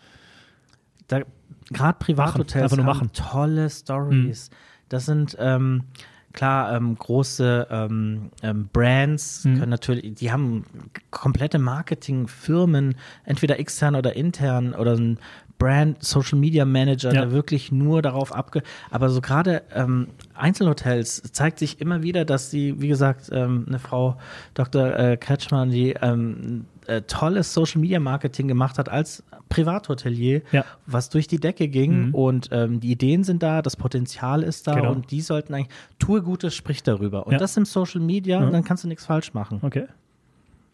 da, 1.09 1.23
gerade 1.71 1.99
Privathotels 1.99 2.73
haben 2.77 2.85
machen. 2.85 3.11
tolle 3.15 3.71
Stories. 3.71 4.51
Das 4.91 5.07
sind 5.07 5.37
ähm, 5.41 5.85
klar 6.33 6.77
ähm, 6.77 6.97
große 6.97 7.67
ähm, 7.71 8.31
ähm, 8.43 8.69
Brands 8.73 9.45
Mhm. 9.47 9.59
können 9.59 9.71
natürlich, 9.71 10.15
die 10.17 10.31
haben 10.31 10.65
komplette 11.11 11.59
Marketingfirmen, 11.59 12.95
entweder 13.25 13.59
extern 13.59 13.95
oder 13.97 14.15
intern 14.15 14.75
oder 14.75 14.97
ein 14.97 15.19
Brand 15.61 16.03
Social 16.03 16.39
Media 16.39 16.65
Manager, 16.65 17.13
Ja. 17.15 17.21
der 17.21 17.31
wirklich 17.33 17.71
nur 17.71 18.03
darauf 18.03 18.35
abge. 18.35 18.63
Aber 18.91 19.09
so 19.11 19.21
gerade 19.21 19.63
ähm, 19.73 20.09
Einzelhotels 20.35 21.23
zeigt 21.33 21.59
sich 21.61 21.81
immer 21.81 22.03
wieder, 22.03 22.25
dass 22.25 22.51
sie, 22.51 22.81
wie 22.81 22.89
gesagt, 22.89 23.29
ähm, 23.31 23.67
eine 23.69 23.79
Frau 23.79 24.17
Dr. 24.55 24.99
Äh, 24.99 25.17
Kretschmann, 25.19 25.71
die 25.71 25.91
ähm, 26.01 26.65
äh, 26.87 27.03
tolles 27.03 27.55
Social 27.55 27.81
Media 27.81 28.01
Marketing 28.01 28.49
gemacht 28.49 28.79
hat 28.79 28.89
als 28.89 29.23
Privathotelier, 29.51 30.43
Ja. 30.51 30.65
was 30.87 31.11
durch 31.11 31.27
die 31.29 31.39
Decke 31.39 31.69
ging 31.69 32.09
Mhm. 32.09 32.15
und 32.15 32.49
ähm, 32.53 32.81
die 32.81 32.91
Ideen 32.93 33.23
sind 33.23 33.43
da, 33.43 33.63
das 33.63 33.77
Potenzial 33.77 34.43
ist 34.43 34.67
da 34.67 34.75
Genau. 34.77 34.93
und 34.93 35.11
die 35.11 35.21
sollten 35.21 35.55
eigentlich, 35.55 35.69
tue 35.99 36.23
Gutes, 36.23 36.55
sprich 36.55 36.83
darüber. 36.83 37.27
Und 37.27 37.35
Ja. 37.35 37.39
das 37.39 37.57
im 37.57 37.65
Social 37.67 38.01
Media, 38.01 38.41
Ja. 38.43 38.51
dann 38.51 38.65
kannst 38.65 38.85
du 38.85 38.89
nichts 38.89 39.05
falsch 39.07 39.35
machen. 39.35 39.59
okay. 39.63 39.85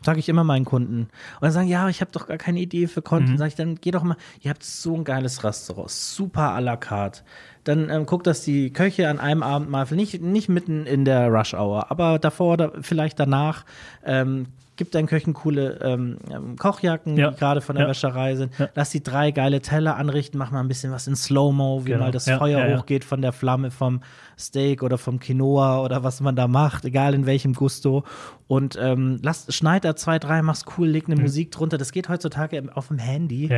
Sage 0.02 0.20
ich 0.20 0.28
immer 0.28 0.44
meinen 0.44 0.64
Kunden. 0.64 1.02
Und 1.02 1.42
dann 1.42 1.52
sagen, 1.52 1.68
ja, 1.68 1.88
ich 1.88 2.00
habe 2.00 2.12
doch 2.12 2.28
gar 2.28 2.36
keine 2.36 2.60
Idee 2.60 2.86
für 2.86 3.02
Content. 3.02 3.32
Mhm. 3.32 3.38
Sag 3.38 3.48
ich, 3.48 3.54
dann 3.54 3.76
geh 3.76 3.90
doch 3.90 4.02
mal, 4.02 4.16
ihr 4.40 4.50
habt 4.50 4.62
so 4.62 4.94
ein 4.94 5.04
geiles 5.04 5.42
Restaurant, 5.42 5.90
super 5.90 6.54
à 6.54 6.60
la 6.60 6.76
carte. 6.76 7.22
Dann 7.64 7.90
ähm, 7.90 8.06
guckt, 8.06 8.26
dass 8.26 8.42
die 8.42 8.72
Köche 8.72 9.08
an 9.08 9.18
einem 9.18 9.42
Abend 9.42 9.70
mal, 9.70 9.86
nicht, 9.90 10.20
nicht 10.20 10.48
mitten 10.48 10.86
in 10.86 11.04
der 11.04 11.28
Rush 11.28 11.54
Hour, 11.54 11.90
aber 11.90 12.18
davor 12.18 12.52
oder 12.52 12.72
vielleicht 12.82 13.18
danach, 13.18 13.64
ähm, 14.04 14.46
gib 14.76 14.92
deinen 14.92 15.06
Köchen 15.06 15.34
coole 15.34 15.78
ähm, 15.82 16.18
ähm 16.30 16.56
Kochjacken, 16.56 17.16
ja. 17.16 17.30
die 17.30 17.36
gerade 17.36 17.60
von 17.60 17.76
der 17.76 17.84
ja. 17.84 17.90
Wäscherei 17.90 18.36
sind. 18.36 18.52
Ja. 18.58 18.68
Lass 18.74 18.90
die 18.90 19.02
drei 19.02 19.30
geile 19.30 19.60
Teller 19.60 19.96
anrichten, 19.96 20.38
mach 20.38 20.50
mal 20.50 20.60
ein 20.60 20.68
bisschen 20.68 20.92
was 20.92 21.06
in 21.06 21.16
Slow-Mo, 21.16 21.84
wie 21.84 21.90
genau. 21.90 22.04
mal 22.04 22.12
das 22.12 22.28
Feuer 22.28 22.76
hochgeht 22.76 23.04
von 23.04 23.22
der 23.22 23.32
Flamme 23.32 23.70
vom 23.70 24.00
Steak 24.38 24.82
oder 24.82 24.98
vom 24.98 25.18
Quinoa 25.18 25.82
oder 25.82 26.04
was 26.04 26.20
man 26.20 26.36
da 26.36 26.46
macht, 26.46 26.84
egal 26.84 27.14
in 27.14 27.26
welchem 27.26 27.54
Gusto. 27.54 28.04
Und 28.48 28.78
ähm, 28.80 29.18
lass, 29.22 29.52
schneid 29.54 29.84
da 29.84 29.96
zwei, 29.96 30.18
drei, 30.18 30.42
mach's 30.42 30.64
cool, 30.76 30.86
leg 30.86 31.06
eine 31.06 31.16
mhm. 31.16 31.22
Musik 31.22 31.50
drunter. 31.50 31.78
Das 31.78 31.90
geht 31.90 32.08
heutzutage 32.08 32.62
auf 32.74 32.88
dem 32.88 32.98
Handy. 32.98 33.48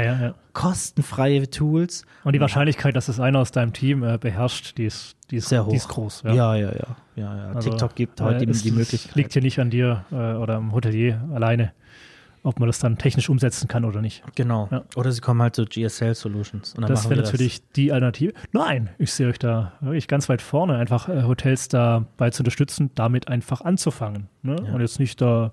Kostenfreie 0.53 1.51
Tools. 1.51 2.05
Und 2.25 2.35
die 2.35 2.41
Wahrscheinlichkeit, 2.41 2.97
dass 2.97 3.09
es 3.09 3.21
einer 3.21 3.41
aus 3.41 3.53
deinem 3.53 3.73
Team 3.73 4.03
äh, 4.03 4.19
beherrscht, 4.19 4.79
die 4.79 4.87
ist, 4.87 5.18
die 5.31 5.37
ist 5.37 5.49
sehr 5.49 5.65
hoch. 5.65 5.71
Die 5.71 5.77
ist 5.77 5.89
groß. 5.89 6.23
Ja, 6.25 6.33
ja, 6.33 6.55
ja. 6.57 6.71
ja, 6.71 6.77
ja, 7.17 7.37
ja. 7.37 7.53
Also, 7.53 7.71
TikTok 7.71 7.95
gibt 7.95 8.21
heute 8.21 8.45
äh, 8.45 8.47
die, 8.47 8.53
die 8.53 8.71
Möglichkeit. 8.71 9.15
Liegt 9.15 9.33
hier 9.33 9.43
nicht 9.43 9.59
an 9.59 9.71
dir 9.71 10.05
äh, 10.11 10.35
oder 10.35 10.57
am 10.57 10.73
Hotelier 10.73 11.29
alleine 11.33 11.73
ob 12.43 12.61
man 12.61 12.69
das 12.69 12.79
dann 12.79 12.99
technisch 12.99 13.29
umsetzen 13.29 13.69
kann 13.69 13.85
oder 13.85 14.01
nicht. 14.01 14.23
Genau. 14.35 14.69
Ja. 14.71 14.83
Oder 14.97 15.13
sie 15.13 15.21
kommen 15.21 15.43
halt 15.43 15.57
zu 15.57 15.65
GSL 15.65 16.15
Solutions. 16.15 16.75
das 16.75 17.09
wäre 17.11 17.21
natürlich 17.21 17.61
das. 17.61 17.73
die 17.77 17.93
Alternative. 17.93 18.33
Nein, 18.53 18.91
ich 18.99 19.13
sehe 19.13 19.29
euch 19.29 19.39
da 19.39 19.73
wirklich 19.81 20.09
ganz 20.09 20.29
weit 20.29 20.43
vorne, 20.43 20.77
einfach 20.77 21.09
äh, 21.09 21.25
Hotels 21.25 21.69
dabei 21.69 22.31
zu 22.31 22.41
unterstützen, 22.41 22.91
damit 22.95 23.29
einfach 23.29 23.61
anzufangen. 23.61 24.29
Ne? 24.43 24.57
Ja. 24.65 24.73
Und 24.73 24.81
jetzt 24.81 24.99
nicht 24.99 25.21
da 25.21 25.53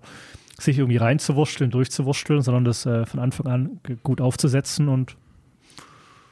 sich 0.58 0.78
irgendwie 0.78 0.98
reinzuwursteln, 0.98 1.70
durchzuwursteln, 1.70 2.42
sondern 2.42 2.64
das 2.64 2.86
äh, 2.86 3.06
von 3.06 3.20
Anfang 3.20 3.48
an 3.48 3.80
gut 4.04 4.22
aufzusetzen 4.22 4.88
und 4.88 5.18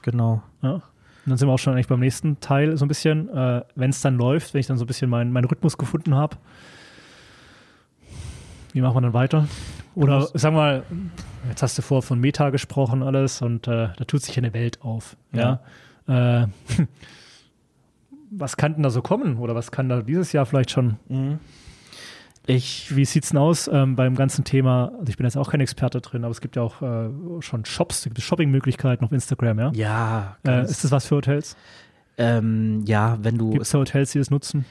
genau. 0.01 0.43
Ja. 0.61 0.81
Und 1.25 1.29
dann 1.29 1.37
sind 1.37 1.47
wir 1.47 1.53
auch 1.53 1.59
schon 1.59 1.73
eigentlich 1.73 1.87
beim 1.87 2.01
nächsten 2.01 2.39
Teil 2.41 2.75
so 2.75 2.83
ein 2.83 2.87
bisschen, 2.87 3.29
äh, 3.29 3.63
wenn 3.75 3.91
es 3.91 4.01
dann 4.01 4.17
läuft, 4.17 4.53
wenn 4.53 4.59
ich 4.59 4.67
dann 4.67 4.77
so 4.77 4.83
ein 4.83 4.87
bisschen 4.87 5.09
meinen 5.09 5.31
mein 5.31 5.45
Rhythmus 5.45 5.77
gefunden 5.77 6.15
habe. 6.15 6.37
Wie 8.73 8.81
machen 8.81 8.95
wir 8.95 9.01
dann 9.01 9.13
weiter? 9.13 9.47
Oder 9.95 10.27
sag 10.33 10.53
mal, 10.53 10.83
jetzt 11.47 11.61
hast 11.61 11.77
du 11.77 11.81
vor 11.81 12.01
von 12.01 12.19
Meta 12.19 12.49
gesprochen 12.49 13.03
alles 13.03 13.41
und 13.41 13.67
äh, 13.67 13.89
da 13.95 14.03
tut 14.05 14.23
sich 14.23 14.37
eine 14.37 14.53
Welt 14.53 14.81
auf. 14.81 15.15
Ja. 15.31 15.61
ja? 16.07 16.43
Äh, 16.43 16.47
was 18.31 18.57
kann 18.57 18.73
denn 18.73 18.83
da 18.83 18.89
so 18.89 19.01
kommen? 19.01 19.37
Oder 19.37 19.55
was 19.55 19.71
kann 19.71 19.89
da 19.89 20.01
dieses 20.01 20.31
Jahr 20.33 20.45
vielleicht 20.45 20.71
schon? 20.71 20.97
Mhm. 21.07 21.39
Ich, 22.45 22.93
wie 22.95 23.05
sieht's 23.05 23.29
denn 23.29 23.37
aus 23.37 23.69
ähm, 23.71 23.95
beim 23.95 24.15
ganzen 24.15 24.43
Thema? 24.43 24.91
Also 24.99 25.07
ich 25.07 25.17
bin 25.17 25.25
jetzt 25.25 25.37
auch 25.37 25.49
kein 25.49 25.61
Experte 25.61 26.01
drin, 26.01 26.25
aber 26.25 26.31
es 26.31 26.41
gibt 26.41 26.57
ja 26.57 26.61
auch 26.61 26.81
äh, 26.81 27.09
schon 27.39 27.63
Shops, 27.63 28.03
gibt 28.03 28.19
Shopping-Möglichkeiten 28.21 29.05
auf 29.05 29.11
Instagram, 29.11 29.59
ja? 29.59 29.71
Ja. 29.73 30.37
Äh, 30.45 30.63
ist 30.63 30.83
das 30.83 30.91
was 30.91 31.05
für 31.05 31.15
Hotels? 31.15 31.55
Ähm, 32.17 32.83
ja, 32.85 33.17
wenn 33.21 33.37
du. 33.37 33.51
Gibt 33.51 33.63
es 33.63 33.73
Hotels, 33.73 34.11
die 34.11 34.19
das 34.19 34.29
nutzen? 34.29 34.65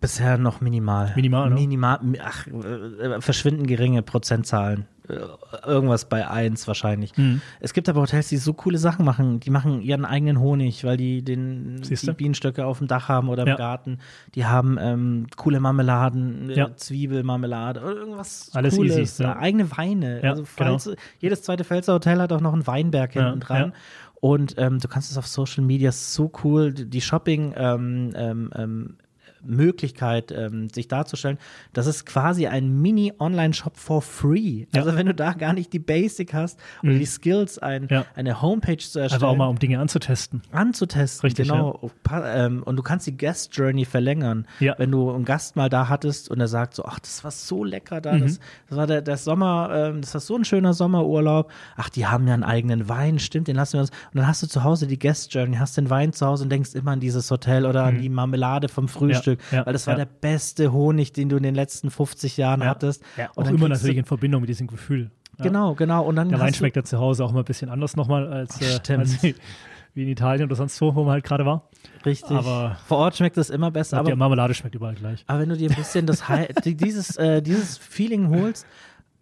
Bisher 0.00 0.38
noch 0.38 0.60
minimal. 0.60 1.12
Minimal, 1.16 1.48
ne? 1.50 1.56
Minimal, 1.56 1.98
ach, 2.22 2.46
äh, 2.46 3.20
verschwinden 3.20 3.66
geringe 3.66 4.02
Prozentzahlen. 4.02 4.86
Äh, 5.08 5.66
irgendwas 5.66 6.04
bei 6.04 6.28
1 6.28 6.66
wahrscheinlich. 6.68 7.16
Mhm. 7.16 7.40
Es 7.60 7.72
gibt 7.72 7.88
aber 7.88 8.02
Hotels, 8.02 8.28
die 8.28 8.36
so 8.36 8.52
coole 8.52 8.78
Sachen 8.78 9.04
machen. 9.04 9.40
Die 9.40 9.50
machen 9.50 9.80
ihren 9.80 10.04
eigenen 10.04 10.40
Honig, 10.40 10.84
weil 10.84 10.96
die 10.96 11.22
den, 11.22 11.80
die 11.82 12.12
Bienenstöcke 12.12 12.64
auf 12.64 12.78
dem 12.78 12.86
Dach 12.86 13.08
haben 13.08 13.28
oder 13.28 13.42
im 13.42 13.48
ja. 13.48 13.56
Garten. 13.56 13.98
Die 14.34 14.46
haben 14.46 14.78
ähm, 14.80 15.26
coole 15.36 15.60
Marmeladen, 15.60 16.50
äh, 16.50 16.56
ja. 16.56 16.76
Zwiebelmarmelade 16.76 17.80
oder 17.80 17.94
irgendwas 17.94 18.50
Alles 18.54 18.76
Cooles. 18.76 18.96
easy. 18.96 19.22
Ja. 19.22 19.38
Eigene 19.38 19.70
Weine. 19.76 20.20
also 20.22 20.44
falls, 20.44 20.84
genau. 20.84 20.96
jedes 21.20 21.42
zweite 21.42 21.64
Pfälzer 21.64 21.94
Hotel 21.94 22.20
hat 22.20 22.32
auch 22.32 22.40
noch 22.40 22.52
einen 22.52 22.66
Weinberg 22.66 23.12
hinten 23.12 23.40
dran. 23.40 23.72
Und 24.20 24.56
ähm, 24.58 24.80
du 24.80 24.88
kannst 24.88 25.10
es 25.10 25.16
auf 25.16 25.26
Social 25.26 25.62
Media 25.62 25.92
so 25.92 26.32
cool, 26.42 26.72
die 26.72 27.00
Shopping 27.00 27.54
ähm, 27.56 28.12
ähm, 28.16 28.50
ähm 28.56 28.96
Möglichkeit, 29.44 30.32
ähm, 30.32 30.68
sich 30.70 30.88
darzustellen. 30.88 31.38
Das 31.72 31.86
ist 31.86 32.06
quasi 32.06 32.46
ein 32.46 32.80
Mini-Online-Shop 32.80 33.76
for 33.76 34.02
free. 34.02 34.66
Ja. 34.74 34.82
Also 34.82 34.96
wenn 34.96 35.06
du 35.06 35.14
da 35.14 35.32
gar 35.32 35.52
nicht 35.52 35.72
die 35.72 35.78
Basic 35.78 36.34
hast 36.34 36.58
oder 36.82 36.92
mhm. 36.92 36.98
die 36.98 37.06
Skills, 37.06 37.58
ein, 37.58 37.88
ja. 37.90 38.04
eine 38.14 38.42
Homepage 38.42 38.78
zu 38.78 38.98
erstellen. 38.98 39.22
Also 39.22 39.26
auch 39.26 39.36
mal, 39.36 39.46
um 39.46 39.58
Dinge 39.58 39.78
anzutesten. 39.78 40.42
Anzutesten, 40.50 41.26
Richtig, 41.26 41.48
genau. 41.48 41.90
Ja. 42.10 42.46
Ähm, 42.46 42.62
und 42.62 42.76
du 42.76 42.82
kannst 42.82 43.06
die 43.06 43.16
Guest 43.16 43.56
Journey 43.56 43.84
verlängern. 43.84 44.46
Wenn 44.78 44.90
du 44.90 45.10
einen 45.10 45.24
Gast 45.24 45.56
mal 45.56 45.68
da 45.68 45.88
hattest 45.88 46.30
und 46.30 46.40
er 46.40 46.48
sagt 46.48 46.74
so, 46.74 46.84
ach, 46.84 46.98
das 46.98 47.24
war 47.24 47.30
so 47.30 47.64
lecker 47.64 48.00
da, 48.00 48.12
mhm. 48.14 48.22
das, 48.22 48.40
das, 48.68 48.78
war 48.78 48.86
der, 48.86 49.02
der 49.02 49.16
Sommer, 49.16 49.70
ähm, 49.72 50.00
das 50.00 50.14
war 50.14 50.20
so 50.20 50.36
ein 50.36 50.44
schöner 50.44 50.74
Sommerurlaub. 50.74 51.50
Ach, 51.76 51.88
die 51.88 52.06
haben 52.06 52.26
ja 52.26 52.34
einen 52.34 52.44
eigenen 52.44 52.88
Wein, 52.88 53.18
stimmt, 53.18 53.48
den 53.48 53.56
lassen 53.56 53.74
wir 53.74 53.80
uns. 53.80 53.90
Und 53.90 54.16
dann 54.16 54.26
hast 54.26 54.42
du 54.42 54.46
zu 54.46 54.64
Hause 54.64 54.86
die 54.86 54.98
Guest 54.98 55.32
Journey, 55.32 55.56
hast 55.56 55.76
den 55.76 55.90
Wein 55.90 56.12
zu 56.12 56.26
Hause 56.26 56.44
und 56.44 56.50
denkst 56.50 56.74
immer 56.74 56.92
an 56.92 57.00
dieses 57.00 57.30
Hotel 57.30 57.66
oder 57.66 57.82
mhm. 57.82 57.88
an 57.88 58.02
die 58.02 58.08
Marmelade 58.08 58.68
vom 58.68 58.88
Frühstück. 58.88 59.27
Stück, 59.28 59.40
ja, 59.52 59.66
weil 59.66 59.72
das 59.72 59.86
war 59.86 59.98
ja. 59.98 60.04
der 60.04 60.10
beste 60.20 60.72
Honig, 60.72 61.12
den 61.12 61.28
du 61.28 61.36
in 61.36 61.42
den 61.42 61.54
letzten 61.54 61.90
50 61.90 62.36
Jahren 62.36 62.60
ja. 62.60 62.66
hattest. 62.68 63.02
Ja, 63.16 63.30
auch 63.36 63.48
immer 63.48 63.68
natürlich 63.68 63.96
in 63.96 64.04
Verbindung 64.04 64.40
mit 64.40 64.48
diesem 64.48 64.66
Gefühl. 64.66 65.10
Genau, 65.38 65.74
genau. 65.74 66.04
Und 66.04 66.16
dann 66.16 66.28
der 66.28 66.40
Wein 66.40 66.54
schmeckt 66.54 66.76
ja 66.76 66.82
zu 66.82 66.98
Hause 66.98 67.24
auch 67.24 67.30
immer 67.30 67.40
ein 67.40 67.44
bisschen 67.44 67.70
anders 67.70 67.96
nochmal 67.96 68.26
als, 68.26 68.60
äh, 68.60 68.92
als 68.94 69.22
wie 69.94 70.02
in 70.02 70.08
Italien 70.08 70.46
oder 70.46 70.56
sonst 70.56 70.80
wo, 70.80 70.94
wo 70.94 71.04
man 71.04 71.12
halt 71.12 71.24
gerade 71.24 71.46
war. 71.46 71.68
Richtig. 72.04 72.36
Aber 72.36 72.76
vor 72.86 72.98
Ort 72.98 73.16
schmeckt 73.16 73.36
es 73.36 73.50
immer 73.50 73.70
besser. 73.70 73.98
Aber 73.98 74.10
die 74.10 74.16
Marmelade 74.16 74.54
schmeckt 74.54 74.74
überall 74.74 74.94
gleich. 74.94 75.24
Aber 75.26 75.40
wenn 75.40 75.48
du 75.48 75.56
dir 75.56 75.70
ein 75.70 75.76
bisschen 75.76 76.06
das 76.06 76.24
dieses, 76.64 77.16
äh, 77.16 77.42
dieses 77.42 77.78
Feeling 77.78 78.30
holst, 78.30 78.66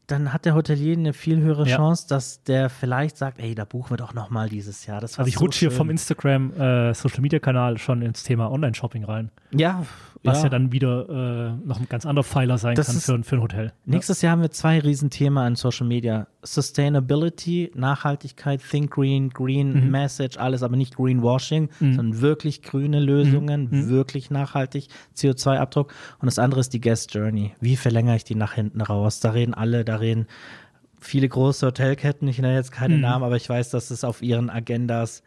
dann 0.06 0.32
hat 0.32 0.44
der 0.44 0.54
Hotelier 0.54 0.96
eine 0.96 1.12
viel 1.12 1.40
höhere 1.40 1.66
ja. 1.66 1.76
Chance, 1.76 2.06
dass 2.08 2.42
der 2.44 2.70
vielleicht 2.70 3.16
sagt, 3.16 3.40
ey, 3.40 3.54
da 3.54 3.64
buchen 3.64 3.90
wir 3.90 3.96
doch 3.96 4.14
noch 4.14 4.30
mal 4.30 4.48
dieses 4.48 4.86
Jahr. 4.86 5.02
also 5.02 5.22
ich 5.24 5.34
so 5.34 5.40
rutsche 5.40 5.60
hier 5.60 5.70
vom 5.70 5.90
Instagram 5.90 6.52
äh, 6.52 6.94
Social 6.94 7.20
Media 7.20 7.38
Kanal 7.38 7.78
schon 7.78 8.02
ins 8.02 8.22
Thema 8.22 8.50
Online-Shopping 8.50 9.04
rein. 9.04 9.30
Ja, 9.52 9.84
was 10.22 10.38
ja, 10.38 10.44
ja 10.44 10.48
dann 10.50 10.72
wieder 10.72 11.08
äh, 11.08 11.66
noch 11.66 11.80
ein 11.80 11.88
ganz 11.88 12.06
anderer 12.06 12.24
Pfeiler 12.24 12.58
sein 12.58 12.74
das 12.76 12.86
kann 12.86 12.96
für, 12.96 13.24
für, 13.24 13.36
ein 13.36 13.42
Hotel. 13.42 13.72
Nächstes 13.84 14.22
ja. 14.22 14.28
Jahr 14.28 14.32
haben 14.32 14.42
wir 14.42 14.50
zwei 14.50 14.78
Riesenthemen 14.78 15.46
in 15.46 15.54
Social 15.56 15.86
Media. 15.86 16.26
Sustainability, 16.46 17.70
Nachhaltigkeit, 17.74 18.60
Think 18.62 18.92
Green, 18.92 19.30
Green 19.30 19.84
mhm. 19.84 19.90
Message, 19.90 20.38
alles, 20.38 20.62
aber 20.62 20.76
nicht 20.76 20.96
Greenwashing, 20.96 21.68
mhm. 21.80 21.94
sondern 21.94 22.20
wirklich 22.20 22.62
grüne 22.62 23.00
Lösungen, 23.00 23.68
mhm. 23.70 23.78
mhm. 23.78 23.88
wirklich 23.88 24.30
nachhaltig, 24.30 24.88
CO2-Abdruck. 25.16 25.92
Und 26.20 26.26
das 26.26 26.38
andere 26.38 26.60
ist 26.60 26.72
die 26.72 26.80
Guest 26.80 27.14
Journey. 27.14 27.52
Wie 27.60 27.76
verlängere 27.76 28.16
ich 28.16 28.24
die 28.24 28.34
nach 28.34 28.54
hinten 28.54 28.80
raus? 28.80 29.20
Da 29.20 29.30
reden 29.30 29.54
alle, 29.54 29.84
da 29.84 29.96
reden 29.96 30.26
viele 30.98 31.28
große 31.28 31.66
Hotelketten, 31.66 32.26
ich 32.28 32.38
nenne 32.38 32.54
jetzt 32.54 32.72
keine 32.72 32.96
mhm. 32.96 33.02
Namen, 33.02 33.24
aber 33.24 33.36
ich 33.36 33.48
weiß, 33.48 33.70
dass 33.70 33.90
es 33.90 34.04
auf 34.04 34.22
ihren 34.22 34.50
Agendas 34.50 35.22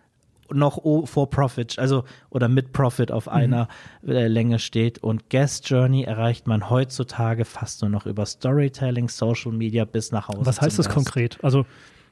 noch 0.53 0.81
for 1.07 1.29
Profit, 1.29 1.77
also 1.79 2.03
oder 2.29 2.47
mit 2.47 2.73
Profit 2.73 3.11
auf 3.11 3.25
mhm. 3.27 3.33
einer 3.33 3.67
äh, 4.05 4.27
Länge 4.27 4.59
steht. 4.59 4.99
Und 4.99 5.29
Guest 5.29 5.69
Journey 5.69 6.03
erreicht 6.03 6.47
man 6.47 6.69
heutzutage 6.69 7.45
fast 7.45 7.81
nur 7.81 7.89
noch 7.89 8.05
über 8.05 8.25
Storytelling, 8.25 9.09
Social 9.09 9.51
Media 9.51 9.85
bis 9.85 10.11
nach 10.11 10.27
Hause. 10.27 10.45
Was 10.45 10.61
heißt 10.61 10.79
das 10.79 10.87
Gast. 10.87 10.95
konkret? 10.95 11.37
Also 11.43 11.65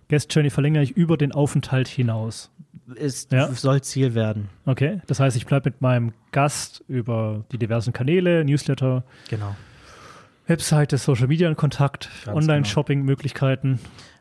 Guest 0.10 0.34
Journey 0.34 0.50
verlängere 0.50 0.84
ich 0.84 0.92
über 0.92 1.18
den 1.18 1.32
Aufenthalt 1.32 1.88
hinaus. 1.88 2.52
Ist, 2.96 3.34
ja? 3.34 3.52
Soll 3.52 3.82
Ziel 3.82 4.16
werden. 4.16 4.50
Okay, 4.66 5.02
das 5.08 5.20
heißt, 5.20 5.36
ich 5.36 5.46
bleibe 5.46 5.70
mit 5.70 5.82
meinem 5.82 6.14
Gast 6.32 6.84
über 6.88 7.44
die 7.52 7.58
diversen 7.58 7.92
Kanäle, 7.92 8.46
Newsletter, 8.46 9.04
genau. 9.30 9.56
Webseite, 10.46 10.98
Social 10.98 11.28
Media 11.28 11.50
in 11.50 11.58
Kontakt, 11.58 12.10
genau. 12.24 12.38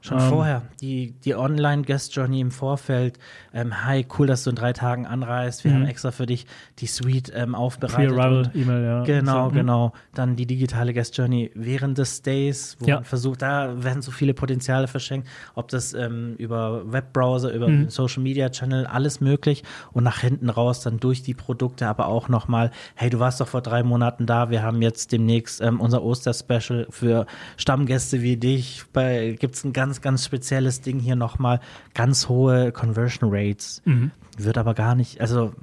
Schon 0.07 0.21
ähm, 0.21 0.29
vorher, 0.29 0.63
die, 0.81 1.15
die 1.25 1.35
Online-Guest-Journey 1.35 2.39
im 2.39 2.53
Vorfeld. 2.53 3.19
Ähm, 3.53 3.85
hi, 3.85 4.07
cool, 4.17 4.29
dass 4.29 4.45
du 4.45 4.51
in 4.51 4.57
drei 4.57 4.73
Tagen 4.73 5.05
anreist. 5.05 5.65
Wir 5.65 5.73
mhm. 5.73 5.77
haben 5.77 5.87
extra 5.87 6.13
für 6.13 6.27
dich 6.27 6.47
die 6.79 6.87
Suite 6.87 7.33
ähm, 7.35 7.57
aufbereitet. 7.57 8.15
Pre-Arrival-E-Mail, 8.15 8.85
ja. 8.85 9.03
Genau, 9.03 9.49
so, 9.49 9.55
genau. 9.55 9.93
Dann 10.15 10.37
die 10.37 10.47
digitale 10.47 10.95
Guest-Journey 10.95 11.51
während 11.55 11.99
des 11.99 12.19
Stays, 12.19 12.77
wo 12.79 12.87
ja. 12.87 12.95
man 12.97 13.05
versucht, 13.05 13.43
da 13.43 13.83
werden 13.83 14.01
so 14.01 14.13
viele 14.13 14.33
Potenziale 14.33 14.87
verschenkt. 14.87 15.27
Ob 15.57 15.69
das 15.69 15.93
ähm, 15.93 16.37
über 16.39 16.93
Webbrowser, 16.93 17.53
über 17.53 17.67
mhm. 17.67 17.91
Social-Media-Channel, 17.91 18.87
alles 18.87 19.21
möglich. 19.21 19.65
Und 19.93 20.05
nach 20.05 20.21
hinten 20.21 20.51
raus 20.51 20.83
dann 20.83 21.01
durch 21.01 21.25
die 21.25 21.35
Produkte, 21.35 21.89
aber 21.89 22.07
auch 22.07 22.29
nochmal, 22.29 22.71
hey, 22.95 23.11
du 23.11 23.19
warst 23.19 23.41
doch 23.41 23.49
vor 23.49 23.61
drei 23.61 23.83
Monaten 23.83 24.27
da. 24.27 24.51
Wir 24.51 24.63
haben 24.63 24.83
jetzt 24.83 25.11
demnächst 25.11 25.61
ähm, 25.61 25.81
unser 25.81 26.05
Oster-Special 26.05 26.87
für 26.91 27.27
Stammgäste 27.57 28.23
wie 28.23 28.37
dich. 28.37 28.85
Gibt 28.93 29.57
es 29.57 29.65
ein 29.65 29.73
ganz 29.73 29.96
ganz, 29.97 30.03
ganz 30.03 30.25
spezielles 30.25 30.81
Ding 30.81 30.99
hier 30.99 31.17
nochmal. 31.17 31.61
Ganz 31.95 32.29
hohe 32.29 32.73
Conversion 32.73 33.31
Rates. 33.33 33.83
Mhm. 33.85 34.11
Wird 34.37 34.59
aber 34.59 34.75
gar 34.75 34.95
nicht, 34.95 35.21
also 35.21 35.55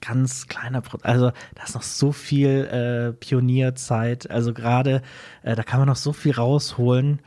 ganz 0.00 0.48
kleiner, 0.48 0.80
Pro 0.80 0.98
also 1.02 1.30
da 1.54 1.62
ist 1.64 1.74
noch 1.74 1.82
so 1.82 2.12
viel 2.12 2.64
äh, 2.66 3.12
Pionierzeit. 3.12 4.30
Also 4.30 4.52
gerade, 4.52 5.02
äh, 5.42 5.54
da 5.54 5.62
kann 5.62 5.80
man 5.80 5.88
noch 5.88 5.96
so 5.96 6.12
viel 6.12 6.32
rausholen. 6.32 7.20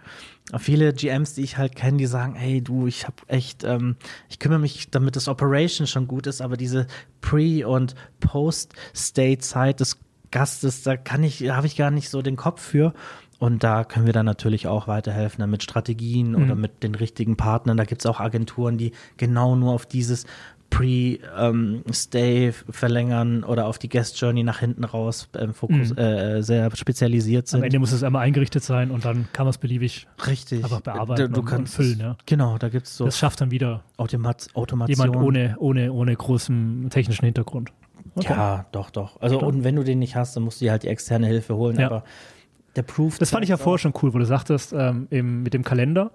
Viele 0.60 0.94
GMs, 0.94 1.34
die 1.34 1.42
ich 1.42 1.58
halt 1.58 1.76
kenne, 1.76 1.98
die 1.98 2.06
sagen, 2.06 2.36
hey 2.36 2.62
du, 2.62 2.86
ich 2.86 3.06
habe 3.06 3.16
echt, 3.28 3.64
ähm, 3.64 3.96
ich 4.30 4.38
kümmere 4.38 4.60
mich, 4.60 4.92
damit 4.92 5.16
das 5.16 5.28
Operation 5.28 5.88
schon 5.88 6.08
gut 6.08 6.28
ist, 6.28 6.42
aber 6.42 6.56
diese 6.56 6.86
Pre- 7.22 7.68
und 7.68 7.96
Post-Stay-Zeit 8.20 9.80
des 9.80 10.00
Gastes, 10.32 10.84
da 10.84 10.98
kann 10.98 11.24
ich, 11.24 11.40
da 11.40 11.56
habe 11.56 11.68
ich 11.68 11.76
gar 11.76 11.92
nicht 11.92 12.10
so 12.10 12.22
den 12.22 12.36
Kopf 12.36 12.62
für. 12.62 12.94
Und 13.38 13.64
da 13.64 13.84
können 13.84 14.06
wir 14.06 14.14
dann 14.14 14.26
natürlich 14.26 14.68
auch 14.68 14.88
weiterhelfen, 14.88 15.50
mit 15.50 15.64
Strategien 15.64 16.32
mhm. 16.32 16.44
oder 16.44 16.56
mit 16.56 16.84
den 16.84 16.96
richtigen 16.96 17.36
Partnern. 17.36 17.78
Da 17.78 17.84
gibt 17.84 18.02
es 18.02 18.06
auch 18.06 18.20
Agenturen, 18.20 18.78
die 18.78 18.94
genau 19.18 19.56
nur 19.56 19.74
auf 19.74 19.86
dieses 19.86 20.26
Pre-Stay 20.70 22.48
ähm, 22.48 22.54
verlängern 22.70 23.44
oder 23.44 23.68
auf 23.68 23.78
die 23.78 23.88
Guest 23.88 24.20
Journey 24.20 24.44
nach 24.44 24.60
hinten 24.60 24.84
raus 24.84 25.30
ähm, 25.38 25.54
Fokus, 25.54 25.92
mhm. 25.92 25.98
äh, 25.98 26.42
sehr 26.42 26.76
spezialisiert 26.76 27.48
sind. 27.48 27.60
Am 27.60 27.64
Ende 27.64 27.80
muss 27.80 27.92
es 27.92 28.04
einmal 28.04 28.24
eingerichtet 28.24 28.64
sein 28.64 28.92
und 28.92 29.06
dann 29.06 29.28
kann 29.32 29.46
man 29.46 29.52
es 29.52 29.58
beliebig 29.58 30.08
Richtig. 30.28 30.64
einfach 30.64 30.82
bearbeiten 30.82 31.34
du, 31.34 31.42
du 31.42 31.44
kannst, 31.44 31.80
und 31.80 31.86
füllen. 31.86 32.00
Ja. 32.00 32.18
Genau, 32.26 32.58
da 32.58 32.70
gibt 32.70 32.88
es 32.88 32.98
so. 32.98 33.06
Das 33.06 33.18
schafft 33.18 33.42
dann 33.42 33.52
wieder 33.52 33.84
Automat 33.98 34.48
Automation. 34.54 35.08
Jemand 35.08 35.26
ohne, 35.26 35.56
ohne, 35.60 35.94
ohne 35.94 36.16
großen 36.16 36.90
technischen 36.90 37.26
Hintergrund. 37.26 37.72
Okay. 38.16 38.34
Ja, 38.34 38.66
doch, 38.72 38.90
doch. 38.90 39.22
Also, 39.22 39.40
doch. 39.40 39.48
und 39.48 39.64
wenn 39.64 39.76
du 39.76 39.84
den 39.84 40.00
nicht 40.00 40.16
hast, 40.16 40.36
dann 40.36 40.44
musst 40.44 40.62
du 40.62 40.66
dir 40.66 40.72
halt 40.72 40.84
die 40.84 40.88
externe 40.88 41.28
Hilfe 41.28 41.56
holen. 41.56 41.80
Ja. 41.80 41.88
Aber 41.88 42.04
der 42.76 42.84
Proof. 42.84 43.18
Das 43.18 43.30
fand 43.30 43.44
ich 43.44 43.50
ja 43.50 43.58
vorher 43.58 43.80
schon 43.80 43.94
cool, 44.02 44.14
wo 44.14 44.18
du 44.18 44.26
sagtest, 44.26 44.74
ähm, 44.74 45.08
eben 45.12 45.44
mit 45.44 45.54
dem 45.54 45.64
Kalender, 45.64 46.12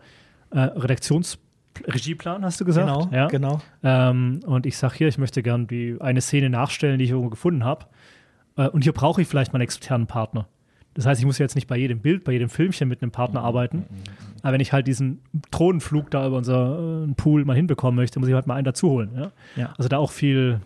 äh, 0.50 0.58
Redaktions- 0.58 1.38
Regieplan, 1.86 2.44
hast 2.44 2.60
du 2.60 2.64
gesagt? 2.64 2.88
Genau, 2.88 3.08
ja? 3.12 3.28
genau. 3.28 3.60
Ähm, 3.82 4.40
und 4.44 4.66
ich 4.66 4.76
sage 4.76 4.94
hier, 4.96 5.08
ich 5.08 5.18
möchte 5.18 5.42
gerne 5.42 5.66
die, 5.66 5.96
eine 6.00 6.20
Szene 6.20 6.50
nachstellen, 6.50 6.98
die 6.98 7.04
ich 7.04 7.10
irgendwo 7.10 7.30
gefunden 7.30 7.64
habe. 7.64 7.86
Äh, 8.56 8.68
und 8.68 8.82
hier 8.82 8.92
brauche 8.92 9.22
ich 9.22 9.28
vielleicht 9.28 9.52
mal 9.52 9.58
einen 9.58 9.64
externen 9.64 10.06
Partner. 10.06 10.46
Das 10.94 11.06
heißt, 11.06 11.20
ich 11.20 11.26
muss 11.26 11.38
jetzt 11.38 11.54
nicht 11.54 11.68
bei 11.68 11.76
jedem 11.76 12.00
Bild, 12.00 12.24
bei 12.24 12.32
jedem 12.32 12.48
Filmchen 12.48 12.88
mit 12.88 13.00
einem 13.00 13.12
Partner 13.12 13.42
arbeiten. 13.42 13.84
Aber 14.42 14.54
wenn 14.54 14.60
ich 14.60 14.72
halt 14.72 14.88
diesen 14.88 15.20
Drohnenflug 15.52 16.10
da 16.10 16.26
über 16.26 16.36
unseren 16.36 17.12
äh, 17.12 17.14
Pool 17.14 17.44
mal 17.44 17.54
hinbekommen 17.54 17.96
möchte, 17.96 18.18
muss 18.18 18.28
ich 18.28 18.34
halt 18.34 18.46
mal 18.46 18.56
einen 18.56 18.64
dazu 18.64 18.90
holen. 18.90 19.10
Ja? 19.14 19.32
ja. 19.56 19.74
Also 19.78 19.88
da 19.88 19.98
auch 19.98 20.10
viel 20.10 20.60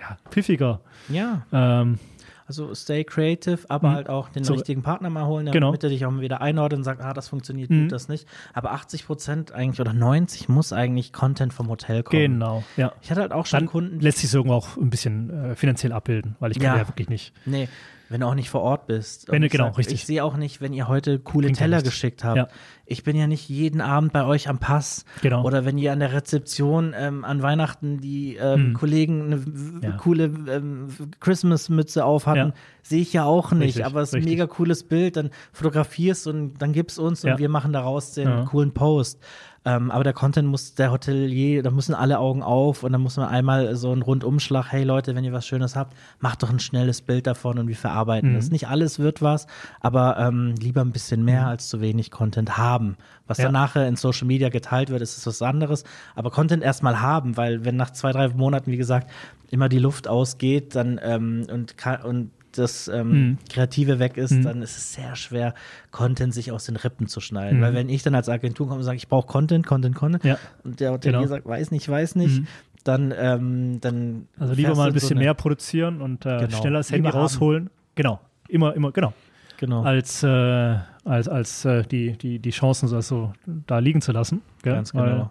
ja, 0.00 0.16
pfiffiger. 0.30 0.80
Ja. 1.08 1.44
Ähm, 1.52 1.98
also 2.46 2.74
stay 2.74 3.04
creative, 3.04 3.58
aber 3.68 3.90
mhm. 3.90 3.94
halt 3.94 4.08
auch 4.08 4.28
den 4.28 4.44
so, 4.44 4.54
richtigen 4.54 4.82
Partner 4.82 5.10
mal 5.10 5.26
holen, 5.26 5.46
damit 5.46 5.54
genau. 5.54 5.72
er 5.72 5.88
dich 5.88 6.06
auch 6.06 6.10
mal 6.10 6.20
wieder 6.20 6.40
einordnet 6.40 6.78
und 6.78 6.84
sagt, 6.84 7.02
ah, 7.02 7.12
das 7.12 7.28
funktioniert 7.28 7.70
mhm. 7.70 7.82
gut, 7.82 7.92
das 7.92 8.08
nicht. 8.08 8.26
Aber 8.54 8.72
80 8.72 9.06
Prozent 9.06 9.52
eigentlich 9.52 9.80
oder 9.80 9.92
90 9.92 10.48
muss 10.48 10.72
eigentlich 10.72 11.12
Content 11.12 11.52
vom 11.52 11.68
Hotel 11.68 12.02
kommen. 12.02 12.20
Genau, 12.20 12.64
ja. 12.76 12.92
Ich 13.02 13.10
hatte 13.10 13.20
halt 13.20 13.32
auch 13.32 13.46
schon 13.46 13.60
Dann 13.60 13.68
Kunden. 13.68 14.00
Lässt 14.00 14.18
sich 14.18 14.30
so 14.30 14.44
auch 14.46 14.76
ein 14.76 14.90
bisschen 14.90 15.30
äh, 15.30 15.56
finanziell 15.56 15.92
abbilden, 15.92 16.36
weil 16.38 16.52
ich 16.52 16.58
kann 16.58 16.76
ja. 16.76 16.82
ja 16.82 16.88
wirklich 16.88 17.08
nicht. 17.08 17.32
Nee, 17.44 17.68
wenn 18.08 18.20
du 18.20 18.26
auch 18.26 18.34
nicht 18.34 18.50
vor 18.50 18.62
Ort 18.62 18.86
bist. 18.86 19.30
Wenn 19.30 19.42
du, 19.42 19.48
genau, 19.48 19.66
sag, 19.66 19.78
richtig. 19.78 19.94
Ich 19.94 20.06
sehe 20.06 20.22
auch 20.22 20.36
nicht, 20.36 20.60
wenn 20.60 20.72
ihr 20.72 20.88
heute 20.88 21.18
coole 21.18 21.46
Klingt 21.46 21.58
Teller 21.58 21.82
geschickt 21.82 22.24
habt. 22.24 22.36
Ja. 22.36 22.48
Ich 22.84 23.02
bin 23.02 23.16
ja 23.16 23.26
nicht 23.26 23.48
jeden 23.48 23.80
Abend 23.80 24.12
bei 24.12 24.24
euch 24.24 24.48
am 24.48 24.58
Pass. 24.58 25.04
Genau. 25.22 25.44
Oder 25.44 25.64
wenn 25.64 25.76
ihr 25.76 25.92
an 25.92 25.98
der 25.98 26.12
Rezeption 26.12 26.94
ähm, 26.96 27.24
an 27.24 27.42
Weihnachten 27.42 28.00
die 28.00 28.36
ähm, 28.36 28.68
mhm. 28.68 28.74
Kollegen 28.74 29.24
eine 29.24 29.42
ja. 29.82 29.96
coole 29.96 30.24
ähm, 30.24 30.88
Christmas-Mütze 31.18 32.04
aufhatten, 32.04 32.50
ja. 32.50 32.54
sehe 32.82 33.02
ich 33.02 33.12
ja 33.12 33.24
auch 33.24 33.50
nicht. 33.52 33.68
Richtig, 33.68 33.86
aber 33.86 34.02
es 34.02 34.10
ist 34.10 34.14
ein 34.14 34.24
mega 34.24 34.46
cooles 34.46 34.84
Bild. 34.84 35.16
Dann 35.16 35.30
fotografierst 35.52 36.28
und 36.28 36.58
dann 36.58 36.72
gibst 36.72 36.98
uns 36.98 37.24
und 37.24 37.38
wir 37.38 37.48
machen 37.48 37.72
daraus 37.72 38.12
den 38.12 38.44
coolen 38.44 38.72
Post. 38.72 39.20
Ähm, 39.66 39.90
aber 39.90 40.04
der 40.04 40.12
Content 40.12 40.46
muss, 40.48 40.74
der 40.74 40.92
Hotelier, 40.92 41.60
da 41.60 41.72
müssen 41.72 41.92
alle 41.92 42.20
Augen 42.20 42.44
auf 42.44 42.84
und 42.84 42.92
dann 42.92 43.00
muss 43.00 43.16
man 43.16 43.28
einmal 43.28 43.74
so 43.74 43.90
einen 43.90 44.02
Rundumschlag, 44.02 44.70
hey 44.70 44.84
Leute, 44.84 45.16
wenn 45.16 45.24
ihr 45.24 45.32
was 45.32 45.44
Schönes 45.44 45.74
habt, 45.74 45.96
macht 46.20 46.44
doch 46.44 46.50
ein 46.50 46.60
schnelles 46.60 47.02
Bild 47.02 47.26
davon 47.26 47.58
und 47.58 47.66
wir 47.66 47.74
verarbeiten 47.74 48.30
mhm. 48.30 48.36
das. 48.36 48.52
Nicht 48.52 48.68
alles 48.68 49.00
wird 49.00 49.22
was, 49.22 49.48
aber 49.80 50.18
ähm, 50.18 50.54
lieber 50.60 50.82
ein 50.82 50.92
bisschen 50.92 51.24
mehr 51.24 51.42
mhm. 51.42 51.48
als 51.48 51.68
zu 51.68 51.80
wenig 51.80 52.12
Content 52.12 52.56
haben. 52.56 52.96
Was 53.26 53.38
ja. 53.38 53.46
dann 53.46 53.54
nachher 53.54 53.88
in 53.88 53.96
Social 53.96 54.28
Media 54.28 54.50
geteilt 54.50 54.90
wird, 54.90 55.02
ist, 55.02 55.18
ist 55.18 55.26
was 55.26 55.42
anderes. 55.42 55.82
Aber 56.14 56.30
Content 56.30 56.62
erstmal 56.62 57.00
haben, 57.00 57.36
weil 57.36 57.64
wenn 57.64 57.74
nach 57.74 57.90
zwei, 57.90 58.12
drei 58.12 58.28
Monaten, 58.28 58.70
wie 58.70 58.76
gesagt, 58.76 59.10
immer 59.50 59.68
die 59.68 59.80
Luft 59.80 60.06
ausgeht, 60.06 60.76
dann 60.76 61.00
ähm, 61.02 61.44
und, 61.52 61.74
und 62.04 62.30
das 62.58 62.88
ähm, 62.88 63.08
mhm. 63.08 63.38
Kreative 63.48 63.98
weg 63.98 64.16
ist, 64.16 64.32
mhm. 64.32 64.42
dann 64.42 64.62
ist 64.62 64.76
es 64.76 64.94
sehr 64.94 65.16
schwer, 65.16 65.54
Content 65.90 66.34
sich 66.34 66.52
aus 66.52 66.64
den 66.64 66.76
Rippen 66.76 67.06
zu 67.06 67.20
schneiden. 67.20 67.58
Mhm. 67.58 67.62
Weil 67.62 67.74
wenn 67.74 67.88
ich 67.88 68.02
dann 68.02 68.14
als 68.14 68.28
Agentur 68.28 68.66
komme 68.66 68.78
und 68.78 68.84
sage, 68.84 68.96
ich 68.96 69.08
brauche 69.08 69.26
Content, 69.26 69.66
Content, 69.66 69.94
Content, 69.94 70.24
ja. 70.24 70.38
und 70.64 70.80
der 70.80 70.92
Hotelier 70.92 71.18
genau. 71.18 71.28
sagt, 71.28 71.46
weiß 71.46 71.70
nicht, 71.70 71.88
weiß 71.88 72.16
nicht, 72.16 72.40
mhm. 72.40 72.46
dann, 72.84 73.14
ähm, 73.16 73.80
dann 73.80 74.28
Also 74.38 74.54
lieber 74.54 74.74
mal 74.74 74.88
ein 74.88 74.94
bisschen 74.94 75.16
so 75.16 75.22
mehr 75.22 75.34
produzieren 75.34 76.00
und 76.00 76.26
äh, 76.26 76.38
genau. 76.38 76.56
schneller 76.56 76.78
das 76.78 76.90
Handy 76.90 77.08
lieber 77.08 77.18
rausholen. 77.18 77.64
Haben. 77.64 77.70
Genau, 77.94 78.20
immer, 78.48 78.74
immer, 78.74 78.92
genau. 78.92 79.12
Genau. 79.58 79.82
Als, 79.82 80.22
äh, 80.22 80.76
als, 81.04 81.28
als 81.28 81.64
äh, 81.64 81.82
die, 81.84 82.12
die, 82.12 82.38
die 82.38 82.50
Chancen 82.50 82.88
so 83.00 83.32
da 83.66 83.78
liegen 83.78 84.02
zu 84.02 84.12
lassen. 84.12 84.42
Gell? 84.62 84.74
Ganz 84.74 84.92
genau. 84.92 85.04
Weil 85.04 85.30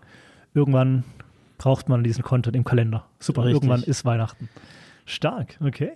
irgendwann 0.53 1.03
braucht 1.57 1.89
man 1.89 2.03
diesen 2.03 2.23
Content 2.23 2.55
im 2.55 2.63
Kalender. 2.63 3.05
Super, 3.19 3.43
Richtig. 3.43 3.63
irgendwann 3.63 3.83
ist 3.83 4.05
Weihnachten. 4.05 4.49
Stark, 5.05 5.57
okay. 5.61 5.91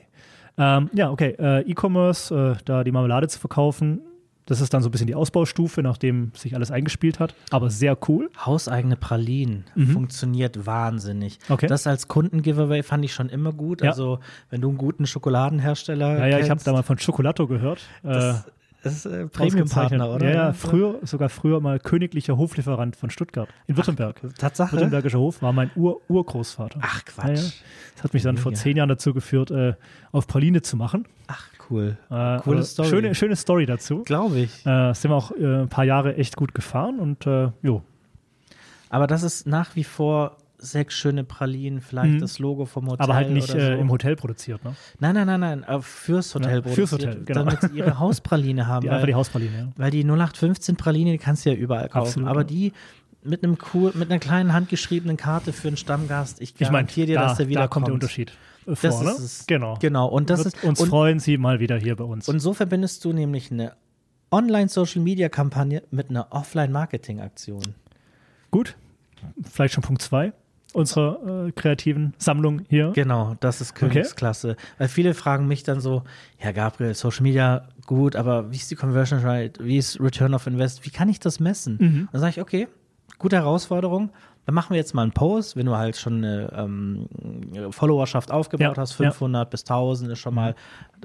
Ähm, 0.60 0.89
ja, 0.93 1.10
okay. 1.10 1.36
Äh, 1.39 1.62
E-Commerce, 1.62 2.56
äh, 2.60 2.62
da 2.65 2.84
die 2.84 2.91
Marmelade 2.91 3.28
zu 3.28 3.39
verkaufen, 3.39 4.02
das 4.50 4.62
ist 4.62 4.74
dann 4.74 4.82
so 4.82 4.89
ein 4.89 4.91
bisschen 4.91 5.06
die 5.06 5.13
Ausbaustufe, 5.13 5.84
nachdem 5.84 6.32
sich 6.36 6.56
alles 6.56 6.72
eingespielt 6.72 7.19
hat. 7.19 7.36
Aber 7.52 7.69
sehr 7.69 7.95
cool. 8.08 8.32
Hauseigene 8.43 8.95
Pralinen 8.95 9.65
mhm. 9.76 9.89
funktioniert 9.89 10.65
wahnsinnig. 10.65 11.38
Okay. 11.50 11.67
Das 11.67 11.86
als 11.86 12.08
Kundengiveaway 12.08 12.82
fand 12.82 13.06
ich 13.06 13.13
schon 13.13 13.30
immer 13.30 13.54
gut. 13.54 13.84
Ja. 13.84 13.91
Also, 13.91 14.19
wenn 14.50 14.60
du 14.60 14.69
einen 14.69 14.80
guten 14.80 15.06
Schokoladenhersteller. 15.06 16.17
Ja, 16.17 16.26
ja, 16.26 16.30
kennst, 16.38 16.45
ich 16.45 16.50
habe 16.50 16.62
da 16.63 16.72
mal 16.74 16.82
von 16.82 16.98
Schokolato 16.98 17.45
gehört. 17.45 17.82
Das, 18.02 18.48
äh, 18.48 18.50
das 18.82 18.94
ist 18.94 19.06
äh, 19.06 19.28
Premium-Partner, 19.28 20.10
oder? 20.10 20.28
Ja, 20.30 20.34
ja, 20.34 20.54
früher, 20.54 21.00
sogar 21.04 21.30
früher 21.30 21.60
mal 21.60 21.80
königlicher 21.80 22.38
Hoflieferant 22.38 22.96
von 22.96 23.10
Stuttgart 23.10 23.50
in 23.68 23.76
Württemberg. 23.76 24.22
Ach, 24.26 24.34
Tatsache? 24.34 24.74
Württembergischer 24.74 25.20
Hof 25.20 25.42
war 25.42 25.52
mein 25.52 25.70
Ur 25.76 26.02
Urgroßvater. 26.08 26.80
Ach, 26.82 27.04
Quatsch. 27.06 27.38
Ja. 27.38 27.52
Das 27.96 28.04
hat 28.06 28.13
mich 28.13 28.24
dann 28.24 28.38
vor 28.38 28.54
zehn 28.54 28.78
Jahren 28.78 28.89
dazu 28.89 29.13
geführt, 29.13 29.52
äh, 29.52 29.74
auf 30.12 30.28
Praline 30.28 30.62
zu 30.62 30.78
machen. 30.78 31.06
Ach, 31.28 31.50
cool. 31.70 31.98
Äh, 32.10 32.39
Coole 32.39 32.63
Story. 32.63 32.89
Schöne, 32.89 33.15
schöne 33.15 33.36
Story 33.36 33.65
dazu. 33.65 34.04
Glaube 34.04 34.39
ich. 34.39 34.65
Äh, 34.65 34.94
sind 34.94 35.12
wir 35.12 35.15
auch 35.15 35.32
äh, 35.32 35.63
ein 35.63 35.70
paar 35.70 35.86
Jahre 35.86 36.15
echt 36.15 36.38
gut 36.38 36.54
gefahren 36.54 37.00
und 37.00 37.28
äh, 37.28 37.52
jo. 37.62 37.84
Aber 38.89 39.08
das 39.08 39.24
ist 39.24 39.46
nach 39.46 39.76
wie 39.76 39.84
vor 39.84 40.38
sechs 40.60 40.95
schöne 40.95 41.24
Pralinen, 41.24 41.82
vielleicht 41.82 42.15
mhm. 42.15 42.19
das 42.19 42.39
Logo 42.39 42.65
vom 42.65 42.88
Hotel. 42.88 43.04
Aber 43.04 43.15
halt 43.15 43.32
nicht 43.32 43.48
so. 43.48 43.58
äh, 43.58 43.80
im 43.80 43.89
Hotel 43.89 44.15
produziert, 44.15 44.63
ne? 44.63 44.76
Nein, 45.00 45.15
nein, 45.15 45.28
nein, 45.28 45.39
nein, 45.39 45.63
äh, 45.63 45.82
fürs 45.82 46.36
Hotel 46.36 46.56
ja, 46.56 46.62
produziert. 46.62 46.89
Fürs 46.89 47.02
Hotel, 47.02 47.24
genau. 47.26 47.43
Damit 47.45 47.62
sie 47.62 47.78
ihre 47.78 48.00
Hauspraline 48.00 48.67
haben. 48.67 48.82
Die, 48.82 48.88
weil, 48.88 48.95
einfach 48.95 49.08
die 49.08 49.15
Hauspraline, 49.15 49.58
ja. 49.58 49.67
Weil 49.78 49.91
die 49.91 50.04
0815 50.04 50.76
Praline, 50.76 51.12
die 51.12 51.17
kannst 51.17 51.45
du 51.45 51.52
ja 51.52 51.56
überall 51.56 51.89
kaufen. 51.89 52.08
Absolut, 52.08 52.30
aber 52.30 52.41
ja. 52.41 52.48
die 52.48 52.74
mit 53.24 53.43
einem 53.43 53.58
cool, 53.74 53.91
mit 53.95 54.10
einer 54.10 54.19
kleinen 54.19 54.54
handgeschriebenen 54.54 55.17
Karte 55.17 55.54
für 55.54 55.67
einen 55.67 55.78
Stammgast, 55.78 56.41
ich 56.41 56.56
garantiere 56.56 57.06
ich 57.06 57.08
mein, 57.08 57.08
dir, 57.08 57.15
da, 57.15 57.28
dass 57.28 57.38
der 57.38 57.50
wieder 57.50 57.62
da 57.62 57.67
kommt. 57.67 57.88
der 57.88 57.93
Unterschied. 57.93 58.32
Vor, 58.65 58.76
das 58.82 59.02
ne? 59.02 59.12
ist 59.12 59.48
genau. 59.48 59.78
Genau. 59.80 60.08
Und 60.08 60.30
das 60.30 60.45
ist, 60.45 60.63
uns 60.63 60.80
und, 60.80 60.88
freuen 60.88 61.19
Sie 61.19 61.38
mal 61.38 61.60
wieder 61.60 61.78
hier 61.78 61.95
bei 61.95 62.04
uns. 62.04 62.30
Und 62.30 62.39
so 62.39 62.54
verbindest 62.54 63.04
du 63.04 63.13
nämlich 63.13 63.52
eine 63.52 63.74
Online-Social-Media-Kampagne 64.32 65.84
mit 65.89 66.10
einer 66.10 66.28
Offline-Marketing-Aktion. 66.32 67.63
Gut. 68.52 68.76
Vielleicht 69.43 69.74
schon 69.74 69.84
Punkt 69.84 70.02
zwei 70.02 70.34
unserer 70.73 71.47
äh, 71.47 71.51
kreativen 71.51 72.13
Sammlung 72.17 72.62
hier. 72.69 72.91
Genau, 72.93 73.36
das 73.39 73.62
ist 73.62 73.75
Königsklasse. 73.75 74.51
Okay. 74.51 74.62
Weil 74.77 74.88
viele 74.88 75.13
fragen 75.13 75.47
mich 75.47 75.63
dann 75.63 75.82
so, 75.82 76.03
Herr 76.38 76.53
Gabriel, 76.53 76.93
Social 76.93 77.23
Media 77.23 77.67
gut, 77.86 78.15
aber 78.15 78.51
wie 78.51 78.58
ist 78.58 78.69
die 78.69 78.75
Conversion 78.75 79.19
Rate, 79.19 79.63
wie 79.63 79.77
ist 79.77 79.99
Return 79.99 80.34
of 80.34 80.45
Invest, 80.47 80.86
wie 80.86 80.91
kann 80.91 81.10
ich 81.10 81.19
das 81.19 81.39
messen? 81.39 81.77
Mhm. 81.79 82.10
Dann 82.12 82.21
sage 82.21 82.32
ich, 82.32 82.41
okay, 82.41 82.67
gute 83.17 83.38
Herausforderung, 83.38 84.12
dann 84.49 84.55
machen 84.55 84.71
wir 84.71 84.77
jetzt 84.77 84.95
mal 84.95 85.03
einen 85.03 85.12
Post, 85.12 85.55
wenn 85.57 85.67
du 85.67 85.77
halt 85.77 85.95
schon 85.95 86.25
eine 86.25 86.51
ähm, 86.57 87.07
Followerschaft 87.69 88.31
aufgebaut 88.31 88.77
ja, 88.77 88.81
hast, 88.81 88.93
500 88.93 89.41
ja. 89.41 89.43
bis 89.47 89.62
1000 89.62 90.13
ist 90.13 90.17
schon 90.17 90.33
mal, 90.33 90.55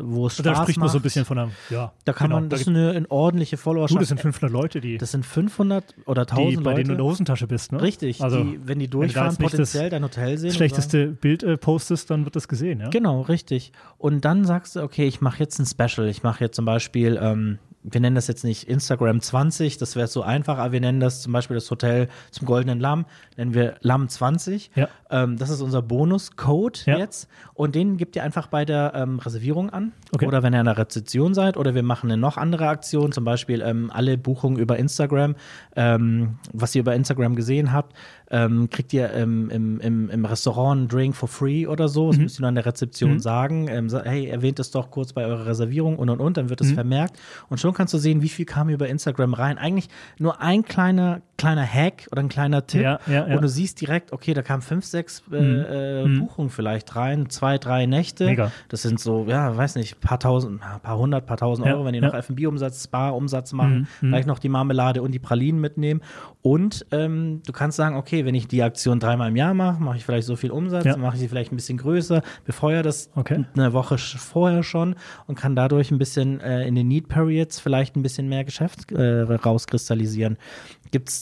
wo 0.01 0.29
es 0.29 0.37
Spaß 0.37 0.45
Da 0.45 0.57
spricht 0.63 0.79
man 0.79 0.89
so 0.89 0.97
ein 0.97 1.03
bisschen 1.03 1.27
von 1.27 1.39
einem, 1.39 1.51
ja. 1.69 1.93
Da 2.07 2.15
kann 2.15 2.29
genau, 2.29 2.41
man, 2.41 2.49
das 2.49 2.63
ist 2.63 2.69
eine, 2.69 2.93
eine 2.93 3.11
ordentliche 3.11 3.59
Followerschaft. 3.59 3.97
Gut, 3.97 4.01
das 4.01 4.09
sind 4.09 4.23
500 4.23 4.51
Leute, 4.51 4.81
die. 4.81 4.97
Das 4.97 5.11
sind 5.11 5.27
500 5.27 5.95
oder 6.07 6.23
1000 6.23 6.39
die, 6.39 6.55
Leute. 6.55 6.65
bei 6.65 6.73
denen 6.73 6.87
du 6.87 6.93
in 6.93 6.97
der 6.97 7.05
Hosentasche 7.05 7.47
bist, 7.47 7.73
ne? 7.73 7.83
Richtig, 7.83 8.23
also, 8.23 8.43
die, 8.43 8.59
wenn 8.67 8.79
die 8.79 8.89
durchfahren, 8.89 9.37
wenn 9.39 9.51
potenziell 9.51 9.91
dein 9.91 10.03
Hotel 10.03 10.39
sehen. 10.39 10.49
Das 10.49 10.57
schlechteste 10.57 11.09
Bild 11.09 11.43
äh, 11.43 11.59
postest, 11.59 12.09
dann 12.11 12.25
wird 12.25 12.37
das 12.37 12.49
gesehen, 12.49 12.81
ja? 12.81 12.89
Genau, 12.89 13.21
richtig. 13.21 13.73
Und 13.99 14.25
dann 14.25 14.47
sagst 14.47 14.77
du, 14.77 14.83
okay, 14.83 15.07
ich 15.07 15.21
mache 15.21 15.41
jetzt 15.41 15.59
ein 15.59 15.67
Special. 15.67 16.09
Ich 16.09 16.23
mache 16.23 16.43
jetzt 16.43 16.57
zum 16.57 16.65
Beispiel, 16.65 17.19
ähm, 17.21 17.59
wir 17.85 18.01
nennen 18.01 18.17
das 18.17 18.27
jetzt 18.29 18.45
nicht 18.45 18.67
Instagram 18.67 19.21
20, 19.21 19.77
das 19.77 19.95
wäre 19.95 20.09
so 20.09 20.23
einfach, 20.23 20.57
aber 20.57 20.73
wir 20.73 20.81
nennen 20.81 21.01
das 21.01 21.21
zum 21.21 21.33
Beispiel 21.35 21.55
das 21.55 21.71
Hotel 21.71 22.09
zum 22.31 22.47
Goldenen 22.47 22.81
Lamm, 22.81 23.05
nennen 23.37 23.53
wir 23.53 23.77
Lamm 23.81 24.09
20. 24.09 24.71
Ja. 24.75 24.89
Ähm, 25.11 25.37
das 25.37 25.51
ist 25.51 25.61
unser 25.61 25.83
Bonuscode 25.83 26.87
ja. 26.87 26.97
jetzt 26.97 27.29
und 27.53 27.75
den 27.75 27.99
gebt 27.99 28.17
ihr 28.17 28.23
einfach 28.23 28.47
bei 28.47 28.65
der 28.65 28.93
ähm, 28.95 29.19
Reservierung 29.19 29.69
an. 29.69 29.93
Okay. 30.13 30.27
Oder 30.27 30.43
wenn 30.43 30.55
ihr 30.55 30.61
in 30.61 30.67
der 30.67 30.79
Rezeption 30.79 31.35
seid 31.35 31.59
oder 31.59 31.75
wir 31.75 31.83
machen 31.83 32.11
eine 32.11 32.21
noch 32.21 32.39
andere 32.39 32.69
Aktion, 32.69 33.13
zum 33.13 33.25
Beispiel 33.25 33.61
ähm, 33.61 33.91
alle 33.93 34.17
Buchungen 34.17 34.59
über 34.59 34.79
Instagram, 34.79 35.37
ähm, 35.77 36.39
was 36.53 36.75
ihr 36.75 36.81
über 36.81 36.95
Instagram 36.95 37.37
gesehen 37.37 37.73
habt, 37.73 37.95
ähm, 38.35 38.69
kriegt 38.69 38.93
ihr 38.93 39.13
im, 39.13 39.49
im, 39.49 39.79
im, 39.79 40.11
im 40.11 40.25
Restaurant 40.25 40.79
einen 40.79 40.89
Drink 40.89 41.15
for 41.15 41.29
free 41.29 41.69
oder 41.69 41.89
so. 41.89 42.09
Das 42.09 42.17
mhm. 42.17 42.25
müsst 42.25 42.39
ihr 42.39 42.41
nur 42.41 42.49
an 42.49 42.57
der 42.57 42.67
Rezeption 42.67 43.13
mhm. 43.13 43.21
sagen. 43.21 43.69
Ähm, 43.69 43.89
hey, 44.03 44.27
erwähnt 44.27 44.59
es 44.59 44.73
doch 44.73 44.91
kurz 44.91 45.13
bei 45.13 45.25
eurer 45.25 45.47
Reservierung 45.47 45.97
und 45.97 46.11
und 46.11 46.21
und, 46.21 46.37
dann 46.37 46.51
wird 46.51 46.61
es 46.61 46.71
mhm. 46.71 46.75
vermerkt. 46.75 47.17
Und 47.49 47.61
schon 47.61 47.75
kannst 47.75 47.95
du 47.95 47.99
sehen, 47.99 48.23
wie 48.23 48.29
viel 48.29 48.45
kam 48.45 48.71
über 48.71 48.89
Instagram 48.89 49.35
rein. 49.35 49.57
Eigentlich 49.57 49.89
nur 50.19 50.41
ein 50.41 50.65
kleiner 50.65 51.23
kleiner 51.37 51.67
Hack 51.67 52.07
oder 52.13 52.21
ein 52.23 52.29
kleiner 52.29 52.67
Tipp. 52.67 52.83
Ja, 52.83 52.99
ja, 53.07 53.27
ja. 53.29 53.35
Und 53.37 53.43
du 53.43 53.49
siehst 53.49 53.81
direkt, 53.81 54.13
okay, 54.13 54.35
da 54.35 54.43
kamen 54.43 54.63
fünf, 54.63 54.85
sechs 54.85 55.23
äh, 55.33 55.41
Mhm. 55.41 55.65
äh, 55.69 56.05
Mhm. 56.09 56.19
Buchungen 56.21 56.51
vielleicht 56.51 56.95
rein, 56.97 57.29
zwei, 57.31 57.59
drei 57.59 57.87
Nächte. 57.87 58.27
Mega. 58.27 58.51
Das 58.69 58.83
sind 58.83 59.01
so, 59.01 59.27
ja, 59.29 59.57
weiß 59.57 59.75
nicht, 59.77 60.01
paar 60.01 60.19
tausend, 60.21 60.63
ein 60.63 60.81
paar 60.81 60.99
hundert, 60.99 61.27
paar 61.27 61.37
tausend 61.37 61.67
Euro, 61.67 61.85
wenn 61.85 61.93
die 61.93 62.01
noch 62.01 62.15
F&B-Umsatz, 62.15 62.85
Spa-Umsatz 62.85 63.53
machen, 63.53 63.75
Mhm, 63.75 63.79
mhm. 63.81 63.87
vielleicht 64.11 64.29
noch 64.29 64.39
die 64.39 64.49
Marmelade 64.49 65.03
und 65.03 65.13
die 65.13 65.19
Pralinen 65.19 65.61
mitnehmen. 65.61 66.01
Und 66.43 66.87
ähm, 66.93 67.43
du 67.47 67.53
kannst 67.53 67.77
sagen, 67.77 67.97
okay, 67.97 68.25
wenn 68.25 68.35
ich 68.35 68.47
die 68.49 68.63
Aktion 68.63 69.01
dreimal 69.01 69.29
im 69.31 69.37
Jahr 69.37 69.55
mache, 69.55 69.83
mache 69.83 69.97
ich 69.97 70.05
vielleicht 70.05 70.27
so 70.27 70.37
viel 70.37 70.51
Umsatz, 70.51 70.97
mache 70.97 71.15
ich 71.15 71.21
sie 71.21 71.29
vielleicht 71.29 71.53
ein 71.53 71.57
bisschen 71.57 71.79
größer, 71.79 72.23
befeuere 72.45 72.83
das 72.83 73.11
Okay. 73.17 73.45
eine 73.57 73.73
Woche 73.73 73.99
vorher 73.99 74.63
schon 74.63 74.95
und 75.27 75.37
kann 75.37 75.57
dadurch 75.57 75.91
ein 75.91 75.99
bisschen 75.99 76.41
äh, 76.41 76.67
in 76.67 76.75
den 76.75 76.89
Need 76.89 77.09
Periods 77.09 77.59
vielleicht 77.61 77.97
ein 77.97 78.03
bisschen 78.03 78.29
mehr 78.29 78.45
Geschäft 78.45 78.93
äh, 78.93 79.23
rauskristallisieren. 79.23 80.37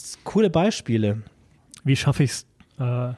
Gibt's 0.03 0.19
coole 0.25 0.49
Beispiele? 0.49 1.21
Wie 1.85 1.95
schaffe 1.95 2.23
ich 2.23 2.31
es, 2.31 2.45
äh, 2.77 3.13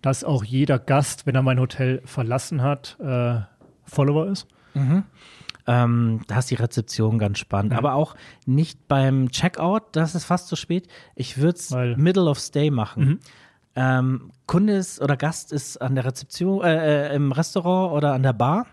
dass 0.00 0.24
auch 0.24 0.42
jeder 0.42 0.78
Gast, 0.78 1.26
wenn 1.26 1.34
er 1.34 1.42
mein 1.42 1.60
Hotel 1.60 2.00
verlassen 2.06 2.62
hat, 2.62 2.96
äh, 2.98 3.40
Follower 3.84 4.26
ist? 4.28 4.46
Ähm, 5.66 6.22
da 6.26 6.38
ist 6.38 6.50
die 6.50 6.54
Rezeption 6.54 7.18
ganz 7.18 7.38
spannend. 7.38 7.72
Mhm. 7.72 7.78
Aber 7.78 7.92
auch 7.92 8.14
nicht 8.46 8.88
beim 8.88 9.30
Checkout, 9.30 9.82
das 9.92 10.14
ist 10.14 10.24
fast 10.24 10.48
zu 10.48 10.56
spät. 10.56 10.88
Ich 11.14 11.36
würde 11.36 11.58
es 11.58 11.70
Middle 11.98 12.24
of 12.30 12.38
Stay 12.38 12.70
machen. 12.70 13.04
Mhm. 13.04 13.18
Ähm, 13.76 14.30
Kunde 14.46 14.76
ist 14.76 15.02
oder 15.02 15.18
Gast 15.18 15.52
ist 15.52 15.76
an 15.76 15.94
der 15.94 16.06
Rezeption, 16.06 16.64
äh, 16.64 17.08
äh, 17.10 17.14
im 17.16 17.32
Restaurant 17.32 17.92
oder 17.92 18.14
an 18.14 18.22
der 18.22 18.32
Bar. 18.32 18.64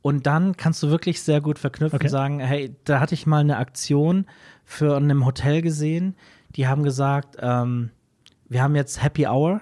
Und 0.00 0.26
dann 0.28 0.56
kannst 0.56 0.80
du 0.82 0.90
wirklich 0.90 1.22
sehr 1.22 1.40
gut 1.40 1.58
verknüpfen 1.58 1.96
Okay. 1.96 2.06
und 2.06 2.10
sagen, 2.10 2.38
hey, 2.38 2.76
da 2.84 3.00
hatte 3.00 3.14
ich 3.14 3.26
mal 3.26 3.40
eine 3.40 3.56
Aktion 3.56 4.26
für 4.64 4.96
einem 4.96 5.24
Hotel 5.26 5.60
gesehen. 5.60 6.14
Die 6.56 6.66
haben 6.68 6.82
gesagt, 6.82 7.36
ähm, 7.40 7.90
wir 8.48 8.62
haben 8.62 8.74
jetzt 8.76 9.02
Happy 9.02 9.26
Hour, 9.26 9.60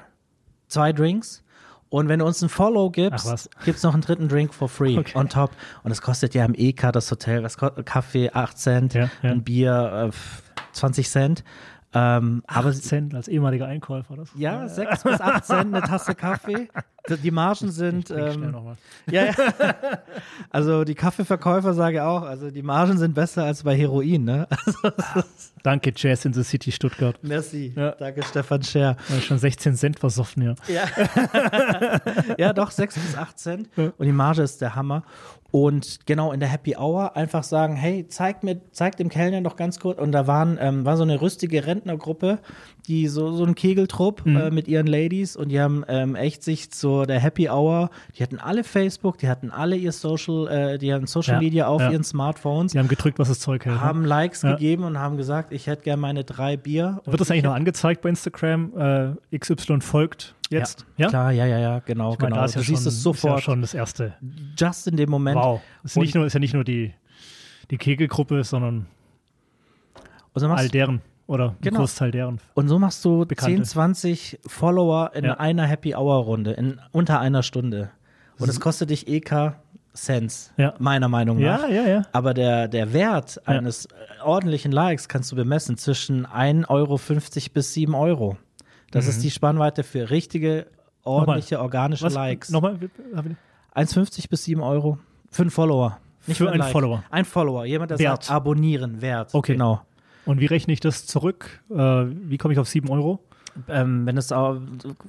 zwei 0.68 0.92
Drinks. 0.92 1.42
Und 1.88 2.08
wenn 2.08 2.20
du 2.20 2.24
uns 2.26 2.40
ein 2.40 2.48
Follow 2.48 2.88
gibst, 2.90 3.26
was. 3.26 3.50
gibt's 3.64 3.82
noch 3.82 3.94
einen 3.94 4.02
dritten 4.02 4.28
Drink 4.28 4.54
for 4.54 4.68
free 4.68 4.96
Okay. 4.96 5.18
on 5.18 5.28
top. 5.28 5.50
Und 5.82 5.90
es 5.90 6.00
kostet 6.00 6.34
ja 6.34 6.44
im 6.44 6.54
EK 6.54 6.92
das 6.92 7.10
Hotel, 7.10 7.42
was 7.42 7.56
Kaffee 7.56 8.30
8 8.32 8.56
Cent, 8.58 8.94
Ja, 8.94 9.10
ja. 9.22 9.30
ein 9.30 9.42
Bier 9.42 10.10
äh, 10.12 10.16
20 10.72 11.08
Cent. 11.10 11.44
Ähm, 11.92 12.42
aber 12.46 12.68
8 12.68 12.82
Cent 12.84 13.14
als 13.14 13.26
ehemaliger 13.26 13.66
Einkäufer. 13.66 14.16
Das 14.16 14.28
ja, 14.36 14.68
6 14.68 15.02
bis 15.02 15.20
8 15.20 15.44
Cent 15.44 15.74
eine 15.74 15.82
Tasse 15.84 16.14
Kaffee. 16.14 16.68
Die- 17.22 17.30
Margen 17.32 17.70
sind. 17.72 18.10
Ähm, 18.10 18.54
ja, 19.10 19.24
ja. 19.24 19.32
Also 20.50 20.84
die 20.84 20.94
Kaffeeverkäufer 20.94 21.74
sage 21.74 22.04
auch, 22.04 22.22
also 22.22 22.50
die 22.50 22.62
Margen 22.62 22.98
sind 22.98 23.14
besser 23.14 23.44
als 23.44 23.62
bei 23.64 23.74
Heroin, 23.76 24.22
ne? 24.24 24.46
Also, 24.82 25.26
Danke, 25.62 25.92
Jazz 25.96 26.24
in 26.24 26.32
the 26.32 26.42
City 26.44 26.70
Stuttgart. 26.70 27.18
merci. 27.22 27.72
Ja. 27.74 27.92
Danke, 27.92 28.22
Stefan 28.22 28.62
Scher. 28.62 28.96
Schon 29.22 29.38
16 29.38 29.74
Cent 29.76 29.98
versoffen, 29.98 30.42
ja. 30.42 30.54
Ja. 30.68 30.84
ja, 32.38 32.52
doch, 32.52 32.70
6 32.70 32.94
bis 32.94 33.16
8 33.16 33.38
Cent. 33.38 33.68
Und 33.76 34.06
die 34.06 34.12
Marge 34.12 34.42
ist 34.42 34.60
der 34.60 34.74
Hammer. 34.74 35.02
Und 35.52 36.06
genau 36.06 36.30
in 36.32 36.38
der 36.40 36.48
Happy 36.48 36.76
Hour 36.76 37.16
einfach 37.16 37.42
sagen, 37.42 37.74
hey, 37.74 38.06
zeig 38.08 38.42
mir, 38.44 38.60
zeig 38.70 38.96
dem 38.96 39.08
Kellner 39.08 39.40
doch 39.40 39.56
ganz 39.56 39.80
kurz. 39.80 39.98
Und 39.98 40.12
da 40.12 40.26
waren, 40.26 40.58
ähm, 40.60 40.84
war 40.84 40.96
so 40.96 41.02
eine 41.02 41.20
rüstige 41.20 41.66
Rentnergruppe, 41.66 42.38
die 42.86 43.08
so, 43.08 43.32
so 43.32 43.44
ein 43.44 43.54
Kegeltrupp 43.54 44.24
Mhm. 44.24 44.36
äh, 44.36 44.50
mit 44.50 44.68
ihren 44.68 44.86
Ladies 44.86 45.34
und 45.36 45.48
die 45.50 45.60
haben 45.60 45.84
ähm, 45.88 46.14
echt 46.14 46.42
sich 46.44 46.70
zu 46.70 47.04
der 47.04 47.18
Happy 47.20 47.48
Hour, 47.48 47.90
die 48.16 48.22
hatten 48.22 48.38
alle 48.38 48.62
Facebook, 48.64 49.18
die 49.18 49.28
hatten 49.28 49.50
alle 49.50 49.76
ihr 49.76 49.92
Social, 49.92 50.46
äh, 50.48 50.78
die 50.78 50.92
hatten 50.94 51.06
Social 51.06 51.34
Ja, 51.34 51.40
Media 51.40 51.66
auf 51.66 51.80
ja. 51.80 51.90
ihren 51.90 52.04
Smartphones, 52.04 52.72
Die 52.72 52.78
haben 52.78 52.88
gedrückt, 52.88 53.18
was 53.18 53.28
das 53.28 53.40
Zeug 53.40 53.64
hält. 53.64 53.76
ne? 53.76 53.80
haben 53.80 54.04
Likes 54.04 54.42
Ja. 54.42 54.52
gegeben 54.52 54.84
und 54.84 54.98
haben 54.98 55.16
gesagt, 55.16 55.52
ich 55.52 55.66
hätte 55.66 55.82
gerne 55.82 56.00
meine 56.00 56.24
drei 56.24 56.56
Bier. 56.56 57.00
Wird 57.04 57.20
das 57.20 57.30
eigentlich 57.30 57.44
noch 57.44 57.54
angezeigt 57.54 58.02
bei 58.02 58.08
Instagram? 58.10 59.16
Äh, 59.30 59.38
XY 59.38 59.80
folgt 59.80 60.34
jetzt? 60.50 60.86
Ja, 60.96 61.08
klar, 61.08 61.30
ja, 61.32 61.46
ja, 61.46 61.58
ja, 61.58 61.78
genau, 61.80 62.12
Ich 62.12 62.18
meine, 62.18 62.30
genau. 62.30 62.40
da 62.40 62.44
ist 62.46 62.54
ja 62.54 62.60
du 62.60 62.64
schon, 62.66 62.76
siehst 62.76 62.86
es 62.86 62.94
Ist 62.94 62.98
ja 63.00 63.02
sofort, 63.02 63.42
schon 63.42 63.60
das 63.60 63.74
erste. 63.74 64.14
just 64.58 64.86
in 64.86 64.96
dem 64.96 65.10
Moment. 65.10 65.36
Wow. 65.38 65.60
Ist, 65.84 65.96
nicht 65.96 66.14
nur, 66.14 66.26
ist 66.26 66.34
ja 66.34 66.40
nicht 66.40 66.54
nur 66.54 66.64
die, 66.64 66.92
die 67.70 67.78
Kegelgruppe, 67.78 68.42
sondern 68.44 68.86
Und 70.32 70.40
so 70.40 70.48
machst, 70.48 70.62
all 70.64 70.68
deren 70.68 71.00
oder 71.26 71.54
Genau. 71.60 71.80
Großteil 71.80 72.10
deren. 72.10 72.40
und 72.54 72.68
so 72.68 72.78
machst 72.78 73.04
du 73.04 73.24
Bekannte. 73.24 73.56
10, 73.56 73.64
20 73.64 74.38
Follower 74.46 75.12
in 75.14 75.24
Ja. 75.24 75.34
einer 75.38 75.66
Happy 75.66 75.94
Hour 75.94 76.24
Runde, 76.24 76.52
in 76.52 76.80
unter 76.92 77.20
einer 77.20 77.42
Stunde. 77.42 77.90
Und 78.38 78.48
es 78.48 78.58
kostet 78.60 78.90
dich 78.90 79.06
EK 79.06 79.54
Cents, 79.94 80.52
Ja. 80.56 80.74
meiner 80.78 81.08
Meinung 81.08 81.38
nach. 81.40 81.62
Ja, 81.62 81.68
ja, 81.68 81.88
ja. 81.88 82.02
Aber 82.12 82.32
der, 82.32 82.68
der 82.68 82.92
Wert 82.92 83.40
eines 83.46 83.88
ordentlichen 84.24 84.70
Likes 84.72 85.08
kannst 85.08 85.30
du 85.32 85.36
bemessen 85.36 85.76
zwischen 85.76 86.26
1,50 86.26 86.68
Euro 86.70 87.00
bis 87.54 87.74
7 87.74 87.94
Euro. 87.94 88.36
Das 88.90 89.06
ist 89.06 89.22
die 89.22 89.30
Spannweite 89.30 89.82
für 89.82 90.10
richtige, 90.10 90.66
ordentliche, 91.04 91.60
organische 91.60 92.04
Mhm. 92.04 92.06
Was? 92.08 92.14
Likes. 92.14 92.50
Nochmal? 92.50 92.78
1,50 93.74 94.28
bis 94.28 94.44
7 94.44 94.60
Euro. 94.62 94.98
Für 95.30 95.42
einen 95.42 95.50
Follower. 95.50 95.98
Nicht 96.26 96.38
Für 96.38 96.46
ein 96.48 96.54
einen 96.54 96.60
Like. 96.62 96.72
Follower. 96.72 97.04
Ein 97.10 97.24
Follower. 97.24 97.64
Jemand, 97.64 97.90
der 97.92 97.98
Wert. 97.98 98.24
sagt, 98.24 98.34
abonnieren, 98.36 99.00
Wert. 99.00 99.30
Okay. 99.32 99.52
Genau. 99.52 99.80
Und 100.26 100.40
wie 100.40 100.46
rechne 100.46 100.72
ich 100.72 100.80
das 100.80 101.06
zurück? 101.06 101.62
Äh, 101.70 101.74
wie 101.74 102.36
komme 102.36 102.52
ich 102.52 102.58
auf 102.60 102.68
7 102.68 102.88
Euro? 102.90 103.20
Ähm, 103.68 104.06
wenn 104.06 104.16
es 104.16 104.30
auch, 104.32 104.58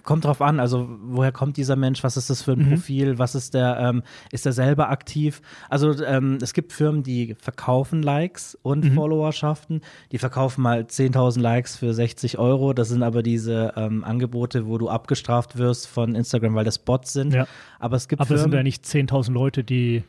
kommt 0.04 0.26
drauf 0.26 0.42
an, 0.42 0.60
also 0.60 0.88
woher 1.04 1.32
kommt 1.32 1.58
dieser 1.58 1.76
Mensch, 1.76 2.04
was 2.04 2.18
ist 2.18 2.30
das 2.30 2.42
für 2.42 2.54
ein 2.54 2.60
Mhm. 2.60 2.70
Profil, 2.70 3.20
was 3.20 3.36
ist 3.36 3.54
der, 3.54 3.78
ähm, 3.80 4.04
ist 4.32 4.46
er 4.46 4.52
selber 4.54 4.90
aktiv? 4.90 5.42
Also 5.70 6.04
ähm, 6.04 6.38
es 6.42 6.54
gibt 6.54 6.74
Firmen, 6.74 7.04
die 7.04 7.36
verkaufen 7.40 8.02
Likes 8.04 8.58
und 8.64 8.84
Mhm. 8.86 8.94
Followerschaften, 8.96 9.82
die 10.12 10.18
verkaufen 10.18 10.62
mal 10.62 10.82
10.000 10.82 11.40
Likes 11.40 11.78
für 11.78 11.94
60 11.94 12.38
Euro, 12.40 12.74
das 12.74 12.90
sind 12.90 13.04
aber 13.04 13.24
diese 13.24 13.74
ähm, 13.76 14.04
Angebote, 14.04 14.66
wo 14.68 14.78
du 14.78 14.90
abgestraft 14.90 15.58
wirst 15.58 15.88
von 15.88 16.16
Instagram, 16.16 16.56
weil 16.56 16.66
das 16.66 16.80
Bots 16.80 17.14
sind, 17.14 17.34
Ja. 17.34 17.48
aber 17.80 17.96
es 17.96 18.08
gibt 18.08 18.22
Aber 18.22 18.32
es 18.34 18.42
sind 18.42 18.50
Firmen, 18.52 18.58
ja 18.58 18.64
nicht 18.64 18.84
10.000 18.86 19.32
Leute, 19.34 19.64
die, 19.64 20.04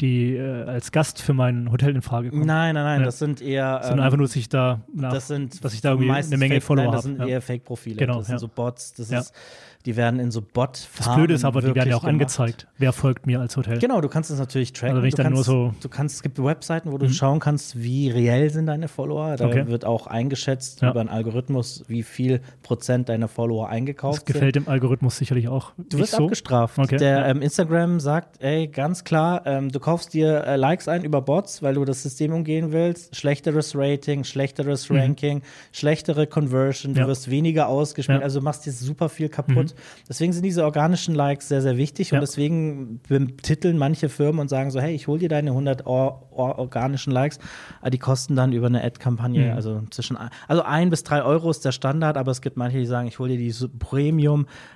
die 0.00 0.34
äh, 0.36 0.64
als 0.64 0.90
Gast 0.92 1.22
für 1.22 1.34
mein 1.34 1.70
Hotel 1.70 1.94
in 1.94 2.02
Frage 2.02 2.30
kommen. 2.30 2.46
nein, 2.46 2.74
nein, 2.74 2.84
nein, 2.84 3.00
Ja. 3.00 3.06
das 3.06 3.18
sind 3.18 3.40
eher, 3.40 3.78
Sondern 3.82 3.98
ähm, 4.00 4.04
einfach 4.04 4.18
nur, 4.18 4.26
dass 4.26 4.36
ich 4.36 4.48
da 4.48 4.80
nach, 4.92 5.12
das 5.12 5.28
sind 5.28 5.64
dass 5.64 5.72
ich 5.74 5.80
da 5.80 5.90
irgendwie 5.92 6.10
eine 6.10 6.36
Menge 6.36 6.54
Fake, 6.54 6.62
Follower 6.64 6.84
nein, 6.86 6.92
das 6.92 7.04
habe. 7.04 7.16
sind 7.16 7.20
Ja. 7.20 7.26
eher 7.28 7.40
Fake-Profile, 7.42 7.96
Genau, 7.96 8.18
das 8.18 8.26
sind 8.26 8.34
ja. 8.34 8.38
so 8.40 8.48
Bots, 8.48 8.92
das 8.94 9.10
Ja. 9.10 9.20
ist, 9.20 9.32
die 9.86 9.96
werden 9.96 10.18
in 10.20 10.30
so 10.30 10.40
bot 10.40 10.88
Das 10.96 11.14
Blöde 11.14 11.34
ist 11.34 11.44
aber, 11.44 11.60
die 11.60 11.74
werden 11.74 11.90
ja 11.90 11.96
auch 11.96 12.00
gemacht. 12.00 12.12
angezeigt. 12.14 12.66
Wer 12.78 12.92
folgt 12.92 13.26
mir 13.26 13.40
als 13.40 13.56
Hotel? 13.56 13.78
Genau, 13.78 14.00
du 14.00 14.08
kannst 14.08 14.30
es 14.30 14.38
natürlich 14.38 14.72
tracken. 14.72 14.90
Also 14.96 15.02
wenn 15.02 15.08
ich 15.08 15.14
du 15.14 15.22
dann 15.22 15.32
kannst, 15.34 15.48
nur 15.48 15.70
so- 15.70 15.74
du 15.82 15.88
kannst, 15.88 16.16
es 16.16 16.22
gibt 16.22 16.42
Webseiten, 16.42 16.90
wo 16.92 16.98
du 16.98 17.06
Mhm. 17.06 17.10
schauen 17.10 17.38
kannst, 17.40 17.80
wie 17.82 18.08
reell 18.10 18.48
sind 18.50 18.66
deine 18.66 18.88
Follower. 18.88 19.36
Da 19.36 19.46
Okay. 19.46 19.66
wird 19.66 19.84
auch 19.84 20.06
eingeschätzt 20.06 20.80
Ja. 20.82 20.90
über 20.90 21.00
einen 21.00 21.08
Algorithmus, 21.10 21.84
wie 21.88 22.02
viel 22.02 22.40
Prozent 22.62 23.08
deiner 23.10 23.28
Follower 23.28 23.68
eingekauft 23.68 24.20
Das 24.20 24.24
gefällt 24.24 24.54
dem 24.56 24.68
Algorithmus 24.68 25.18
sicherlich 25.18 25.48
auch. 25.48 25.72
sind. 25.76 25.92
Du 25.92 25.98
wirst 25.98 26.12
so. 26.12 26.24
abgestraft. 26.24 26.78
Okay, 26.78 26.96
Der 26.96 27.26
ähm, 27.26 27.42
Instagram 27.42 28.00
sagt, 28.00 28.42
ey, 28.42 28.68
ganz 28.68 29.04
klar, 29.04 29.42
ähm, 29.46 29.70
du 29.70 29.80
kaufst 29.80 30.14
dir 30.14 30.44
äh, 30.46 30.56
Likes 30.56 30.88
ein 30.88 31.04
über 31.04 31.20
Bots, 31.20 31.62
weil 31.62 31.74
du 31.74 31.84
das 31.84 32.02
System 32.02 32.32
umgehen 32.32 32.72
willst. 32.72 33.14
Schlechteres 33.16 33.74
Rating, 33.76 34.24
schlechteres 34.24 34.90
Ranking, 34.90 35.42
schlechtere 35.72 36.26
Conversion, 36.26 36.94
du 36.94 37.00
Mhm. 37.00 37.04
Ja. 37.04 37.08
wirst 37.08 37.30
weniger 37.30 37.68
ausgespielt, 37.68 38.20
Ja. 38.20 38.24
also 38.24 38.38
du 38.40 38.44
machst 38.44 38.64
dir 38.66 38.72
super 38.72 39.08
viel 39.08 39.28
kaputt. 39.28 39.73
Deswegen 40.08 40.32
sind 40.32 40.44
diese 40.44 40.64
organischen 40.64 41.14
Likes 41.14 41.48
sehr, 41.48 41.62
sehr 41.62 41.76
wichtig 41.76 42.10
Ja. 42.10 42.18
und 42.18 42.22
deswegen 42.22 43.00
betiteln 43.08 43.78
manche 43.78 44.08
Firmen 44.08 44.40
und 44.40 44.48
sagen 44.48 44.70
so, 44.70 44.80
hey, 44.80 44.94
ich 44.94 45.06
hole 45.08 45.18
dir 45.18 45.28
deine 45.28 45.50
100 45.50 45.86
or 45.86 46.28
or 46.30 46.58
organischen 46.58 47.12
Likes, 47.12 47.38
aber 47.80 47.90
die 47.90 47.98
kosten 47.98 48.34
dann 48.34 48.52
über 48.52 48.66
eine 48.66 48.82
Ad-Kampagne, 48.82 49.50
Mhm. 49.50 49.56
also 49.56 49.82
zwischen, 49.90 50.16
ein- 50.16 50.30
also 50.48 50.62
ein 50.62 50.90
bis 50.90 51.04
drei 51.04 51.22
Euro 51.22 51.48
ist 51.48 51.64
der 51.64 51.70
Standard, 51.70 52.16
aber 52.16 52.32
es 52.32 52.40
gibt 52.42 52.56
manche, 52.56 52.78
die 52.78 52.86
sagen, 52.86 53.06
ich 53.06 53.20
hole 53.20 53.36
dir 53.36 53.38
die 53.38 53.54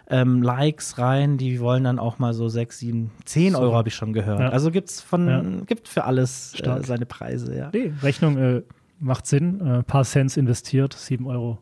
Premium-Likes 0.09 0.99
rein, 0.99 1.37
die 1.39 1.61
wollen 1.61 1.85
dann 1.85 1.99
auch 1.99 2.19
mal 2.19 2.33
so 2.35 2.49
sechs, 2.49 2.79
sieben, 2.79 3.11
zehn 3.25 3.53
So. 3.55 3.59
Euro 3.61 3.75
habe 3.77 3.89
ich 3.89 3.95
schon 3.95 4.13
gehört. 4.13 4.41
Ja. 4.41 4.49
Also 4.51 4.71
gibt's 4.71 5.01
von, 5.01 5.27
Ja. 5.29 5.43
gibt 5.67 5.89
für 5.89 6.05
alles 6.05 6.55
äh, 6.61 6.83
seine 6.85 7.07
Preise, 7.07 7.57
ja. 7.57 7.71
Nee, 7.73 7.93
Rechnung 8.03 8.37
äh, 8.39 8.63
macht 9.01 9.27
Sinn. 9.27 9.61
Ein 9.61 9.81
äh, 9.81 9.83
paar 9.83 10.05
Cents 10.05 10.37
investiert, 10.37 10.93
7 10.93 11.27
Euro. 11.27 11.59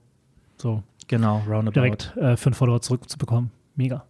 So, 0.59 0.83
Genau, 1.09 1.43
roundabout. 1.49 1.73
direkt 1.75 2.17
äh, 2.17 2.37
für 2.37 2.47
einen 2.47 2.55
Follower 2.55 2.81
zurückzubekommen. 2.81 3.51
Mega. 3.77 4.05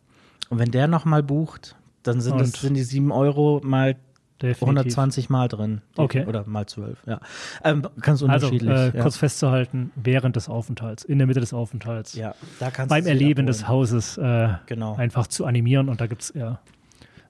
Und 0.49 0.59
wenn 0.59 0.70
der 0.70 0.86
nochmal 0.88 1.22
bucht, 1.22 1.76
dann 2.03 2.20
sind, 2.20 2.38
das, 2.40 2.53
sind 2.53 2.74
die 2.74 2.82
sieben 2.84 3.11
Euro 3.12 3.61
mal 3.64 3.97
Definitiv. 4.42 4.62
120 4.62 5.30
Mal 5.30 5.49
drin. 5.49 5.80
Okay. 5.97 6.26
Oder 6.26 6.44
mal 6.47 6.66
12, 6.66 6.99
ja. 7.07 7.20
Ähm, 7.64 7.82
ganz 8.01 8.22
Also, 8.22 8.26
unterschiedlich. 8.47 8.70
äh, 8.70 8.97
ja. 8.97 9.03
kurz 9.03 9.16
festzuhalten, 9.16 9.92
während 9.97 10.36
des 10.36 10.49
Aufenthalts, 10.49 11.05
in 11.05 11.16
der 11.18 11.26
Mitte 11.26 11.40
des 11.40 11.55
Aufenthalts, 11.55 12.14
ja, 12.14 12.34
da 12.61 12.70
kannst 12.70 12.90
beim 12.90 13.07
Erleben 13.07 13.47
des 13.47 13.66
Hauses 13.66 14.18
äh, 14.18 14.49
Genau. 14.66 14.94
einfach 14.97 15.26
zu 15.26 15.47
animieren 15.47 15.88
und 15.88 16.01
da 16.03 16.07
gibt 16.07 16.22
es 16.22 16.32
ja 16.34 16.61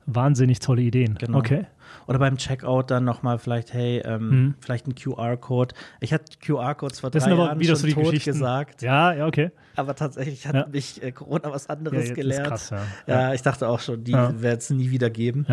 Wahnsinnig 0.06 0.60
tolle 0.60 0.82
Ideen. 0.82 1.16
Genau. 1.18 1.38
Okay. 1.38 1.66
Oder 2.06 2.18
beim 2.18 2.36
Checkout 2.36 2.90
dann 2.90 3.04
nochmal 3.04 3.38
vielleicht, 3.38 3.72
hey, 3.72 3.98
ähm, 4.04 4.28
Mhm. 4.28 4.54
vielleicht 4.60 4.86
ein 4.86 4.94
QR-Code. 4.94 5.74
Ich 6.00 6.12
hatte 6.12 6.24
QR-Codes 6.44 7.00
vor 7.00 7.10
Das 7.10 7.24
drei 7.24 7.34
Jahren 7.34 7.58
wieder 7.58 7.70
schon 7.74 7.76
so 7.80 7.86
die 7.88 7.94
tot 7.94 8.04
Geschichten. 8.04 8.30
gesagt. 8.32 8.82
Ja, 8.82 9.12
ja, 9.12 9.26
okay. 9.26 9.50
Aber 9.74 9.94
tatsächlich 9.94 10.46
hat 10.46 10.54
Ja. 10.54 10.66
mich 10.70 11.02
äh, 11.02 11.12
Corona 11.12 11.50
was 11.52 11.68
anderes 11.68 12.08
ja, 12.08 12.14
gelehrt. 12.14 12.42
Ist 12.46 12.48
krass, 12.48 12.70
ja. 12.70 12.82
Ja, 13.06 13.34
ich 13.34 13.42
dachte 13.42 13.68
auch 13.68 13.80
schon, 13.80 14.04
die 14.04 14.12
Ja. 14.12 14.40
wird 14.40 14.62
es 14.62 14.70
nie 14.70 14.90
wieder 14.90 15.10
geben. 15.10 15.46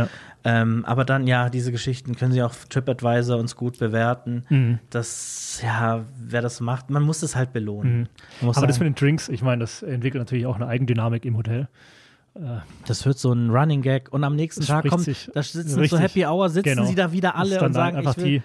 Ähm, 0.44 0.86
aber 0.86 1.06
dann, 1.06 1.26
ja, 1.28 1.50
diese 1.50 1.72
Geschichten 1.72 2.16
können 2.16 2.32
Sie 2.32 2.44
auch 2.44 2.54
TripAdvisor 2.70 3.38
uns 3.38 3.56
gut 3.56 3.80
bewerten. 3.80 4.46
Mhm. 4.50 4.80
Das, 4.90 5.60
ja, 5.64 6.06
wer 6.20 6.42
das 6.42 6.60
macht, 6.60 6.90
man 6.90 7.04
muss 7.04 7.24
es 7.24 7.36
halt 7.36 7.52
belohnen. 7.54 8.02
Mhm. 8.02 8.08
Aber 8.42 8.48
das 8.68 8.76
sagen, 8.76 8.86
mit 8.88 8.96
den 8.96 8.96
Drinks, 8.96 9.28
ich 9.30 9.42
meine, 9.42 9.62
das 9.62 9.82
entwickelt 9.82 10.22
natürlich 10.22 10.46
auch 10.46 10.56
eine 10.56 10.68
Eigendynamik 10.68 11.26
im 11.26 11.36
Hotel. 11.38 11.68
Das 12.88 13.06
wird 13.06 13.18
so 13.20 13.32
ein 13.32 13.50
Running 13.52 13.82
Gag. 13.82 14.12
Und 14.12 14.24
am 14.24 14.36
nächsten 14.36 14.66
Tag 14.66 14.88
kommt, 14.88 15.08
da 15.08 15.44
sitzen 15.44 15.80
richtig. 15.80 15.90
so 15.90 15.98
Happy 16.00 16.26
Hour, 16.26 16.50
sitzen 16.50 16.70
Genau. 16.70 16.86
sie 16.86 16.96
da 16.96 17.12
wieder 17.12 17.36
alle 17.36 17.62
und 17.62 17.74
sagen, 17.74 17.98
einfach 17.98 18.18
ich 18.18 18.24
will, 18.24 18.40
die, 18.40 18.42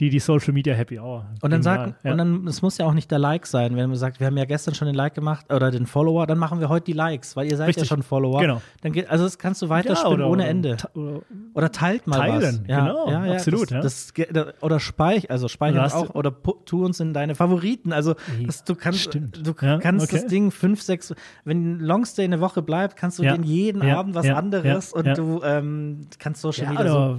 die, 0.00 0.10
die 0.10 0.18
Social 0.18 0.52
Media 0.52 0.74
Happy 0.74 0.98
Hour. 0.98 1.26
Und 1.40 1.50
dann 1.52 1.62
sagt, 1.62 1.94
ja. 2.04 2.12
und 2.12 2.18
dann, 2.18 2.46
es 2.46 2.60
muss 2.60 2.76
ja 2.76 2.84
auch 2.86 2.92
nicht 2.92 3.10
der 3.10 3.18
Like 3.18 3.46
sein, 3.46 3.76
wenn 3.76 3.88
man 3.88 3.96
sagt, 3.98 4.20
wir 4.20 4.26
haben 4.26 4.36
ja 4.36 4.44
gestern 4.44 4.74
schon 4.74 4.86
den 4.86 4.94
Like 4.94 5.14
gemacht 5.14 5.50
oder 5.50 5.70
den 5.70 5.86
Follower, 5.86 6.26
dann 6.26 6.36
machen 6.38 6.60
wir 6.60 6.68
heute 6.68 6.84
die 6.84 6.92
Likes, 6.92 7.34
weil 7.34 7.50
ihr 7.50 7.56
seid 7.56 7.68
Richtig. 7.68 7.84
ja 7.84 7.88
schon 7.96 8.02
Follower. 8.02 8.40
Genau. 8.40 8.60
Dann 8.82 8.92
geht, 8.92 9.08
also 9.08 9.24
das 9.24 9.38
kannst 9.38 9.62
du 9.62 9.66
Ja, 9.66 9.70
weiterspinnen 9.70 10.18
oder- 10.20 10.28
ohne 10.28 10.46
Ende. 10.46 10.76
oder- 10.94 11.22
Oder 11.54 11.72
teilt 11.72 12.06
mal 12.06 12.18
was. 12.28 12.42
Teilen, 12.44 12.64
Ja, 12.68 12.86
genau, 12.88 13.10
ja, 13.10 13.26
ja, 13.26 13.32
absolut, 13.32 13.70
Das, 13.70 14.12
ja. 14.16 14.26
das, 14.30 14.54
oder 14.62 14.80
speich, 14.80 15.30
also 15.30 15.48
speichern 15.48 15.90
auch 15.92 16.14
oder 16.14 16.32
tu 16.66 16.84
uns 16.84 17.00
in 17.00 17.14
deine 17.14 17.34
Favoriten. 17.34 17.92
Also 17.94 18.14
das, 18.46 18.64
du 18.64 18.74
kannst, 18.74 19.00
Stimmt. 19.00 19.46
du 19.46 19.54
Ja, 19.64 19.78
kannst 19.78 20.12
das 20.12 20.20
okay. 20.20 20.28
Ding 20.28 20.50
fünf, 20.50 20.82
sechs, 20.82 21.14
wenn 21.44 21.80
Longstay 21.80 22.24
eine 22.24 22.40
Woche 22.40 22.60
bleibt, 22.60 22.96
kannst 22.96 23.18
du 23.18 23.22
Ja, 23.22 23.32
den 23.34 23.44
jeden 23.44 23.82
ja, 23.82 23.98
Abend 23.98 24.14
was 24.14 24.26
ja, 24.26 24.36
anderes 24.36 24.90
ja, 24.92 24.98
und 24.98 25.06
ja. 25.06 25.14
du 25.14 25.40
ähm, 25.42 26.06
kannst 26.18 26.42
Social 26.42 26.64
ja, 26.64 26.70
Media 26.72 26.88
so 26.88 26.98
oder 26.98 27.18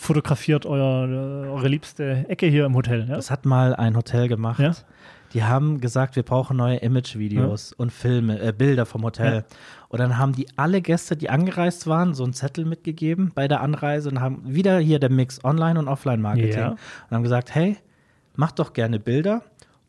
fotografiert 0.00 0.64
euer, 0.64 1.08
eure 1.50 1.68
liebste 1.68 2.24
Ecke 2.28 2.46
hier 2.46 2.64
im 2.64 2.74
Hotel. 2.74 3.06
Ja? 3.08 3.16
Das 3.16 3.30
hat 3.30 3.44
mal 3.44 3.74
ein 3.76 3.96
Hotel 3.96 4.28
gemacht. 4.28 4.58
Ja. 4.58 4.72
Die 5.34 5.44
haben 5.44 5.80
gesagt, 5.80 6.16
wir 6.16 6.22
brauchen 6.22 6.56
neue 6.56 6.78
Image-Videos 6.78 7.72
und 7.74 7.92
Filme, 7.92 8.40
äh, 8.40 8.52
Bilder 8.52 8.86
vom 8.86 9.04
Hotel. 9.04 9.34
Ja. 9.34 9.56
Und 9.88 10.00
dann 10.00 10.16
haben 10.18 10.32
die 10.32 10.46
alle 10.56 10.80
Gäste, 10.80 11.16
die 11.16 11.30
angereist 11.30 11.86
waren, 11.86 12.14
so 12.14 12.24
einen 12.24 12.32
Zettel 12.32 12.64
mitgegeben 12.64 13.30
bei 13.34 13.46
der 13.46 13.60
Anreise 13.60 14.08
und 14.08 14.20
haben 14.20 14.42
wieder 14.44 14.78
hier 14.78 14.98
der 14.98 15.10
Mix 15.10 15.44
Online- 15.44 15.78
und 15.78 15.86
Offline-Marketing. 15.86 16.58
Ja. 16.58 16.70
Und 16.70 17.10
haben 17.10 17.22
gesagt, 17.22 17.54
hey, 17.54 17.76
macht 18.34 18.58
doch 18.58 18.72
gerne 18.72 18.98
Bilder. 18.98 19.42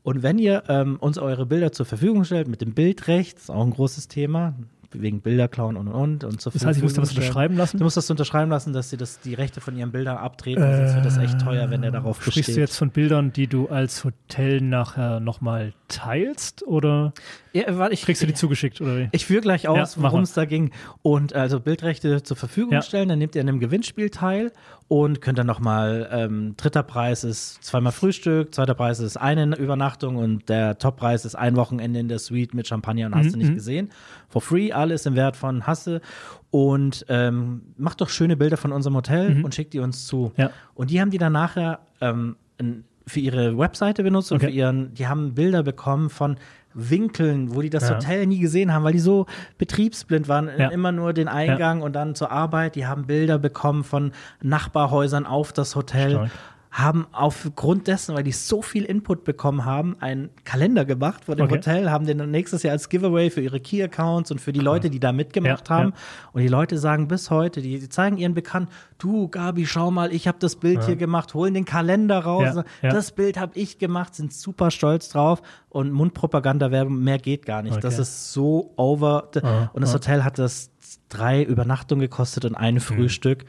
Und 0.03 0.23
wenn 0.23 0.37
ihr 0.37 0.63
ähm, 0.67 0.97
uns 0.99 1.17
eure 1.17 1.45
Bilder 1.45 1.71
zur 1.71 1.85
Verfügung 1.85 2.25
stellt, 2.25 2.47
mit 2.47 2.61
dem 2.61 2.73
Bildrecht, 2.73 3.37
ist 3.37 3.49
auch 3.49 3.63
ein 3.63 3.71
großes 3.71 4.09
Thema, 4.09 4.55
wegen 4.93 5.21
Bilderklauen 5.21 5.77
und 5.77 5.87
und 5.87 5.93
und. 5.93 6.23
und 6.23 6.41
zur 6.41 6.51
Das 6.51 6.65
heißt, 6.65 6.77
ich 6.79 6.83
was 6.83 6.91
Verfügung 6.93 7.05
stellen. 7.09 7.23
unterschreiben 7.25 7.57
lassen. 7.57 7.77
Du 7.77 7.83
musst 7.83 7.97
das 7.97 8.09
unterschreiben 8.09 8.51
lassen, 8.51 8.73
dass 8.73 8.89
sie 8.89 8.97
das, 8.97 9.19
die 9.19 9.33
Rechte 9.33 9.61
von 9.61 9.75
ihren 9.77 9.91
Bildern 9.91 10.17
abtreten, 10.17 10.61
sonst 10.73 10.95
wird 10.95 11.05
das 11.05 11.17
echt 11.17 11.39
teuer, 11.39 11.69
wenn 11.69 11.83
er 11.83 11.91
darauf 11.91 12.17
Äh, 12.19 12.21
Sprichst 12.21 12.37
besteht. 12.39 12.55
du 12.57 12.59
jetzt 12.61 12.77
von 12.77 12.89
Bildern, 12.89 13.31
die 13.33 13.47
du 13.47 13.67
als 13.69 14.03
Hotel 14.03 14.61
nachher 14.61 15.19
nochmal 15.19 15.73
teilst 15.87 16.65
oder 16.67 17.13
Ja, 17.53 17.89
ich, 17.89 18.01
kriegst 18.03 18.21
du 18.21 18.27
die 18.27 18.33
zugeschickt? 18.33 18.81
Oder 18.81 18.97
wie? 18.97 19.09
Ich 19.11 19.25
führe 19.25 19.41
gleich 19.41 19.67
aus, 19.67 19.95
Ja, 19.95 20.01
worum 20.03 20.21
es 20.21 20.33
da 20.33 20.45
ging. 20.45 20.71
Und 21.01 21.33
also 21.33 21.59
Bildrechte 21.59 22.23
zur 22.23 22.37
Verfügung 22.37 22.73
Ja. 22.73 22.81
stellen, 22.81 23.09
dann 23.09 23.19
nehmt 23.19 23.35
ihr 23.35 23.41
an 23.41 23.49
einem 23.49 23.59
Gewinnspiel 23.59 24.09
teil 24.09 24.51
und 24.91 25.21
könnt 25.21 25.37
dann 25.37 25.47
nochmal, 25.47 26.09
ähm, 26.11 26.53
dritter 26.57 26.83
Preis 26.83 27.23
ist 27.23 27.63
zweimal 27.63 27.93
Frühstück, 27.93 28.53
zweiter 28.53 28.73
Preis 28.73 28.99
ist 28.99 29.15
eine 29.15 29.55
Übernachtung 29.55 30.17
und 30.17 30.49
der 30.49 30.77
Toppreis 30.79 31.23
ist 31.23 31.35
ein 31.35 31.55
Wochenende 31.55 31.97
in 32.01 32.09
der 32.09 32.19
Suite 32.19 32.53
mit 32.53 32.67
Champagner 32.67 33.05
und 33.05 33.15
hast 33.15 33.27
Mhm, 33.27 33.31
du 33.31 33.37
nicht 33.37 33.51
mhm. 33.51 33.55
gesehen. 33.55 33.89
For 34.27 34.41
free, 34.41 34.73
alles 34.73 35.05
im 35.05 35.15
Wert 35.15 35.37
von 35.37 35.65
Hasse. 35.65 36.01
Und 36.49 37.05
ähm, 37.07 37.61
macht 37.77 38.01
doch 38.01 38.09
schöne 38.09 38.35
Bilder 38.35 38.57
von 38.57 38.73
unserem 38.73 38.97
Hotel 38.97 39.35
Mhm. 39.35 39.45
und 39.45 39.55
schickt 39.55 39.71
die 39.73 39.79
uns 39.79 40.07
zu. 40.07 40.33
Ja. 40.35 40.49
Und 40.73 40.89
die 40.91 40.99
haben 40.99 41.09
die 41.09 41.17
dann 41.19 41.31
nachher 41.31 41.79
ähm, 42.01 42.35
ein- 42.59 42.83
für 43.11 43.19
ihre 43.19 43.57
Webseite 43.57 44.03
benutzt 44.03 44.31
und 44.31 44.37
Okay. 44.37 44.47
für 44.47 44.51
ihren, 44.53 44.93
die 44.93 45.07
haben 45.07 45.33
Bilder 45.35 45.63
bekommen 45.63 46.09
von 46.09 46.37
Winkeln, 46.73 47.53
wo 47.53 47.61
die 47.61 47.69
das 47.69 47.89
Ja. 47.89 47.95
Hotel 47.95 48.25
nie 48.25 48.39
gesehen 48.39 48.73
haben, 48.73 48.83
weil 48.85 48.93
die 48.93 48.99
so 48.99 49.25
betriebsblind 49.57 50.29
waren, 50.29 50.49
Ja. 50.57 50.69
immer 50.69 50.91
nur 50.93 51.11
den 51.13 51.27
Eingang 51.27 51.81
und 51.81 51.93
dann 51.93 52.15
zur 52.15 52.31
Arbeit. 52.31 52.75
Die 52.75 52.85
haben 52.87 53.05
Bilder 53.07 53.37
bekommen 53.37 53.83
von 53.83 54.13
Nachbarhäusern 54.41 55.25
auf 55.25 55.51
das 55.51 55.75
Hotel. 55.75 56.11
Stark. 56.11 56.31
Haben 56.73 57.05
aufgrund 57.11 57.87
dessen, 57.87 58.15
weil 58.15 58.23
die 58.23 58.31
so 58.31 58.61
viel 58.61 58.85
Input 58.85 59.25
bekommen 59.25 59.65
haben, 59.65 59.97
einen 59.99 60.29
Kalender 60.45 60.85
gemacht 60.85 61.25
von 61.25 61.35
dem 61.35 61.47
Okay. 61.47 61.55
Hotel, 61.57 61.91
haben 61.91 62.05
den 62.05 62.31
nächstes 62.31 62.63
Jahr 62.63 62.71
als 62.71 62.87
Giveaway 62.87 63.29
für 63.29 63.41
ihre 63.41 63.59
Key-Accounts 63.59 64.31
und 64.31 64.39
für 64.39 64.53
die 64.53 64.61
Leute, 64.61 64.89
die 64.89 65.01
da 65.01 65.11
mitgemacht 65.11 65.67
Ja, 65.69 65.75
haben. 65.75 65.89
ja. 65.89 66.29
Und 66.31 66.41
die 66.43 66.47
Leute 66.47 66.77
sagen 66.77 67.09
bis 67.09 67.29
heute, 67.29 67.61
die, 67.61 67.77
die 67.77 67.89
zeigen 67.89 68.17
ihren 68.17 68.33
Bekannten, 68.33 68.71
du 68.99 69.27
Gabi, 69.27 69.65
schau 69.65 69.91
mal, 69.91 70.13
ich 70.13 70.29
habe 70.29 70.37
das 70.39 70.55
Bild 70.55 70.85
hier 70.85 70.95
gemacht, 70.95 71.33
holen 71.33 71.53
den 71.53 71.65
Kalender 71.65 72.19
raus. 72.19 72.55
Ja, 72.55 72.63
ja. 72.83 72.89
Das 72.93 73.11
Bild 73.11 73.37
habe 73.37 73.51
ich 73.55 73.77
gemacht, 73.77 74.15
sind 74.15 74.31
super 74.31 74.71
stolz 74.71 75.09
drauf. 75.09 75.41
Und 75.67 75.91
Mundpropaganda-Werbung, 75.91 76.97
mehr 77.03 77.17
geht 77.17 77.45
gar 77.45 77.63
nicht. 77.63 77.83
Das 77.83 77.95
Okay. 77.95 78.01
ist 78.03 78.31
so 78.31 78.71
over. 78.77 79.29
Und 79.73 79.81
das. 79.81 79.93
Hotel 79.93 80.23
hat 80.23 80.39
das 80.39 80.71
drei 81.09 81.43
Übernachtungen 81.43 81.99
gekostet 81.99 82.45
und 82.45 82.55
ein 82.55 82.79
Frühstück. 82.79 83.43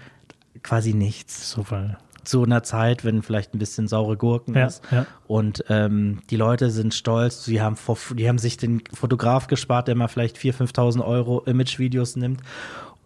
Quasi 0.64 0.92
nichts. 0.92 1.50
Super. 1.52 1.98
Zu 2.24 2.44
einer 2.44 2.62
Zeit, 2.62 3.04
wenn 3.04 3.22
vielleicht 3.22 3.54
ein 3.54 3.58
bisschen 3.58 3.88
saure 3.88 4.16
Gurken 4.16 4.54
Ja, 4.54 4.66
ist. 4.66 4.82
ja. 4.90 5.06
Und 5.26 5.64
ähm, 5.68 6.20
die 6.30 6.36
Leute 6.36 6.70
sind 6.70 6.94
stolz. 6.94 7.44
Sie 7.44 7.60
haben, 7.60 7.76
vor, 7.76 7.96
die 8.14 8.28
haben 8.28 8.38
sich 8.38 8.56
den 8.56 8.82
Fotograf 8.94 9.46
gespart, 9.48 9.88
der 9.88 9.94
mal 9.96 10.08
vielleicht 10.08 10.36
4.000, 10.36 10.72
5.000 10.74 11.04
Euro 11.06 11.40
Image-Videos 11.46 12.16
nimmt 12.16 12.40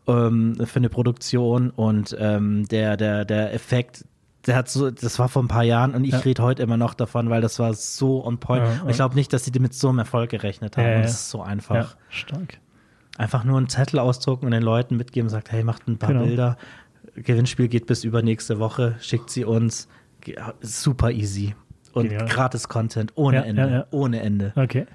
ähm, 0.07 0.57
für 0.65 0.77
eine 0.77 0.89
Produktion. 0.89 1.71
Und 1.71 2.17
ähm, 2.19 2.67
der, 2.69 2.97
der, 2.97 3.25
der 3.25 3.55
Effekt, 3.55 4.05
der 4.47 4.57
hat 4.57 4.69
so, 4.69 4.91
das 4.91 5.19
war 5.19 5.29
vor 5.29 5.43
ein 5.43 5.49
paar 5.49 5.65
Jahren 5.65 5.95
und 5.95 6.05
ich 6.05 6.13
Ja. 6.13 6.19
rede 6.21 6.43
heute 6.43 6.63
immer 6.63 6.77
noch 6.77 6.95
davon, 6.95 7.31
weil 7.31 7.41
das 7.41 7.59
war 7.59 7.75
so 7.75 8.25
on 8.25 8.39
point. 8.39 8.63
Ja, 8.65 8.83
und 8.83 8.91
ich 8.91 8.97
glaube 8.97 9.15
nicht, 9.15 9.33
dass 9.33 9.45
sie 9.45 9.59
mit 9.59 9.75
so 9.75 9.89
einem 9.89 9.99
Erfolg 10.01 10.31
gerechnet 10.31 10.77
haben. 10.77 10.87
Ja, 10.87 10.97
und 10.97 11.03
es 11.05 11.13
ist 11.13 11.31
so 11.31 11.43
einfach. 11.43 11.97
Stark. 12.11 12.59
Einfach 13.19 13.45
nur 13.45 13.57
einen 13.57 13.71
Zettel 13.71 13.99
ausdrucken 13.99 14.45
und 14.45 14.53
den 14.53 14.63
Leuten 14.63 14.99
mitgeben, 14.99 15.31
sagt, 15.31 15.51
hey, 15.51 15.65
macht 15.65 15.89
ein 15.89 15.97
paar 15.97 16.11
Genau. 16.13 16.25
Bilder. 16.27 16.59
Gewinnspiel 17.17 17.69
geht 17.69 17.87
bis 17.87 18.05
übernächste 18.05 18.59
Woche, 18.59 18.97
schickt 19.01 19.31
sie 19.31 19.45
uns. 19.45 19.89
Super 20.61 21.11
easy. 21.11 21.55
Und 21.93 22.09
Genial. 22.11 22.27
gratis 22.29 22.69
Content 22.69 23.13
ohne 23.17 23.39
Ja, 23.39 23.43
Ende. 23.45 23.63
ja, 23.63 23.69
ja. 23.69 23.87
Ohne 23.91 24.21
Ende. 24.21 24.53
Okay. 24.55 24.87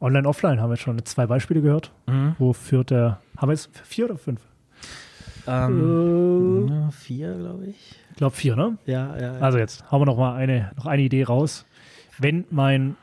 Online, 0.00 0.28
offline 0.28 0.60
haben 0.60 0.68
wir 0.70 0.74
jetzt 0.74 0.82
schon 0.82 1.02
zwei 1.04 1.26
Beispiele 1.26 1.62
gehört. 1.62 1.92
Mhm. 2.06 2.36
Wo 2.38 2.52
führt 2.52 2.90
der, 2.90 3.20
haben 3.36 3.48
wir 3.48 3.54
jetzt 3.54 3.70
vier 3.84 4.06
oder 4.06 4.16
fünf? 4.18 4.40
Ähm, 5.46 6.68
ja, 6.68 6.90
vier, 6.90 7.34
glaube 7.34 7.66
ich. 7.66 7.94
Ich 8.10 8.16
glaube 8.16 8.34
vier, 8.34 8.56
ne? 8.56 8.78
Ja, 8.86 9.16
ja. 9.16 9.34
ja. 9.34 9.38
Also 9.40 9.58
jetzt 9.58 9.90
haben 9.90 10.00
wir 10.00 10.06
noch 10.06 10.16
mal 10.16 10.34
eine, 10.36 10.72
noch 10.76 10.86
eine 10.86 11.02
Idee 11.02 11.24
raus. 11.24 11.64
Wenn 12.18 12.44
mein, 12.50 12.96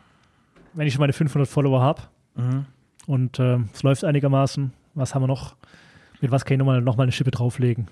wenn 0.74 0.88
ich 0.88 0.94
schon 0.94 1.00
meine 1.02 1.14
500 1.14 1.48
Follower 1.48 1.82
habe 1.82 2.02
Mhm. 2.36 2.66
und 3.06 3.40
ähm, 3.40 3.70
es 3.74 3.84
läuft 3.84 4.04
einigermaßen, 4.04 4.74
was 4.96 5.14
haben 5.14 5.22
wir 5.22 5.28
noch? 5.28 5.56
Mit 6.24 6.32
was 6.32 6.46
kann 6.46 6.54
ich 6.56 6.60
nochmal 6.60 6.80
noch 6.82 6.96
mal 6.96 7.04
eine 7.04 7.12
Schippe 7.12 7.32
drauflegen? 7.32 7.88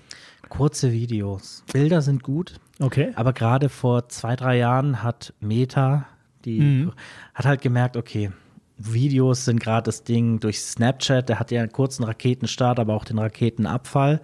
Kurze 0.48 0.90
Videos. 0.90 1.64
Bilder 1.70 2.00
sind 2.00 2.22
gut, 2.22 2.54
Okay. 2.80 3.12
aber 3.14 3.34
gerade 3.34 3.68
vor 3.68 4.08
zwei, 4.08 4.36
drei 4.36 4.56
Jahren 4.56 5.02
hat 5.02 5.34
Meta, 5.40 6.06
die 6.46 6.60
Mhm. 6.60 6.92
hat 7.34 7.44
halt 7.44 7.60
gemerkt, 7.60 7.94
okay, 7.98 8.30
Videos 8.78 9.44
sind 9.44 9.60
gerade 9.60 9.82
das 9.84 10.02
Ding 10.04 10.40
durch 10.40 10.60
Snapchat, 10.60 11.28
der 11.28 11.38
hat 11.40 11.50
ja 11.50 11.60
einen 11.60 11.72
kurzen 11.72 12.04
Raketenstart, 12.04 12.80
aber 12.80 12.94
auch 12.94 13.04
den 13.04 13.18
Raketenabfall. 13.18 14.22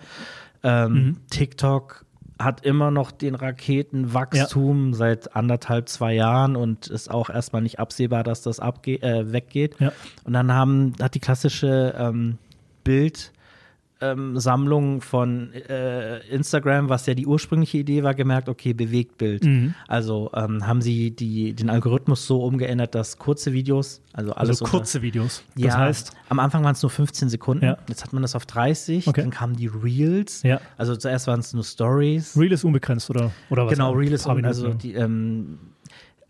Ähm, 0.62 0.92
Mhm. 0.92 1.16
TikTok 1.28 2.06
hat 2.38 2.64
immer 2.64 2.90
noch 2.90 3.10
den 3.10 3.34
Raketenwachstum 3.34 4.94
seit 4.94 5.36
anderthalb, 5.36 5.90
zwei 5.90 6.14
Jahren 6.14 6.56
und 6.56 6.86
ist 6.86 7.10
auch 7.10 7.28
erstmal 7.28 7.60
nicht 7.60 7.78
absehbar, 7.78 8.24
dass 8.24 8.40
das 8.40 8.58
abge 8.58 9.02
äh, 9.02 9.32
weggeht. 9.32 9.76
Ja. 9.80 9.92
Und 10.24 10.32
dann 10.32 10.50
haben, 10.50 10.94
hat 10.98 11.14
die 11.14 11.20
klassische 11.20 11.94
ähm, 11.98 12.38
Bild- 12.84 13.32
ähm, 14.00 14.38
Sammlung 14.38 15.00
von 15.00 15.52
äh, 15.52 16.18
Instagram, 16.28 16.88
was 16.88 17.06
ja 17.06 17.14
die 17.14 17.26
ursprüngliche 17.26 17.78
Idee 17.78 18.02
war, 18.04 18.14
gemerkt, 18.14 18.48
okay, 18.48 18.72
Bewegtbild. 18.72 19.44
Mhm. 19.44 19.74
Also 19.88 20.30
ähm, 20.34 20.66
haben 20.66 20.80
sie 20.82 21.10
die, 21.10 21.52
den 21.54 21.68
Algorithmus 21.68 22.26
so 22.26 22.44
umgeändert, 22.44 22.94
dass 22.94 23.18
kurze 23.18 23.52
Videos, 23.52 24.00
also 24.12 24.32
alles 24.32 24.50
Also 24.60 24.64
unter- 24.66 24.78
kurze 24.78 25.02
Videos. 25.02 25.42
Das 25.56 25.64
ja, 25.64 25.76
heißt, 25.78 26.12
am 26.28 26.38
Anfang 26.38 26.62
waren 26.62 26.74
es 26.74 26.82
nur 26.82 26.90
15 26.90 27.28
Sekunden, 27.28 27.64
Ja. 27.64 27.78
jetzt 27.88 28.04
hat 28.04 28.12
man 28.12 28.22
das 28.22 28.36
auf 28.36 28.46
30, 28.46 29.06
Okay. 29.08 29.20
dann 29.22 29.30
kamen 29.30 29.56
die 29.56 29.66
Reels, 29.66 30.42
Ja. 30.44 30.60
also 30.76 30.94
zuerst 30.94 31.26
waren 31.26 31.40
es 31.40 31.52
nur 31.52 31.64
Stories. 31.64 32.36
Reel 32.38 32.52
ist 32.52 32.64
unbegrenzt 32.64 33.10
oder, 33.10 33.32
oder 33.50 33.66
was? 33.66 33.72
Genau, 33.72 33.92
Reels, 33.92 34.24
paar 34.24 34.36
und, 34.36 34.44
also 34.44 34.72
die, 34.74 34.94
ähm, 34.94 35.58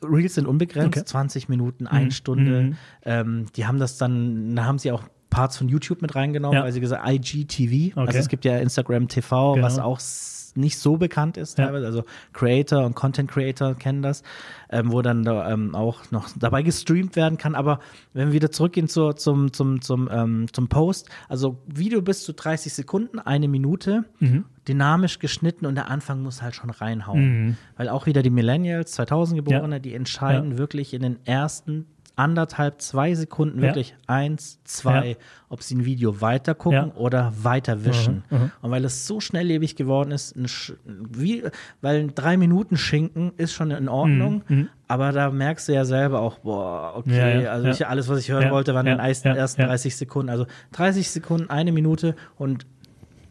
Reels 0.03 0.37
sind 0.37 0.47
unbegrenzt, 0.47 0.97
Okay. 0.97 1.05
20 1.05 1.49
Minuten, 1.49 1.87
eine 1.89 2.07
Mhm. 2.07 2.11
Stunde. 2.13 2.63
Mhm. 2.63 2.77
Ähm, 3.05 3.47
die 3.57 3.67
haben 3.67 3.79
das 3.81 3.99
dann, 3.99 4.55
da 4.55 4.65
haben 4.65 4.79
sie 4.79 4.93
auch 4.93 5.03
Parts 5.31 5.57
von 5.59 5.69
YouTube 5.69 6.03
mit 6.03 6.15
reingenommen, 6.15 6.57
Ja. 6.59 6.65
weil 6.65 6.73
sie 6.73 6.81
gesagt 6.81 7.03
IGTV, 7.09 7.93
Okay. 7.97 8.07
also 8.07 8.19
es 8.19 8.29
gibt 8.29 8.45
ja 8.45 8.57
Instagram 8.59 9.09
TV, 9.09 9.55
Genau. 9.55 9.67
was 9.67 9.79
auch 9.79 10.01
nicht 10.55 10.79
so 10.79 10.97
bekannt 10.97 11.37
ist 11.37 11.57
Ja. 11.59 11.67
teilweise, 11.67 11.87
also 11.87 12.05
Creator 12.33 12.85
und 12.85 12.95
Content 12.97 13.31
Creator 13.31 13.75
kennen 13.77 14.03
das, 14.03 14.23
ähm, 14.71 14.91
wo 14.91 15.03
dann 15.03 15.23
da, 15.23 15.53
ähm, 15.53 15.75
auch 15.75 16.11
noch 16.11 16.29
dabei 16.37 16.63
gestreamt 16.63 17.15
werden 17.15 17.39
kann, 17.39 17.55
aber 17.55 17.79
wenn 18.13 18.29
wir 18.29 18.33
wieder 18.33 18.51
zurückgehen 18.51 18.89
zur, 18.89 19.15
zum, 19.17 19.53
zum, 19.53 19.81
zum, 19.83 20.09
ähm, 20.11 20.47
zum 20.53 20.69
Post, 20.69 21.11
also 21.29 21.59
Video 21.67 22.03
bis 22.03 22.25
zu 22.25 22.33
30 22.33 22.73
Sekunden, 22.73 23.19
eine 23.21 23.47
Minute, 23.47 24.05
Mhm. 24.19 24.47
dynamisch 24.67 25.19
geschnitten 25.21 25.65
und 25.65 25.77
der 25.77 25.91
Anfang 25.91 26.23
muss 26.23 26.43
halt 26.43 26.55
schon 26.57 26.71
reinhauen, 26.71 27.57
weil 27.77 27.89
auch 27.89 28.07
wieder 28.07 28.23
die 28.23 28.31
Millennials, 28.31 28.93
2000 28.93 29.39
Geborene, 29.39 29.77
Ja. 29.77 29.81
die 29.81 29.95
entscheiden 29.95 30.59
wirklich 30.59 30.93
in 30.93 31.03
den 31.03 31.25
ersten 31.25 31.87
anderthalb, 32.19 32.81
zwei 32.83 33.15
Sekunden 33.15 33.59
Ja. 33.59 33.69
wirklich 33.69 33.95
eins, 34.07 34.59
zwei, 34.65 35.11
Ja. 35.11 35.17
ob 35.49 35.63
sie 35.63 35.77
ein 35.77 35.85
Video 35.85 36.21
weiter 36.21 36.55
gucken 36.55 36.89
Ja. 36.89 36.95
oder 36.97 37.33
weiter 37.43 37.85
wischen. 37.85 38.25
Mhm, 38.31 38.39
mhm. 38.39 38.51
Und 38.61 38.71
weil 38.71 38.85
es 38.85 39.07
so 39.07 39.21
schnelllebig 39.21 39.77
geworden 39.77 40.11
ist, 40.11 40.37
ein 40.37 40.47
wie, 40.85 41.45
weil 41.81 42.01
ein 42.01 42.15
drei 42.15 42.37
Minuten 42.37 42.77
Schinken 42.77 43.33
ist 43.37 43.53
schon 43.53 43.71
in 43.71 43.89
Ordnung, 43.89 44.43
Mhm, 44.49 44.69
aber 44.89 45.13
da 45.13 45.31
merkst 45.31 45.69
du 45.69 45.73
ja 45.75 45.85
selber 45.85 46.21
auch, 46.21 46.39
boah, 46.41 46.95
okay, 46.97 47.17
Ja, 47.17 47.41
ja, 47.41 47.51
also 47.53 47.67
ja. 47.69 47.73
Ich, 47.73 47.87
alles, 47.87 48.09
was 48.09 48.19
ich 48.21 48.31
hören 48.31 48.45
Ja, 48.45 48.51
wollte, 48.51 48.75
waren 48.75 48.87
in 48.87 48.93
den 48.95 48.99
ja, 48.99 49.07
ersten, 49.09 49.29
ja, 49.29 49.35
ersten 49.35 49.61
ja. 49.63 49.69
30 49.69 49.97
Sekunden. 49.97 50.29
Also 50.31 50.47
30 50.73 51.09
Sekunden, 51.11 51.49
eine 51.51 51.73
Minute 51.73 52.17
und 52.37 52.67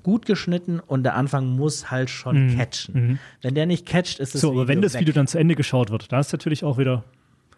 gut 0.04 0.26
geschnitten 0.26 0.80
und 0.80 1.04
der 1.04 1.16
Anfang 1.16 1.48
muss 1.58 1.92
halt 1.92 2.10
schon 2.10 2.56
catchen. 2.56 3.20
Wenn 3.42 3.56
der 3.56 3.66
nicht 3.66 3.86
catcht, 3.86 4.20
ist 4.20 4.36
es 4.36 4.42
Mhm, 4.42 4.48
So, 4.48 4.52
aber 4.54 4.68
wenn 4.70 4.82
das 4.82 4.94
weg. 4.94 5.02
Video 5.02 5.14
dann 5.14 5.28
zu 5.28 5.38
Ende 5.38 5.56
geschaut 5.56 5.92
wird, 5.92 6.10
dann 6.14 6.22
ist 6.22 6.32
natürlich 6.32 6.64
auch 6.64 6.78
wieder 6.78 7.04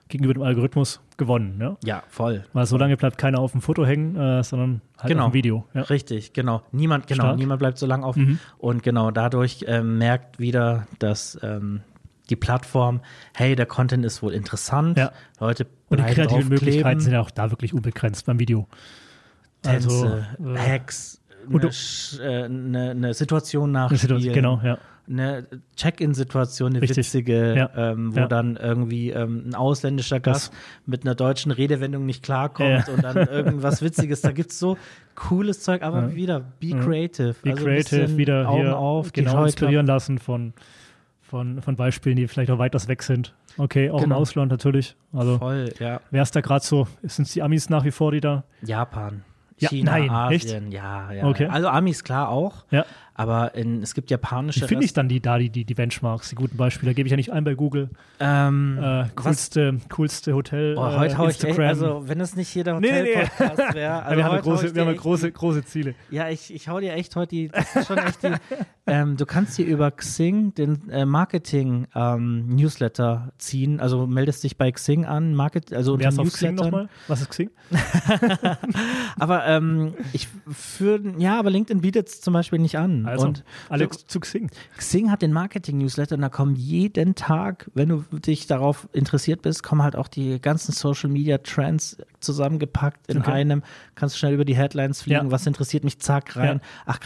gegenüber 0.10 0.34
dem 0.34 0.43
Algorithmus 0.43 0.99
gewonnen. 1.18 1.57
Ja? 1.62 1.78
Ja, 1.84 2.03
voll. 2.10 2.43
Weil 2.53 2.66
so 2.66 2.78
lange 2.78 2.97
bleibt 2.97 3.18
keiner 3.18 3.39
auf 3.39 3.51
dem 3.53 3.62
Foto 3.62 3.86
hängen, 3.86 4.16
äh, 4.16 4.43
sondern 4.43 4.82
halt 4.97 5.10
Genau. 5.10 5.26
auf 5.26 5.32
dem 5.32 5.34
Video. 5.36 5.66
Ja. 5.74 5.84
Richtig, 5.84 6.34
genau. 6.34 6.64
Niemand, 6.72 7.07
genau, 7.07 7.24
Stark. 7.26 7.38
niemand 7.38 7.60
bleibt 7.60 7.78
so 7.78 7.86
lange 7.86 8.05
auf. 8.05 8.16
Mhm. 8.16 8.39
Und 8.57 8.84
genau 8.84 9.12
dadurch 9.12 9.64
ähm, 9.68 9.97
merkt 9.99 10.39
wieder, 10.39 10.88
dass 10.97 11.39
ähm, 11.43 11.82
die 12.30 12.36
Plattform, 12.36 13.01
hey, 13.36 13.55
der 13.55 13.66
Content 13.66 14.03
ist 14.03 14.22
wohl 14.22 14.34
interessant. 14.34 14.97
Ja. 14.97 15.12
Leute 15.39 15.68
Und 15.89 15.99
die 15.99 16.03
kreativen 16.14 16.49
Möglichkeiten 16.49 16.99
sind 16.99 17.14
ja 17.14 17.22
auch 17.22 17.32
da 17.32 17.51
wirklich 17.51 17.74
unbegrenzt 17.74 18.26
beim 18.26 18.39
Video. 18.39 18.68
Tänze, 19.62 19.89
Also, 19.89 20.53
äh, 20.53 20.57
Hacks, 20.57 21.22
eine, 21.47 21.70
äh, 22.20 22.43
eine, 22.45 22.89
eine 22.91 23.14
Situation 23.14 23.72
nachspielen. 23.72 23.99
Situation, 23.99 24.34
genau, 24.34 24.62
ja. 24.64 24.78
Eine 25.10 25.47
Check-in-Situation, 25.76 26.72
eine 26.74 26.82
Richtig. 26.82 26.97
witzige, 26.97 27.55
Ja. 27.55 27.70
ähm, 27.76 28.16
wo 28.16 28.20
Ja. 28.20 28.28
dann 28.28 28.57
irgendwie 28.57 29.10
ähm, 29.10 29.43
ein 29.49 29.55
ausländischer 29.55 30.20
Gast 30.20 30.53
mit 30.86 31.03
einer 31.03 31.16
deutschen 31.16 31.51
Redewendung 31.51 32.05
nicht 32.05 32.22
klarkommt 32.24 32.88
Ja. 32.88 32.93
und 32.93 33.03
dann 33.03 33.18
irgendwas 33.28 33.82
Witziges. 33.82 34.22
Da 34.22 34.32
gibt 34.32 34.51
es 34.51 34.60
so 34.60 34.78
cooles 35.16 35.62
Zeug, 35.62 35.82
aber 35.82 36.01
Ja. 36.10 36.16
wieder, 36.16 36.39
be 36.39 36.68
Ja. 36.68 36.80
creative. 36.80 37.36
Be 37.41 37.51
Also 37.51 37.64
creative, 37.64 38.18
wieder 38.18 38.47
Augen 38.47 38.62
hier 38.62 38.78
auf, 38.78 39.12
genau 39.12 39.43
inspirieren 39.45 39.88
lassen 39.88 40.20
von, 40.20 40.53
von, 41.22 41.62
von 41.62 41.76
Beispielen, 41.76 42.16
die 42.16 42.28
vielleicht 42.28 42.51
auch 42.51 42.60
weiters 42.60 42.88
weg 42.88 43.03
sind. 43.03 43.34
Okay, 43.57 43.89
auch 43.89 44.01
Genau. 44.01 44.16
im 44.16 44.22
Ausland 44.22 44.51
natürlich. 44.51 44.95
Also 45.12 45.38
Voll, 45.39 45.70
ja. 45.80 46.01
wer 46.12 46.22
ist 46.24 46.36
da 46.36 46.41
gerade 46.41 46.64
so? 46.64 46.88
Sind 47.03 47.26
es 47.28 47.34
die 47.34 47.41
Amis 47.41 47.70
nach 47.70 47.84
wie 47.84 47.91
vor, 47.91 48.12
die 48.12 48.22
da? 48.22 48.43
Japan. 48.62 49.24
Ja, 49.57 49.68
China, 49.70 49.91
nein, 49.91 50.10
Asien, 50.10 50.72
ja, 50.72 51.12
ja. 51.12 51.26
Okay. 51.28 51.47
Also 51.47 51.68
Amis 51.68 52.05
klar 52.05 52.30
auch, 52.30 52.64
Ja. 52.72 52.86
Aber 53.20 53.54
in, 53.54 53.84
es 53.84 53.94
gibt 53.96 54.10
japanische 54.12 54.62
Wie 54.62 54.68
finde 54.68 54.86
ich 54.86 54.94
dann 54.94 55.10
die 55.10 55.20
da, 55.20 55.38
die, 55.38 55.50
die, 55.50 55.74
Benchmarks, 55.74 56.30
die 56.30 56.36
guten 56.36 56.56
Beispiele? 56.56 56.92
Da 56.92 56.96
gebe 56.96 57.08
ich 57.08 57.12
ja 57.12 57.18
nicht 57.18 57.34
ein 57.34 57.44
bei 57.44 57.54
Google. 57.54 57.90
ähm, 58.22 58.78
Äh, 58.78 58.82
was, 58.82 59.14
coolste, 59.16 59.78
coolste 59.90 60.34
Hotel. 60.34 60.78
oh, 60.78 60.88
äh, 60.88 61.00
heute 61.00 61.18
hau 61.18 61.28
ich 61.28 61.44
echt, 61.44 61.60
also 61.60 62.08
wenn 62.08 62.22
es 62.22 62.38
nicht 62.38 62.56
jeder 62.56 62.80
Nee, 62.80 62.90
nee, 62.90 63.02
nee. 63.02 63.16
Hotel-Podcast 63.16 63.74
wäre, 63.74 64.04
also 64.08 64.16
wir 64.16 64.24
haben 64.24 64.40
große, 64.40 64.74
wir 64.74 64.86
haben 64.86 64.96
große, 64.96 65.34
große 65.34 65.66
Ziele. 65.66 65.96
Ja, 66.10 66.30
ich, 66.30 66.54
ich 66.54 66.70
hau 66.70 66.80
dir 66.80 66.94
echt 66.94 67.14
heute 67.18 67.32
die, 67.32 67.50
das 67.50 67.76
ist 67.76 67.88
schon 67.88 67.98
echt 67.98 68.24
die, 68.24 68.32
ähm, 68.88 69.18
du 69.18 69.26
kannst 69.26 69.58
dir 69.58 69.66
über 69.66 69.92
Xing 69.92 70.54
den 70.54 70.90
äh, 70.90 71.04
Marketing-Newsletter 71.04 73.34
ziehen, 73.38 73.82
also 73.82 74.08
meldest 74.08 74.46
dich 74.46 74.56
bei 74.56 74.72
Xing 74.72 75.04
an, 75.04 75.36
Market, 75.36 75.74
also 75.74 75.96
unter 75.96 76.24
Xing 76.24 76.56
nochmal? 76.56 76.88
Was 77.10 77.20
ist 77.20 77.32
Xing? 77.32 77.50
Aber 79.20 79.46
ähm, 79.46 79.96
ich 80.14 80.30
für, 80.50 81.02
ja, 81.18 81.38
aber 81.38 81.50
LinkedIn 81.50 81.82
bietet 81.82 82.08
es 82.08 82.22
zum 82.22 82.34
Beispiel 82.34 82.60
nicht 82.60 82.78
an. 82.78 83.09
Also, 83.10 83.28
und 83.28 83.43
alle 83.70 83.88
du- 83.88 83.97
zu 83.97 84.20
Xing. 84.20 84.49
Xing 84.78 85.12
hat 85.12 85.22
den 85.22 85.34
Marketing-Newsletter 85.34 86.16
und 86.16 86.22
da 86.22 86.30
kommen 86.30 86.55
jeden 86.55 87.16
Tag, 87.16 87.70
wenn 87.74 87.89
du 87.89 88.03
dich 88.12 88.47
darauf 88.47 88.88
interessiert 88.93 89.41
bist, 89.41 89.64
kommen 89.64 89.84
halt 89.84 89.95
auch 89.95 90.07
die 90.07 90.39
ganzen 90.41 90.72
Social-Media-Trends 90.72 91.97
zusammengepackt 92.20 93.10
in 93.10 93.20
Okay. 93.20 93.32
einem. 93.32 93.64
Kannst 93.96 94.16
du 94.16 94.20
schnell 94.20 94.34
über 94.34 94.46
die 94.46 94.56
Headlines 94.56 95.02
fliegen, 95.02 95.26
Ja. 95.28 95.32
was 95.32 95.46
interessiert 95.48 95.84
mich, 95.84 96.00
zack, 96.00 96.36
rein. 96.36 96.62
Ja. 96.64 96.70
Ach, 96.86 97.00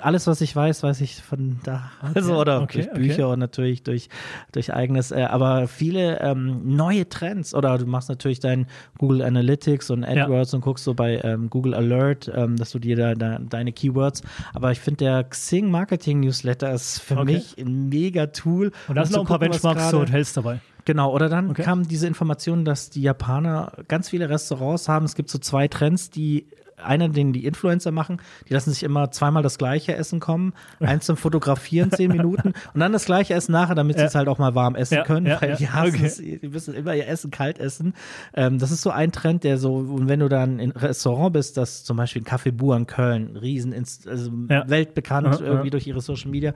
alles, 0.00 0.26
was 0.26 0.40
ich 0.40 0.54
weiß, 0.54 0.82
weiß 0.82 1.00
ich 1.00 1.22
von 1.22 1.58
da. 1.64 1.90
Also, 2.14 2.36
oder 2.38 2.62
okay, 2.62 2.82
durch 2.82 2.92
Bücher 2.92 3.28
und 3.30 3.38
natürlich 3.40 3.82
durch, 3.82 4.08
durch 4.52 4.72
eigenes. 4.72 5.10
Äh, 5.10 5.22
aber 5.24 5.66
viele 5.68 6.20
ähm, 6.20 6.76
neue 6.76 7.08
Trends 7.08 7.54
oder 7.54 7.78
du 7.78 7.86
machst 7.86 8.08
natürlich 8.08 8.40
dein 8.40 8.66
Google 8.98 9.22
Analytics 9.22 9.90
und 9.90 10.02
Ja. 10.02 10.24
AdWords 10.24 10.54
und 10.54 10.60
guckst 10.60 10.84
so 10.84 10.94
bei 10.94 11.20
ähm, 11.24 11.50
Google 11.50 11.74
Alert, 11.74 12.30
ähm, 12.34 12.56
dass 12.56 12.70
du 12.70 12.78
dir 12.78 12.96
da, 12.96 13.14
da 13.14 13.38
deine 13.38 13.72
Keywords. 13.72 14.22
Aber 14.54 14.70
ich 14.72 14.80
finde, 14.80 14.98
der 14.98 15.24
Xing 15.24 15.70
Marketing 15.70 16.20
Newsletter 16.20 16.72
ist 16.72 17.00
für 17.00 17.24
mich 17.24 17.56
ein 17.58 17.88
mega 17.88 18.26
Tool. 18.26 18.72
Und 18.88 18.94
da 18.96 19.04
sind 19.04 19.16
auch 19.16 19.20
ein 19.22 19.26
paar 19.26 19.38
Benchmarks 19.38 19.90
zu 19.90 19.98
Hotels 20.00 20.32
dabei. 20.32 20.60
Genau, 20.88 21.12
oder 21.12 21.28
dann 21.28 21.50
Okay. 21.50 21.62
kam 21.62 21.86
diese 21.86 22.06
Information, 22.06 22.64
dass 22.64 22.88
die 22.88 23.02
Japaner 23.02 23.72
ganz 23.88 24.08
viele 24.08 24.30
Restaurants 24.30 24.88
haben. 24.88 25.04
Es 25.04 25.14
gibt 25.14 25.28
so 25.28 25.38
zwei 25.38 25.68
Trends, 25.68 26.08
die 26.08 26.46
einer, 26.82 27.08
den 27.08 27.32
die 27.32 27.44
Influencer 27.44 27.90
machen, 27.90 28.22
die 28.48 28.54
lassen 28.54 28.70
sich 28.70 28.84
immer 28.84 29.10
zweimal 29.10 29.42
das 29.42 29.58
gleiche 29.58 29.96
Essen 29.96 30.20
kommen. 30.20 30.52
Eins 30.78 31.06
zum 31.06 31.16
Fotografieren, 31.16 31.90
zehn 31.90 32.08
Minuten 32.12 32.52
und 32.72 32.80
dann 32.80 32.92
das 32.92 33.04
gleiche 33.04 33.34
Essen 33.34 33.50
nachher, 33.50 33.74
damit 33.74 33.96
sie 33.96 34.02
Ja. 34.02 34.06
es 34.08 34.14
halt 34.14 34.28
auch 34.28 34.38
mal 34.38 34.54
warm 34.54 34.76
essen 34.76 34.94
Ja, 34.94 35.02
können, 35.02 35.26
ja, 35.26 35.42
weil 35.42 35.56
die 35.56 35.68
hassen 35.68 35.96
Okay. 35.96 36.06
es, 36.06 36.16
die 36.18 36.48
müssen 36.48 36.74
immer 36.74 36.94
ihr 36.94 37.08
Essen 37.08 37.32
kalt 37.32 37.58
essen. 37.58 37.94
Ähm, 38.32 38.60
das 38.60 38.70
ist 38.70 38.82
so 38.82 38.90
ein 38.90 39.10
Trend, 39.12 39.42
der 39.42 39.58
so, 39.58 39.74
und 39.74 40.06
wenn 40.08 40.20
du 40.20 40.28
dann 40.28 40.60
in 40.60 40.70
Restaurant 40.70 41.32
bist, 41.32 41.56
das 41.56 41.82
zum 41.84 41.96
Beispiel 41.96 42.22
Café 42.22 42.52
Bu 42.52 42.72
in 42.72 42.86
Köln, 42.86 43.36
riesen, 43.36 43.74
also 43.74 44.30
weltbekannt 44.32 45.40
irgendwie 45.40 45.70
durch 45.70 45.86
ihre 45.86 46.00
Social 46.00 46.30
Media, 46.30 46.54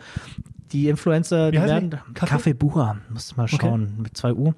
die 0.72 0.88
Influencer, 0.88 1.50
die 1.50 1.60
werden? 1.60 1.98
Kaffee? 2.14 2.54
Bua, 2.54 2.96
musst 3.10 3.32
du 3.32 3.36
mal 3.36 3.48
schauen, 3.48 3.94
mit 3.98 4.16
2 4.16 4.32
Uhr. 4.32 4.54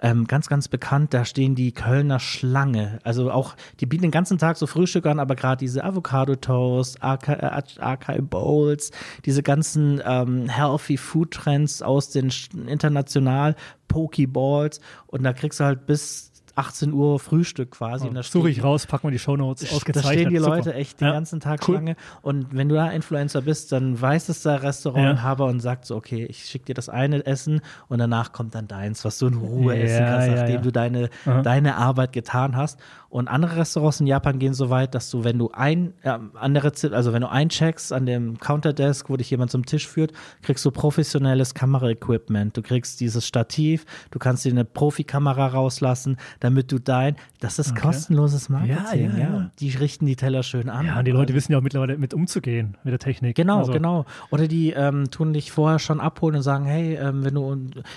Ähm, 0.00 0.26
ganz, 0.26 0.48
ganz 0.48 0.68
bekannt, 0.68 1.12
da 1.14 1.24
stehen 1.24 1.54
die 1.54 1.72
Kölner 1.72 2.20
Schlange. 2.20 2.98
Also 3.02 3.30
auch, 3.30 3.56
die 3.80 3.86
bieten 3.86 4.02
den 4.02 4.10
ganzen 4.10 4.38
Tag 4.38 4.56
so 4.56 4.66
Frühstück 4.66 5.06
an, 5.06 5.18
aber 5.18 5.34
gerade 5.34 5.58
diese 5.58 5.84
Avocado 5.84 6.36
Toast, 6.36 7.02
Acai 7.02 8.20
Bowls, 8.20 8.90
diese 9.24 9.42
ganzen 9.42 10.00
ähm, 10.04 10.48
Healthy 10.48 10.96
Food 10.96 11.32
Trends 11.32 11.82
aus 11.82 12.10
den 12.10 12.32
international 12.66 13.56
Pokeballs 13.88 14.80
und 15.06 15.22
da 15.22 15.32
kriegst 15.32 15.60
du 15.60 15.64
halt 15.64 15.86
bis 15.86 16.32
18 16.56 16.92
Uhr 16.92 17.20
Frühstück 17.20 17.70
quasi. 17.72 18.10
da 18.12 18.22
Suche 18.22 18.50
ich 18.50 18.64
raus, 18.64 18.86
packen 18.86 19.06
wir 19.08 19.10
die 19.12 19.18
Shownotes 19.18 19.68
da 19.68 19.76
ausgezeichnet. 19.76 20.12
stehen 20.14 20.30
die 20.30 20.38
Super. 20.38 20.56
Leute 20.56 20.74
echt 20.74 21.00
den 21.00 21.08
Ja. 21.08 21.12
ganzen 21.14 21.38
Tag 21.40 21.60
Cool. 21.68 21.76
Schlange. 21.76 21.96
Und 22.22 22.56
wenn 22.56 22.68
du 22.68 22.74
da 22.74 22.90
Influencer 22.90 23.42
bist, 23.42 23.72
dann 23.72 24.00
weiß 24.00 24.28
es 24.30 24.42
der 24.42 24.62
Restaurantinhaber 24.62 25.44
und 25.46 25.60
sagt 25.60 25.84
so, 25.84 25.94
okay, 25.96 26.24
ich 26.24 26.46
schicke 26.46 26.64
dir 26.66 26.74
das 26.74 26.88
eine 26.88 27.24
Essen 27.26 27.60
und 27.88 27.98
danach 27.98 28.32
kommt 28.32 28.54
dann 28.54 28.66
deins, 28.68 29.04
was 29.04 29.18
du 29.18 29.26
in 29.28 29.34
Ruhe 29.34 29.76
Ja, 29.76 29.82
essen 29.84 30.04
kannst, 30.06 30.28
ja, 30.28 30.34
nachdem 30.36 30.54
ja. 30.56 30.60
du 30.62 30.72
deine, 30.72 31.10
Aha. 31.26 31.42
deine 31.42 31.76
Arbeit 31.76 32.12
getan 32.12 32.56
hast. 32.56 32.80
Und 33.08 33.28
andere 33.28 33.56
Restaurants 33.56 34.00
in 34.00 34.06
Japan 34.06 34.38
gehen 34.38 34.52
so 34.52 34.68
weit, 34.68 34.94
dass 34.94 35.10
du, 35.10 35.24
wenn 35.24 35.38
du 35.38 35.50
ein, 35.52 35.94
äh, 36.02 36.18
an 36.34 36.54
der 36.54 36.64
Rezept, 36.64 36.92
also 36.94 37.12
wenn 37.12 37.22
du 37.22 37.30
eincheckst 37.30 37.92
an 37.92 38.04
dem 38.04 38.38
Counterdesk, 38.38 39.08
wo 39.08 39.16
dich 39.16 39.30
jemand 39.30 39.50
zum 39.50 39.64
Tisch 39.64 39.86
führt, 39.88 40.12
kriegst 40.42 40.64
du 40.64 40.70
professionelles 40.70 41.54
Kameraequipment. 41.54 42.56
Du 42.56 42.62
kriegst 42.62 43.00
dieses 43.00 43.26
Stativ, 43.26 43.84
du 44.10 44.18
kannst 44.18 44.44
dir 44.44 44.52
eine 44.52 44.64
Profikamera 44.64 45.46
rauslassen, 45.48 46.16
damit 46.46 46.70
du 46.72 46.78
dein, 46.78 47.16
das 47.40 47.58
ist 47.58 47.72
Okay. 47.72 47.80
kostenloses 47.82 48.48
Marketing. 48.48 49.10
Ja, 49.10 49.18
ja, 49.18 49.18
ja. 49.18 49.50
Die 49.58 49.70
richten 49.70 50.06
die 50.06 50.16
Teller 50.16 50.42
schön 50.42 50.68
an. 50.68 50.86
Ja, 50.86 50.98
und 50.98 51.04
die 51.04 51.10
Leute 51.10 51.34
wissen 51.34 51.52
ja 51.52 51.58
auch 51.58 51.62
mittlerweile 51.62 51.98
mit 51.98 52.14
umzugehen, 52.14 52.76
mit 52.84 52.92
der 52.92 52.98
Technik. 52.98 53.36
Genau, 53.36 53.58
Also, 53.58 53.72
genau. 53.72 54.06
Oder 54.30 54.46
die 54.48 54.70
ähm, 54.70 55.10
tun 55.10 55.32
dich 55.32 55.50
vorher 55.50 55.78
schon 55.78 56.00
abholen 56.00 56.36
und 56.36 56.42
sagen, 56.42 56.64
hey, 56.64 56.94
ähm, 56.94 57.24
wenn 57.24 57.34
du 57.34 57.56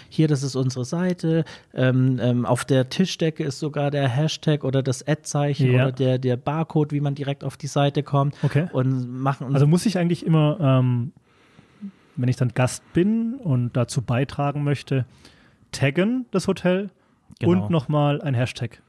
hier, 0.10 0.28
das 0.28 0.42
ist 0.44 0.56
unsere 0.56 0.84
Seite, 0.86 1.46
ähm, 1.74 2.20
ähm, 2.22 2.46
auf 2.46 2.66
der 2.66 2.90
Tischdecke 2.90 3.44
ist 3.44 3.60
sogar 3.60 3.92
der 3.92 4.08
Hashtag 4.10 4.64
oder 4.64 4.82
das 4.82 5.08
Ad-Zeichen 5.08 5.70
oder 5.74 5.92
der, 5.92 6.18
der 6.18 6.36
Barcode, 6.38 6.92
wie 6.92 7.02
man 7.02 7.14
direkt 7.16 7.44
auf 7.44 7.56
die 7.58 7.68
Seite 7.68 8.02
kommt 8.04 8.36
Okay. 8.44 8.68
und 8.74 9.10
machen. 9.22 9.54
Also 9.54 9.68
muss 9.68 9.86
ich 9.86 9.98
eigentlich 9.98 10.26
immer, 10.26 10.58
ähm, 10.60 11.12
wenn 12.16 12.30
ich 12.30 12.36
dann 12.36 12.50
Gast 12.54 12.82
bin 12.94 13.36
und 13.36 13.78
dazu 13.78 14.02
beitragen 14.02 14.64
möchte, 14.64 15.06
taggen 15.72 16.26
das 16.32 16.48
Hotel 16.48 16.90
Genau. 17.40 17.64
und 17.64 17.70
nochmal 17.70 18.22
ein 18.22 18.34
Hashtag. 18.34 18.82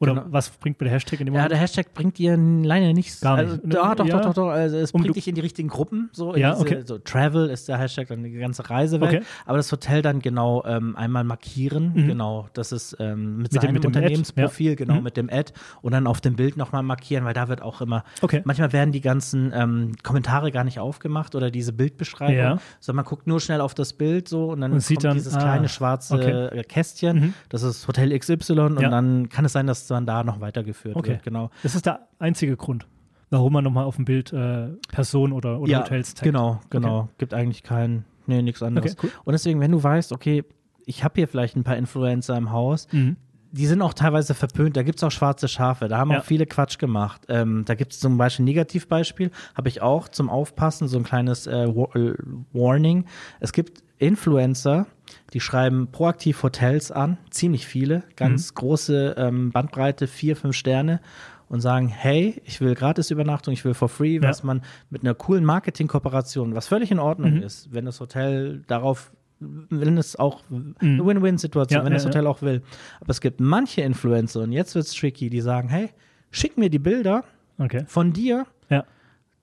Oder 0.00 0.14
genau. 0.14 0.26
was 0.30 0.50
bringt 0.50 0.80
mir 0.80 0.84
der 0.84 0.94
Hashtag 0.94 1.20
in 1.20 1.26
dem 1.26 1.32
Moment? 1.32 1.44
Ja, 1.44 1.48
der 1.48 1.58
Hashtag 1.58 1.92
bringt 1.92 2.18
dir 2.18 2.36
leider 2.36 2.92
nichts. 2.92 3.20
Gar 3.20 3.36
nicht. 3.36 3.50
Also, 3.50 3.56
doch, 3.64 3.94
doch, 3.96 4.06
ja. 4.06 4.16
doch, 4.16 4.26
doch, 4.26 4.34
doch. 4.34 4.48
Also 4.48 4.76
es 4.76 4.92
um 4.92 5.02
bringt 5.02 5.16
dich 5.16 5.26
in 5.26 5.34
die 5.34 5.40
richtigen 5.40 5.68
Gruppen. 5.68 6.08
So, 6.12 6.36
ja, 6.36 6.52
diese, 6.52 6.62
okay. 6.62 6.82
So 6.84 6.98
Travel 6.98 7.50
ist 7.50 7.68
der 7.68 7.78
Hashtag, 7.78 8.08
dann 8.08 8.22
die 8.22 8.32
ganze 8.32 8.68
Reisewelt. 8.68 9.16
Okay. 9.16 9.24
Aber 9.44 9.56
das 9.56 9.72
Hotel 9.72 10.02
dann 10.02 10.20
genau 10.20 10.64
ähm, 10.64 10.94
einmal 10.96 11.24
markieren. 11.24 11.92
Mhm. 11.94 12.06
Genau, 12.06 12.48
das 12.52 12.70
ist 12.72 12.96
ähm, 13.00 13.38
mit, 13.38 13.52
mit, 13.52 13.52
seinem 13.52 13.66
dem, 13.68 13.74
mit 13.74 13.86
Unternehmensprofil, 13.86 14.76
genau, 14.76 14.94
mhm. 14.94 15.02
mit 15.02 15.16
dem 15.16 15.28
Ad. 15.30 15.52
Und 15.82 15.92
dann 15.92 16.06
auf 16.06 16.20
dem 16.20 16.36
Bild 16.36 16.56
nochmal 16.56 16.82
markieren, 16.84 17.24
weil 17.24 17.34
da 17.34 17.48
wird 17.48 17.62
auch 17.62 17.80
immer, 17.80 18.04
okay. 18.22 18.42
manchmal 18.44 18.72
werden 18.72 18.92
die 18.92 19.00
ganzen 19.00 19.52
ähm, 19.54 19.92
Kommentare 20.02 20.52
gar 20.52 20.64
nicht 20.64 20.78
aufgemacht 20.78 21.34
oder 21.34 21.50
diese 21.50 21.72
Bildbeschreibung, 21.72 22.36
ja. 22.36 22.58
sondern 22.78 23.04
man 23.04 23.04
guckt 23.04 23.26
nur 23.26 23.40
schnell 23.40 23.60
auf 23.60 23.74
das 23.74 23.92
Bild 23.92 24.28
so 24.28 24.50
und 24.50 24.60
dann 24.60 24.72
und 24.72 24.86
kommt 24.86 25.04
dann, 25.04 25.14
dieses 25.14 25.34
ah, 25.34 25.40
kleine 25.40 25.68
schwarze. 25.68 26.62
Kästchen. 26.68 27.20
Mhm. 27.20 27.34
Das 27.48 27.62
ist 27.62 27.88
Hotel 27.88 28.16
XY 28.16 28.52
und 28.58 28.82
dann 28.82 29.28
kann 29.28 29.44
es 29.44 29.52
sein, 29.52 29.66
dass 29.66 29.87
man 29.90 30.06
da 30.06 30.24
noch 30.24 30.40
weiter 30.40 30.58
weitergeführt 30.58 30.96
okay. 30.96 31.10
wird. 31.10 31.22
Genau. 31.22 31.50
Das 31.62 31.74
ist 31.74 31.86
der 31.86 32.08
einzige 32.18 32.56
Grund, 32.56 32.86
warum 33.30 33.52
man 33.52 33.64
nochmal 33.64 33.84
auf 33.84 33.96
dem 33.96 34.04
Bild 34.04 34.32
äh, 34.32 34.68
Person 34.90 35.32
oder, 35.32 35.60
oder 35.60 35.70
ja, 35.70 35.80
Hotels 35.80 36.14
taggt. 36.14 36.24
Genau, 36.24 36.60
genau. 36.70 37.00
Okay. 37.00 37.10
Gibt 37.18 37.34
eigentlich 37.34 37.62
keinen, 37.62 38.04
nee, 38.26 38.42
nichts 38.42 38.62
anderes. 38.62 38.92
Okay, 38.92 39.06
cool. 39.06 39.22
Und 39.24 39.32
deswegen, 39.32 39.60
wenn 39.60 39.72
du 39.72 39.82
weißt, 39.82 40.12
okay, 40.12 40.44
ich 40.86 41.04
habe 41.04 41.14
hier 41.16 41.28
vielleicht 41.28 41.56
ein 41.56 41.64
paar 41.64 41.76
Influencer 41.76 42.36
im 42.36 42.50
Haus, 42.50 42.88
mhm. 42.92 43.16
die 43.52 43.66
sind 43.66 43.82
auch 43.82 43.92
teilweise 43.92 44.34
verpönt. 44.34 44.76
Da 44.76 44.82
gibt 44.82 44.98
es 44.98 45.04
auch 45.04 45.10
schwarze 45.10 45.48
Schafe. 45.48 45.88
Da 45.88 45.98
haben 45.98 46.10
ja. 46.10 46.20
auch 46.20 46.24
viele 46.24 46.46
Quatsch 46.46 46.78
gemacht. 46.78 47.26
Ähm, 47.28 47.64
da 47.66 47.74
gibt 47.74 47.92
es 47.92 48.00
zum 48.00 48.16
Beispiel 48.16 48.44
ein 48.44 48.46
Negativbeispiel, 48.46 49.30
habe 49.54 49.68
ich 49.68 49.82
auch 49.82 50.08
zum 50.08 50.30
Aufpassen, 50.30 50.88
so 50.88 50.96
ein 50.96 51.04
kleines 51.04 51.46
äh, 51.46 51.64
äh 51.64 52.14
Warning. 52.52 53.04
Es 53.40 53.52
gibt 53.52 53.82
Influencer, 53.98 54.86
die 55.32 55.40
schreiben 55.40 55.88
proaktiv 55.90 56.42
Hotels 56.42 56.90
an, 56.90 57.18
ziemlich 57.30 57.66
viele, 57.66 58.02
ganz 58.16 58.50
mhm. 58.50 58.54
große 58.54 59.14
ähm, 59.18 59.50
Bandbreite, 59.50 60.06
vier, 60.06 60.36
fünf 60.36 60.56
Sterne 60.56 61.00
und 61.48 61.60
sagen, 61.60 61.88
hey, 61.88 62.40
ich 62.44 62.60
will 62.60 62.74
Gratisübernachtung, 62.74 63.54
ich 63.54 63.64
will 63.64 63.74
for 63.74 63.88
free, 63.88 64.16
ja. 64.16 64.22
was 64.22 64.42
man 64.42 64.62
mit 64.90 65.02
einer 65.02 65.14
coolen 65.14 65.44
Marketingkooperation, 65.44 66.54
was 66.54 66.66
völlig 66.66 66.90
in 66.90 66.98
Ordnung 66.98 67.36
mhm. 67.36 67.42
ist, 67.42 67.72
wenn 67.72 67.84
das 67.84 68.00
Hotel 68.00 68.62
darauf 68.66 69.12
wenn 69.40 69.98
es 69.98 70.16
auch 70.16 70.42
mhm. 70.48 70.74
eine 70.80 71.06
Win-Win-Situation, 71.06 71.78
ja, 71.78 71.84
wenn 71.84 71.92
das 71.92 72.04
Hotel 72.04 72.26
auch 72.26 72.42
will. 72.42 72.60
Aber 73.00 73.10
es 73.10 73.20
gibt 73.20 73.38
manche 73.38 73.82
Influencer, 73.82 74.40
und 74.40 74.50
jetzt 74.50 74.74
wird 74.74 74.86
es 74.86 74.92
tricky, 74.92 75.30
die 75.30 75.40
sagen, 75.40 75.68
hey, 75.68 75.90
schick 76.32 76.58
mir 76.58 76.70
die 76.70 76.80
Bilder 76.80 77.22
okay. 77.56 77.84
von 77.86 78.12
dir, 78.12 78.46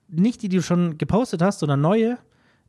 nicht 0.08 0.42
die, 0.42 0.50
die 0.50 0.58
du 0.58 0.64
schon 0.64 0.98
gepostet 0.98 1.42
hast, 1.42 1.60
sondern 1.60 1.82
neue, 1.82 2.18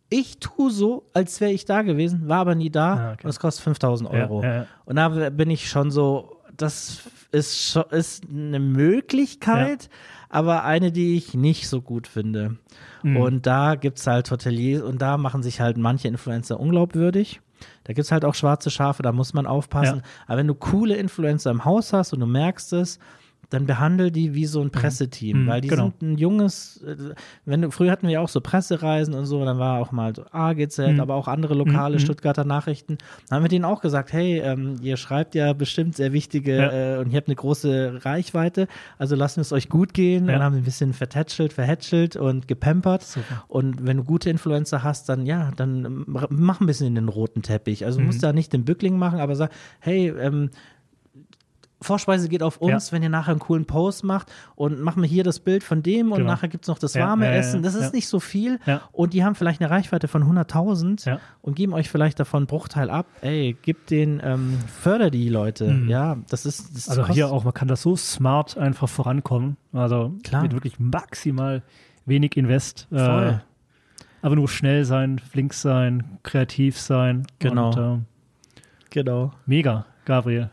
ich 0.09 0.39
tue 0.39 0.71
so, 0.71 1.09
als 1.13 1.41
wäre 1.41 1.53
ich 1.53 1.65
da 1.65 1.83
gewesen, 1.83 2.29
war 2.29 2.39
aber 2.39 2.55
nie 2.55 2.71
da 2.71 2.95
ah, 2.95 3.13
okay. 3.13 3.25
und 3.25 3.31
es 3.31 3.41
kostet 3.41 3.65
5000 3.65 4.11
Euro. 4.11 4.43
Ja, 4.43 4.55
ja. 4.55 4.67
Und 4.85 4.97
da 4.97 5.09
bin 5.31 5.51
ich 5.51 5.69
schon 5.69 5.91
so, 5.91 6.37
das 6.57 7.01
ist, 7.33 7.77
ist 7.91 8.25
eine 8.29 8.61
Möglichkeit, 8.61 9.85
ja. 9.85 9.89
aber 10.29 10.65
eine, 10.65 10.93
die 10.93 11.17
ich 11.17 11.35
nicht 11.35 11.69
so 11.69 11.83
gut 11.83 12.07
finde. 12.07 12.57
Mhm. 13.03 13.17
Und 13.17 13.47
da 13.47 13.75
gibt 13.75 13.99
es 13.99 14.07
halt 14.07 14.31
Hoteliers 14.31 14.83
und 14.83 15.03
da 15.03 15.17
machen 15.17 15.43
sich 15.43 15.61
halt 15.61 15.77
manche 15.77 16.09
Influencer 16.09 16.61
unglaubwürdig. 16.61 17.41
Da 17.85 17.93
gibt 17.93 18.05
es 18.05 18.13
halt 18.13 18.25
auch 18.25 18.35
schwarze 18.35 18.71
Schafe, 18.71 19.03
da 19.03 19.13
muss 19.13 19.33
man 19.35 19.47
aufpassen. 19.47 20.03
Aber 20.27 20.39
wenn 20.39 20.47
du 20.47 20.55
coole 20.55 20.97
Influencer 20.97 21.51
im 21.51 21.65
Haus 21.65 21.93
hast 21.93 22.13
und 22.13 22.21
du 22.21 22.27
merkst 22.27 22.73
es, 22.75 22.99
dann 23.51 23.66
behandle 23.66 24.11
die 24.11 24.34
wie 24.34 24.47
so 24.47 24.61
ein 24.61 24.66
mhm. 24.66 24.72
Presseteam, 24.72 25.44
mhm, 25.44 25.47
weil 25.47 25.61
die 25.61 25.68
genau. 25.68 25.92
sind 25.99 26.03
ein 26.03 26.18
junges, 26.18 26.82
äh, 26.82 27.14
wenn 27.44 27.62
du, 27.62 27.70
früher 27.70 27.92
hatten 27.92 28.09
wir 28.09 28.20
auch 28.20 28.28
so 28.28 28.40
Pressereisen 28.40 29.14
und 29.14 29.26
so, 29.26 29.44
dann 29.44 29.59
war 29.59 29.80
auch 29.80 29.92
mal 29.92 30.14
so 30.14 30.24
AGZ, 30.30 30.78
mhm. 30.78 31.01
aber 31.01 31.14
auch 31.14 31.28
andere 31.28 31.55
lokale 31.55 31.97
mhm. 31.97 32.01
Stuttgarter 32.01 32.44
Nachrichten. 32.44 32.99
Dann 33.28 33.36
haben 33.36 33.44
wir 33.44 33.49
denen 33.49 33.64
auch 33.64 33.80
gesagt, 33.80 34.12
hey, 34.12 34.38
ähm, 34.40 34.76
ihr 34.82 34.97
schreibt 34.97 35.34
ja 35.34 35.53
bestimmt 35.53 35.97
sehr 35.97 36.12
wichtige 36.12 36.57
ja. 36.57 36.97
äh, 36.97 36.99
und 36.99 37.12
ihr 37.12 37.16
habt 37.16 37.28
eine 37.28 37.36
große 37.36 38.01
Reichweite, 38.05 38.66
also 38.99 39.14
lasst 39.14 39.38
es 39.38 39.53
euch 39.53 39.68
gut 39.68 39.94
gehen. 39.94 40.26
Ja. 40.26 40.32
Dann 40.32 40.42
haben 40.42 40.55
wir 40.55 40.62
ein 40.62 40.64
bisschen 40.64 40.92
vertätschelt, 40.92 41.53
verhätschelt 41.53 42.16
und 42.16 42.49
gepampert. 42.49 43.03
Super. 43.03 43.44
Und 43.49 43.86
wenn 43.86 43.99
du 43.99 44.05
gute 44.05 44.30
Influencer 44.30 44.82
hast, 44.82 45.09
dann 45.09 45.26
ja, 45.26 45.53
dann 45.57 46.05
mach 46.07 46.61
ein 46.61 46.66
bisschen 46.66 46.86
in 46.88 46.94
den 46.94 47.09
roten 47.09 47.42
Teppich. 47.42 47.84
Also 47.84 47.99
du 47.99 48.07
musst 48.07 48.18
mhm. 48.18 48.22
da 48.22 48.32
nicht 48.32 48.53
den 48.53 48.64
Bückling 48.64 48.99
machen, 48.99 49.20
aber 49.20 49.36
sag, 49.36 49.51
hey, 49.80 50.09
ähm, 50.09 50.51
Vorspeise 51.87 52.28
geht 52.28 52.43
auf 52.43 52.59
uns, 52.59 52.91
ja. 52.91 52.93
wenn 52.93 53.03
ihr 53.03 53.09
nachher 53.09 53.30
einen 53.30 53.41
coolen 53.41 53.64
Post 53.64 54.05
macht 54.05 54.32
und 54.55 54.80
machen 54.80 55.03
wir 55.03 55.09
hier 55.09 55.24
das 55.24 55.41
Bild 55.41 55.64
von 55.64 55.82
dem 55.82 56.12
und 56.12 56.18
genau. 56.18 56.30
nachher 56.30 56.49
gibt 56.49 56.64
es 56.64 56.68
noch 56.68 56.78
das 56.78 56.95
warme 56.97 57.26
ja, 57.26 57.32
ja, 57.32 57.39
Essen. 57.39 57.62
Das 57.62 57.74
ist 57.74 57.95
nicht 57.95 58.09
so 58.09 58.20
viel 58.20 58.59
und 58.93 59.12
die 59.12 59.24
haben 59.24 59.34
vielleicht 59.34 59.61
eine 59.61 59.70
Reichweite 59.70 60.09
von 60.09 60.24
100.000 60.24 61.18
und 61.43 61.57
geben 61.57 61.72
euch 61.72 61.89
vielleicht 61.89 62.20
davon 62.20 62.39
einen 62.39 62.47
Bruchteil 62.47 62.91
ab. 62.91 63.07
Ey, 63.22 63.57
gib 63.62 63.87
den, 63.87 64.20
ähm, 64.22 64.59
förder 64.80 65.11
die 65.11 65.28
Leute. 65.28 65.72
Mhm. 65.72 65.89
Ja, 65.89 66.18
das 66.28 66.47
ist. 66.47 66.74
Das 66.76 66.89
also 66.89 67.07
hier 67.09 67.30
auch, 67.30 67.45
man 67.45 67.55
kann 67.55 67.68
das 67.68 67.82
so 67.82 67.97
smart 67.97 68.59
einfach 68.59 68.89
vorankommen. 68.89 69.57
Also 69.72 70.14
Klar. 70.24 70.43
mit 70.43 70.53
wirklich 70.53 70.78
maximal 70.78 71.62
wenig 72.05 72.37
Invest. 72.37 72.89
Äh, 72.91 72.99
Voll. 72.99 73.28
Äh, 73.28 73.39
aber 74.22 74.37
nur 74.37 74.49
schnell 74.49 74.84
sein, 74.84 75.18
flink 75.18 75.55
sein, 75.55 76.18
kreativ 76.22 76.78
sein. 76.78 77.26
Genau. 77.39 77.68
Und, 77.68 78.01
äh, 78.01 78.61
genau. 78.91 79.32
Mega, 79.47 79.87
Gabriel. 80.05 80.51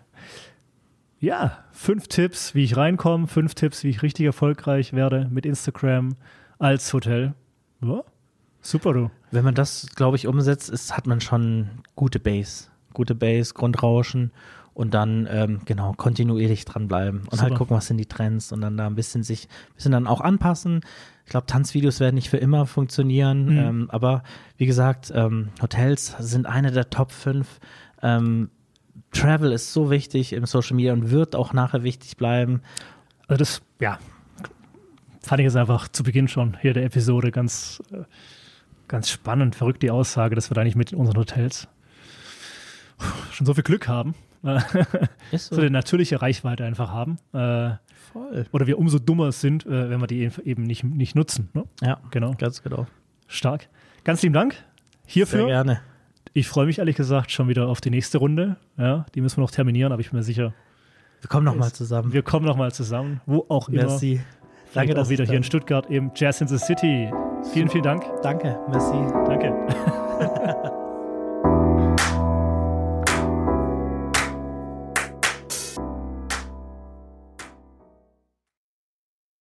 Ja, 1.23 1.59
fünf 1.71 2.09
Tipps, 2.09 2.53
wie 2.53 2.65
ich 2.65 2.75
reinkomme, 2.75 3.27
fünf 3.27 3.55
Tipps, 3.55 3.85
wie 3.85 3.89
ich 3.89 4.03
richtig 4.03 4.25
erfolgreich 4.25 4.91
werde 4.91 5.29
mit 5.31 5.45
Instagram 5.45 6.17
als 6.59 6.91
Hotel. 6.91 7.33
Ja, 7.81 8.03
super, 8.59 8.91
du. 8.91 9.09
Wenn 9.31 9.45
man 9.45 9.55
das, 9.55 9.87
glaube 9.95 10.17
ich, 10.17 10.27
umsetzt, 10.27 10.69
ist, 10.69 10.97
hat 10.97 11.07
man 11.07 11.21
schon 11.21 11.69
gute 11.95 12.19
Base. 12.19 12.65
Gute 12.91 13.15
Base, 13.15 13.53
Grundrauschen 13.53 14.33
und 14.73 14.93
dann 14.93 15.25
ähm, 15.31 15.61
genau 15.63 15.93
kontinuierlich 15.93 16.65
dranbleiben 16.65 17.19
und 17.19 17.23
halt 17.23 17.31
super. 17.31 17.43
halt 17.43 17.57
gucken, 17.57 17.77
was 17.77 17.87
sind 17.87 17.99
die 17.99 18.05
Trends 18.05 18.51
und 18.51 18.59
dann 18.59 18.75
da 18.75 18.87
ein 18.87 18.95
bisschen 18.95 19.23
sich, 19.23 19.45
ein 19.45 19.75
bisschen 19.75 19.93
dann 19.93 20.07
auch 20.07 20.19
anpassen. 20.19 20.81
Ich 21.23 21.31
glaube, 21.31 21.45
Tanzvideos 21.45 22.01
werden 22.01 22.15
nicht 22.15 22.29
für 22.29 22.35
immer 22.37 22.65
funktionieren, 22.65 23.45
mhm. 23.45 23.57
ähm, 23.57 23.85
aber 23.91 24.23
wie 24.57 24.65
gesagt, 24.65 25.09
ähm, 25.15 25.51
Hotels 25.61 26.17
sind 26.19 26.47
eine 26.47 26.71
der 26.71 26.89
Top 26.89 27.13
5 27.13 27.61
ähm, 28.01 28.49
Travel 29.13 29.51
ist 29.51 29.73
so 29.73 29.89
wichtig 29.89 30.33
im 30.33 30.45
Social 30.45 30.75
Media 30.75 30.93
und 30.93 31.11
wird 31.11 31.35
auch 31.35 31.53
nachher 31.53 31.83
wichtig 31.83 32.17
bleiben. 32.17 32.61
Also 33.27 33.37
das, 33.39 33.61
ja, 33.79 33.99
fand 35.21 35.39
ich 35.39 35.45
jetzt 35.45 35.55
einfach 35.55 35.87
zu 35.87 36.03
Beginn 36.03 36.27
schon 36.27 36.57
hier 36.59 36.73
der 36.73 36.83
Episode 36.83 37.31
ganz, 37.31 37.81
äh, 37.91 38.03
ganz 38.87 39.09
spannend, 39.09 39.55
verrückt 39.55 39.81
die 39.81 39.91
Aussage, 39.91 40.35
dass 40.35 40.49
wir 40.49 40.55
da 40.55 40.63
nicht 40.63 40.75
mit 40.75 40.93
unseren 40.93 41.17
Hotels 41.17 41.67
schon 43.31 43.45
so 43.45 43.53
viel 43.53 43.63
Glück 43.63 43.87
haben. 43.87 44.15
Ist 45.31 45.47
so. 45.49 45.55
so 45.55 45.61
eine 45.61 45.71
natürliche 45.71 46.21
Reichweite 46.21 46.65
einfach 46.65 46.91
haben. 46.91 47.17
Äh, 47.33 47.77
Voll. 48.11 48.45
Oder 48.51 48.67
wir 48.67 48.77
umso 48.77 48.99
dummer 48.99 49.31
sind, 49.31 49.65
äh, 49.65 49.89
wenn 49.89 49.99
wir 50.01 50.07
die 50.07 50.29
eben 50.43 50.63
nicht, 50.63 50.83
nicht 50.83 51.15
nutzen. 51.15 51.49
Ne? 51.53 51.63
Ja, 51.81 51.99
genau. 52.11 52.33
Ganz 52.37 52.61
genau. 52.61 52.85
Stark. 53.27 53.69
Ganz 54.03 54.21
lieben 54.21 54.33
Dank 54.33 54.55
hierfür. 55.05 55.39
Sehr 55.39 55.47
gerne. 55.47 55.81
Ich 56.33 56.47
freue 56.47 56.65
mich 56.65 56.79
ehrlich 56.79 56.95
gesagt 56.95 57.31
schon 57.31 57.47
wieder 57.47 57.67
auf 57.67 57.79
die 57.79 57.91
nächste 57.91 58.17
Runde. 58.17 58.57
Ja, 58.77 59.05
die 59.13 59.21
müssen 59.21 59.37
wir 59.37 59.41
noch 59.41 59.51
terminieren, 59.51 59.91
aber 59.91 60.01
ich 60.01 60.09
bin 60.09 60.17
mir 60.17 60.23
sicher. 60.23 60.53
Wir 61.21 61.29
kommen 61.29 61.45
nochmal 61.45 61.71
zusammen. 61.71 62.11
Wir 62.11 62.23
kommen 62.23 62.45
nochmal 62.45 62.71
zusammen, 62.73 63.21
wo 63.25 63.45
auch 63.49 63.69
immer. 63.69 63.83
Merci. 63.83 64.21
Danke, 64.73 64.95
dass 64.95 65.07
auch 65.07 65.11
wieder 65.11 65.25
hier 65.25 65.37
in 65.37 65.43
Stuttgart 65.43 65.85
im 65.89 66.11
Jazz 66.15 66.41
in 66.41 66.47
the 66.47 66.57
City. 66.57 67.11
Vielen, 67.53 67.69
vielen 67.69 67.83
Dank. 67.83 68.03
Danke, 68.23 68.57
merci. 68.69 68.95
Danke. 69.27 69.53